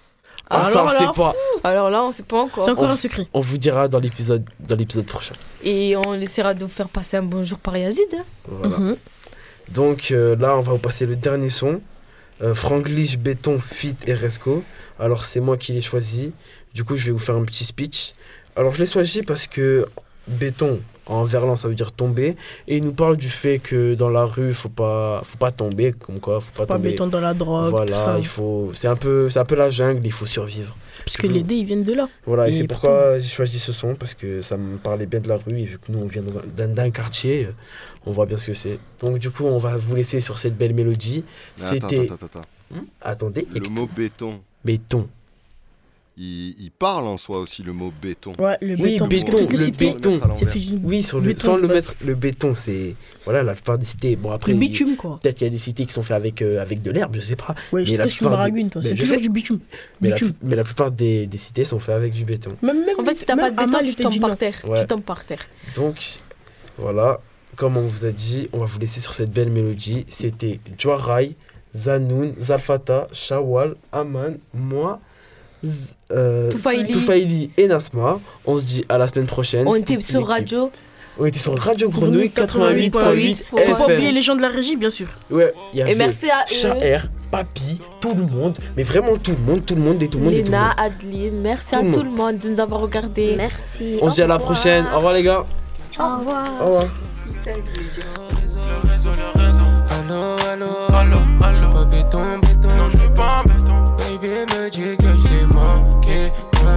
Ah, 0.53 0.65
ça, 0.65 0.83
on 0.83 0.87
Alors 0.87 0.91
sait 0.97 1.03
là, 1.05 1.11
pas. 1.15 1.33
Alors 1.63 1.89
là, 1.89 2.03
on 2.03 2.11
sait 2.11 2.23
pas 2.23 2.41
encore. 2.41 2.63
C'est 2.65 2.71
encore 2.71 2.85
On- 2.85 2.89
un 2.89 2.95
secret. 2.95 3.27
On 3.33 3.39
vous 3.39 3.57
dira 3.57 3.87
dans 3.87 3.99
l'épisode 3.99 4.43
dans 4.59 4.75
l'épisode 4.75 5.05
prochain. 5.05 5.33
Et 5.63 5.95
on 5.95 6.13
essaiera 6.15 6.53
de 6.53 6.59
vous 6.63 6.69
faire 6.69 6.89
passer 6.89 7.17
un 7.17 7.23
bon 7.23 7.43
jour 7.43 7.57
par 7.59 7.77
Yazid. 7.77 8.05
hein. 8.17 8.23
Voilà. 8.47 8.77
Mhm. 8.77 8.95
Donc 9.69 10.11
euh, 10.11 10.35
là, 10.35 10.57
on 10.57 10.61
va 10.61 10.73
vous 10.73 10.77
passer 10.79 11.05
le 11.05 11.15
dernier 11.15 11.49
son. 11.49 11.81
Euh, 12.41 12.53
Franglish, 12.53 13.17
Béton, 13.19 13.59
Fit 13.59 13.95
et 14.07 14.13
Resco. 14.13 14.63
Alors 14.99 15.23
c'est 15.23 15.39
moi 15.39 15.57
qui 15.57 15.73
l'ai 15.73 15.81
choisi. 15.81 16.33
Du 16.73 16.83
coup, 16.83 16.95
je 16.97 17.05
vais 17.07 17.11
vous 17.11 17.19
faire 17.19 17.35
un 17.35 17.43
petit 17.43 17.63
speech. 17.63 18.13
Alors 18.55 18.73
je 18.73 18.79
l'ai 18.79 18.85
choisi 18.85 19.21
parce 19.23 19.47
que 19.47 19.85
Béton, 20.27 20.79
En 21.07 21.23
verlan, 21.25 21.55
ça 21.55 21.67
veut 21.67 21.73
dire 21.75 21.91
tomber. 21.91 22.35
Et 22.67 22.77
il 22.77 22.83
nous 22.85 22.93
parle 22.93 23.17
du 23.17 23.27
fait 23.29 23.57
que 23.59 23.95
dans 23.95 24.09
la 24.09 24.23
rue, 24.25 24.53
faut 24.53 24.69
pas, 24.69 25.21
faut 25.25 25.37
pas 25.37 25.51
tomber, 25.51 25.91
comme 25.93 26.19
quoi, 26.19 26.39
faut 26.39 26.51
pas 26.59 26.65
Pas 26.67 26.75
tomber. 26.75 26.91
béton 26.91 27.07
dans 27.07 27.19
la 27.19 27.33
drogue, 27.33 27.69
Voilà, 27.71 27.91
tout 27.91 27.97
ça. 27.97 28.15
il 28.19 28.25
faut. 28.27 28.69
C'est 28.73 28.87
un 28.87 28.95
peu, 28.95 29.29
c'est 29.29 29.39
un 29.39 29.45
peu 29.45 29.55
la 29.55 29.69
jungle. 29.71 30.01
Il 30.05 30.11
faut 30.11 30.27
survivre. 30.27 30.75
Parce 31.03 31.17
que 31.17 31.25
les 31.25 31.41
deux, 31.41 31.55
ils 31.55 31.65
viennent 31.65 31.83
de 31.83 31.93
là. 31.95 32.07
Voilà, 32.27 32.47
et, 32.47 32.51
Et 32.51 32.57
c'est 32.59 32.67
pourquoi 32.67 33.17
j'ai 33.17 33.27
choisi 33.27 33.57
ce 33.57 33.73
son 33.73 33.95
parce 33.95 34.13
que 34.13 34.41
ça 34.43 34.55
me 34.57 34.77
parlait 34.77 35.07
bien 35.07 35.19
de 35.19 35.27
la 35.27 35.37
rue 35.37 35.59
et 35.59 35.65
vu 35.65 35.79
que 35.79 35.91
nous 35.91 35.99
on 35.99 36.05
vient 36.05 36.21
dans 36.21 36.37
un- 36.37 36.43
d'un 36.55 36.67
d'un 36.67 36.91
quartier, 36.91 37.45
euh, 37.45 37.51
on 38.05 38.11
voit 38.11 38.27
bien 38.27 38.37
ce 38.37 38.47
que 38.47 38.53
c'est. 38.53 38.77
Donc 38.99 39.17
du 39.17 39.31
coup, 39.31 39.45
on 39.45 39.57
va 39.57 39.75
vous 39.77 39.95
laisser 39.95 40.19
sur 40.19 40.37
cette 40.37 40.55
belle 40.55 40.75
mélodie. 40.75 41.23
C'était. 41.55 42.01
attends, 42.01 42.13
attends, 42.13 42.25
attends. 42.27 42.41
Hmm 42.69 42.83
Attendez. 43.01 43.47
Le 43.59 43.67
mot 43.69 43.89
béton. 43.93 44.39
Béton. 44.63 45.07
Il, 46.17 46.56
il 46.60 46.71
parle 46.71 47.08
en 47.08 47.17
soi 47.17 47.39
aussi 47.39 47.63
le 47.63 47.71
mot 47.71 47.91
béton. 48.02 48.34
Ouais, 48.38 48.58
le 48.62 48.76
Oui, 48.76 48.93
béton. 49.00 49.08
béton, 49.08 49.38
le 49.38 49.71
béton. 49.71 50.19
c'est 50.34 50.45
fait 50.45 50.60
du 50.60 50.78
Oui, 50.84 51.04
sur 51.04 51.19
le, 51.19 51.28
béton 51.28 51.41
sans 51.41 51.56
le 51.56 51.67
base. 51.67 51.76
mettre, 51.78 51.95
le 52.06 52.15
béton, 52.15 52.54
c'est. 52.54 52.95
Voilà, 53.24 53.43
la 53.43 53.54
plupart 53.54 53.78
des 53.78 53.86
cités. 53.86 54.17
Bon, 54.17 54.32
après. 54.32 54.52
Le 54.52 54.58
bitume, 54.60 54.97
quoi. 54.97 55.19
Peut-être 55.24 55.36
qu'il 55.38 55.47
y 55.47 55.50
a 55.50 55.52
des 55.52 55.58
cités 55.58 55.86
qui 55.86 55.93
sont 55.93 56.04
faites 56.04 56.17
avec, 56.17 56.41
euh, 56.41 56.62
avec 56.62 56.82
de 56.82 56.91
l'herbe, 56.91 57.15
je 57.15 57.21
sais 57.21 57.38
pas. 57.38 57.56
Ouais, 57.71 57.86
je 57.86 57.91
sais 57.91 57.97
la 57.97 58.04
pas 58.04 58.10
si 58.10 58.17
tu 58.17 58.24
plupart 58.26 58.52
des- 58.52 58.63
toi. 58.69 58.82
Mais 58.84 58.89
C'est 58.89 58.95
je 58.97 59.02
toujours 59.02 59.15
sais. 59.15 59.21
du 59.21 59.30
bitume. 59.30 59.60
Mais 60.02 60.10
la, 60.10 60.17
mais 60.43 60.56
la 60.58 60.63
plupart 60.65 60.91
des, 60.91 61.28
des 61.28 61.38
cités 61.38 61.63
sont 61.63 61.80
faites 61.80 61.95
avec 61.95 62.12
du 62.13 62.26
béton. 62.26 62.58
Même, 62.62 62.86
même 62.86 63.00
En 63.00 63.06
fait, 63.06 63.15
si 63.15 63.26
t'as 63.26 63.38
pas 63.38 63.50
de 63.50 63.56
béton, 63.56 63.80
tu 63.86 63.95
tombes 63.95 64.19
par 64.19 64.38
terre. 64.38 64.56
Tu 64.82 64.88
tombes 64.88 65.04
par 65.04 65.24
terre. 65.26 65.47
Donc, 65.76 66.17
voilà, 66.78 67.21
comme 67.56 67.78
on 67.78 67.88
vous 67.88 68.06
a 68.06 68.12
dit, 68.12 68.50
on 68.52 68.60
va 68.60 68.65
vous 68.65 68.80
laisser 68.80 69.00
sur 69.00 69.13
cette 69.13 69.32
belle 69.32 69.50
mélodie. 69.50 70.06
C'était 70.10 70.60
Joarai, 70.78 71.36
Zanoun, 71.76 72.34
Zalfata, 72.39 73.08
Shawal, 73.13 73.76
Aman, 73.93 74.38
moi, 74.54 75.00
euh, 76.12 76.52
Toufaili. 76.52 76.91
Toufaili 76.91 77.52
et 77.58 77.67
Nasma. 77.67 78.19
On 78.45 78.58
se 78.58 78.65
dit 78.65 78.86
à 78.89 78.97
la 78.97 79.08
semaine 79.08 79.28
prochaine. 79.28 79.67
On 79.67 79.76
était 79.76 80.00
sur 80.02 80.28
radio. 80.28 80.71
On 81.19 81.26
était 81.26 81.39
sur 81.39 81.58
Radio 81.58 81.89
Grenouille 81.89 82.32
88.8 82.36 83.43
Faut 83.50 83.76
pas 83.76 83.84
oublier 83.84 84.12
les 84.12 84.21
gens 84.21 84.36
de 84.36 84.41
la 84.41 84.47
régie, 84.47 84.78
bien 84.78 84.89
sûr. 84.89 85.08
Ouais, 85.30 85.52
il 85.74 85.80
y 85.80 85.82
avait 85.82 85.91
Et 85.91 85.95
merci 85.95 86.30
à 86.30 86.43
eux. 86.43 86.54
Chaher, 86.54 87.00
Papi, 87.30 87.82
tout 88.00 88.15
le 88.15 88.24
monde, 88.26 88.58
mais 88.78 88.84
vraiment 88.84 89.17
tout 89.17 89.32
le 89.32 89.38
monde, 89.38 89.65
tout 89.65 89.76
le 89.76 89.82
monde 89.82 90.02
et 90.02 90.08
tout 90.08 90.17
le 90.17 90.24
monde 90.26 90.34
Léna. 90.34 90.71
Adeline, 90.78 91.41
merci 91.41 91.71
Tout 91.71 91.76
à 91.76 91.93
tout 91.93 92.04
le 92.04 92.10
monde 92.12 92.38
de 92.39 92.50
nous 92.50 92.60
avoir 92.60 92.82
regardés. 92.82 93.36
Merci. 93.36 94.00
On 94.02 94.10
se 94.10 94.15
dit 94.15 94.21
à 94.21 94.28
la 94.28 94.39
prochaine. 94.39 94.86
Au 94.93 94.97
revoir 94.97 95.13
les 95.13 95.24
gars. 95.24 95.45
Au 96.00 96.17
revoir. 96.17 96.47
Au 96.62 96.65
revoir. 96.65 96.86
Allô, 99.89 100.36
allô, 100.50 100.67
allô, 100.93 101.17
je 101.52 101.58
suis 101.58 101.65
pas 101.65 101.86
béton, 101.86 102.39
béton, 102.41 102.76
non, 102.78 102.89
je 102.91 102.97
suis 102.97 103.10
pas 103.10 103.43
béton. 103.45 103.95
Baby 103.97 104.28
me 104.28 104.69
dit 104.69 104.80
que 104.80 104.86
je 104.86 104.89
l'ai 104.89 104.97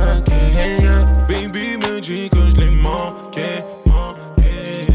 manqué, 0.05 0.33
manqué, 0.55 0.83
yeah. 0.83 1.05
Baby 1.29 1.77
me 1.79 2.01
dit 2.01 2.29
que 2.31 2.41
je 2.51 2.57
l'ai 2.61 2.71
manqué, 2.71 3.63
manqué. 3.87 4.87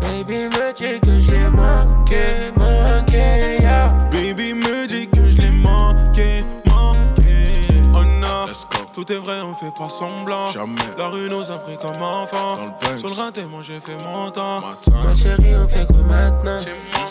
Baby 0.00 0.48
me 0.48 0.72
dit 0.72 1.00
que 1.00 1.20
je 1.20 1.30
l'ai 1.30 1.50
manqué, 1.50 2.52
manqué, 2.56 3.58
yeah. 3.60 3.88
Baby 4.10 4.54
me 4.54 4.86
dit 4.86 5.08
que 5.08 5.28
je 5.28 5.42
l'ai 5.42 5.50
manqué, 5.50 6.44
manqué. 6.66 7.66
Oh 7.94 8.04
non, 8.04 8.46
tout 8.92 9.12
est 9.12 9.16
vrai, 9.16 9.40
on 9.42 9.54
fait 9.54 9.74
pas 9.76 9.88
semblant. 9.88 10.50
Jamais. 10.52 10.74
La 10.98 11.08
rue 11.08 11.28
nous 11.28 11.50
a 11.50 11.58
pris 11.58 11.76
comme 11.78 12.02
enfants. 12.02 12.56
Dans 12.56 12.64
le 12.64 12.70
Banks. 12.70 12.98
Sur 12.98 13.08
le 13.08 13.14
raté, 13.14 13.44
moi 13.46 13.60
j'ai 13.62 13.80
fait 13.80 14.02
mon 14.04 14.30
temps. 14.30 14.62
Ma 15.04 15.14
chérie, 15.14 15.54
on 15.56 15.68
fait 15.68 15.86
comme 15.86 16.06
maintenant? 16.06 16.58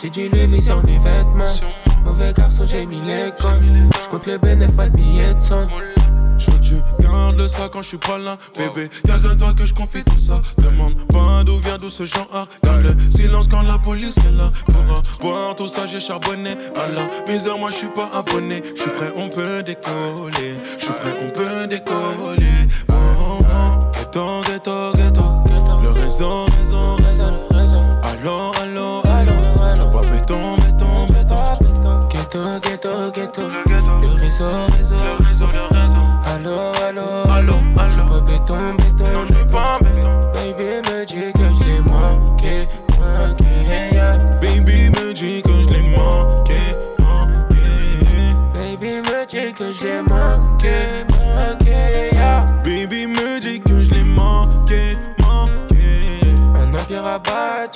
J'ai 0.02 0.10
du 0.10 0.30
levé 0.30 0.62
sur 0.62 0.84
mes 0.84 0.98
vêtements. 0.98 1.46
Mauvais 2.04 2.34
garçon, 2.34 2.66
j'ai 2.68 2.86
mis 2.86 3.00
les 3.02 3.32
cons. 3.39 3.60
J'compte 4.04 4.28
le 4.28 4.38
bénéfice, 4.38 4.76
pas 4.76 4.89
de 4.89 4.96
billets 4.96 5.34
de 5.34 5.42
sang. 5.42 5.68
Je 6.38 6.52
veux 6.52 6.58
que 6.58 6.63
tu 6.63 6.76
gardes 7.00 7.38
le 7.38 7.48
ça 7.48 7.69
quand 7.72 7.82
je 7.82 7.89
suis 7.89 7.98
pas 7.98 8.17
là, 8.17 8.38
bébé. 8.58 8.89
Y'a 9.08 9.19
qu'à 9.19 9.36
toi 9.36 9.54
que 9.54 9.65
je 9.65 9.74
confie 9.74 10.04
tout 10.04 10.17
ça. 10.17 10.41
Demande 10.58 10.96
pas 11.08 11.43
d'où 11.43 11.60
vient 11.60 11.78
d'où 11.78 11.89
ce 11.89 12.06
genre. 12.06 12.48
Garde 12.63 12.84
le 12.84 12.96
silence 13.12 13.48
quand 13.48 13.62
la 13.63 13.78
police 13.78 14.17
est 14.17 14.38
là. 14.38 14.50
Pour 15.19 15.32
avoir 15.32 15.56
tout 15.56 15.67
ça, 15.67 15.86
j'ai 15.86 16.00
charbonné. 16.00 16.52
À 16.76 16.88
la 16.88 17.32
misère, 17.32 17.58
moi 17.58 17.72
je 17.72 17.78
suis 17.78 17.88
pas 17.88 18.10
abonné. 18.13 18.62
Je 18.76 18.82
suis 18.82 18.91
prêt, 18.91 19.13
on 19.15 19.30
peut 19.30 19.63
décoller. 19.63 20.56
Je 20.78 20.86
suis 20.86 20.93
prêt, 20.93 21.13
on 21.24 21.30
peut 21.30 21.67
décoller. 21.67 22.67
Oh, 22.89 22.93
oh. 23.39 23.43
Ghetto, 23.93 24.41
ghetto, 24.41 24.91
ghetto. 24.93 25.24
Le 25.84 25.89
réseau. 25.89 26.53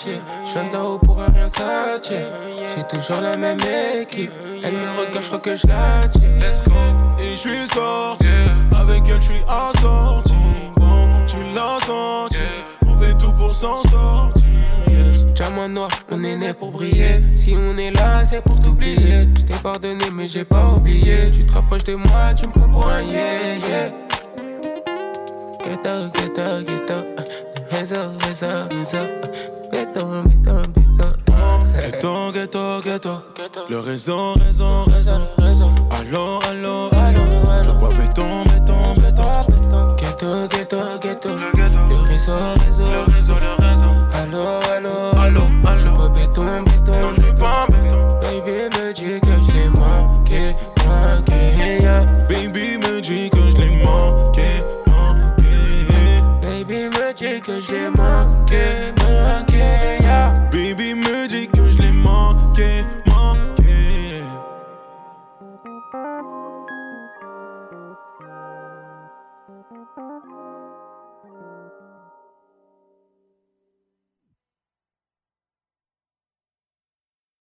Bâtir, 0.08 0.22
je 0.46 0.52
viens 0.52 0.72
d'en 0.72 0.94
haut 0.94 1.00
pour 1.00 1.18
rien 1.18 1.50
s'attirer. 1.50 2.26
C'est 2.64 2.88
toujours 2.88 3.22
la 3.22 3.38
même 3.38 3.60
équipe, 4.02 4.32
elle 4.64 4.74
me 4.74 4.90
regarde, 5.00 5.22
je 5.22 5.28
crois 5.28 5.40
que 5.40 5.56
je 5.56 5.68
l'attire. 5.68 6.22
Let's 6.40 6.64
go. 6.64 6.72
Et 7.20 7.32
je 7.32 7.38
suis 7.38 7.66
sorti, 7.68 8.28
avec 8.76 9.04
elle 9.08 9.22
je 9.22 9.26
suis 9.26 9.44
assorti. 9.48 10.34
Bon, 10.76 11.08
tu 11.28 11.38
l'as 11.56 11.80
senti, 11.86 12.38
on 12.86 12.98
fait 12.98 13.18
tout 13.18 13.32
pour 13.32 13.54
s'en 13.54 13.78
sortir. 13.78 14.44
Diamant 15.36 15.70
noir, 15.70 15.90
on 16.12 16.24
est 16.24 16.36
né 16.36 16.54
pour 16.54 16.72
briller. 16.72 17.22
Si 17.38 17.56
on 17.56 17.78
est 17.78 17.92
là, 17.92 18.26
c'est 18.26 18.42
pour 18.42 18.60
t'oublier. 18.60 19.28
Je 19.38 19.42
t'ai 19.44 19.60
pardonné, 19.62 20.06
mais 20.12 20.28
j'ai 20.28 20.46
pas 20.46 20.74
oublié. 20.76 21.32
Tu 21.32 21.44
te 21.46 21.54
rapproches 21.54 21.84
de 21.84 21.96
moi, 21.96 22.34
tu 22.36 22.48
me 22.48 22.54
prends 22.54 22.70
pour 22.70 22.88
un 22.88 23.04
yeah, 23.04 23.58
yeah. 23.58 23.92
Béton, 25.64 26.10
béton. 26.14 26.66
Ghetto, 29.78 30.24
ghetto, 32.34 32.82
ghetto. 32.82 33.22
Le 33.70 33.78
réseau, 33.78 34.34
réseau, 34.34 34.86
réseau. 34.88 35.20
Allô, 35.92 36.40
allô, 36.50 36.90
allô. 36.98 37.22
Je 37.64 37.70
vois 37.70 37.90
béton, 37.90 38.44
béton, 38.46 38.96
béton. 38.96 39.30
Ghetto, 39.48 39.96
ghetto, 39.98 40.48
ghetto. 40.48 40.77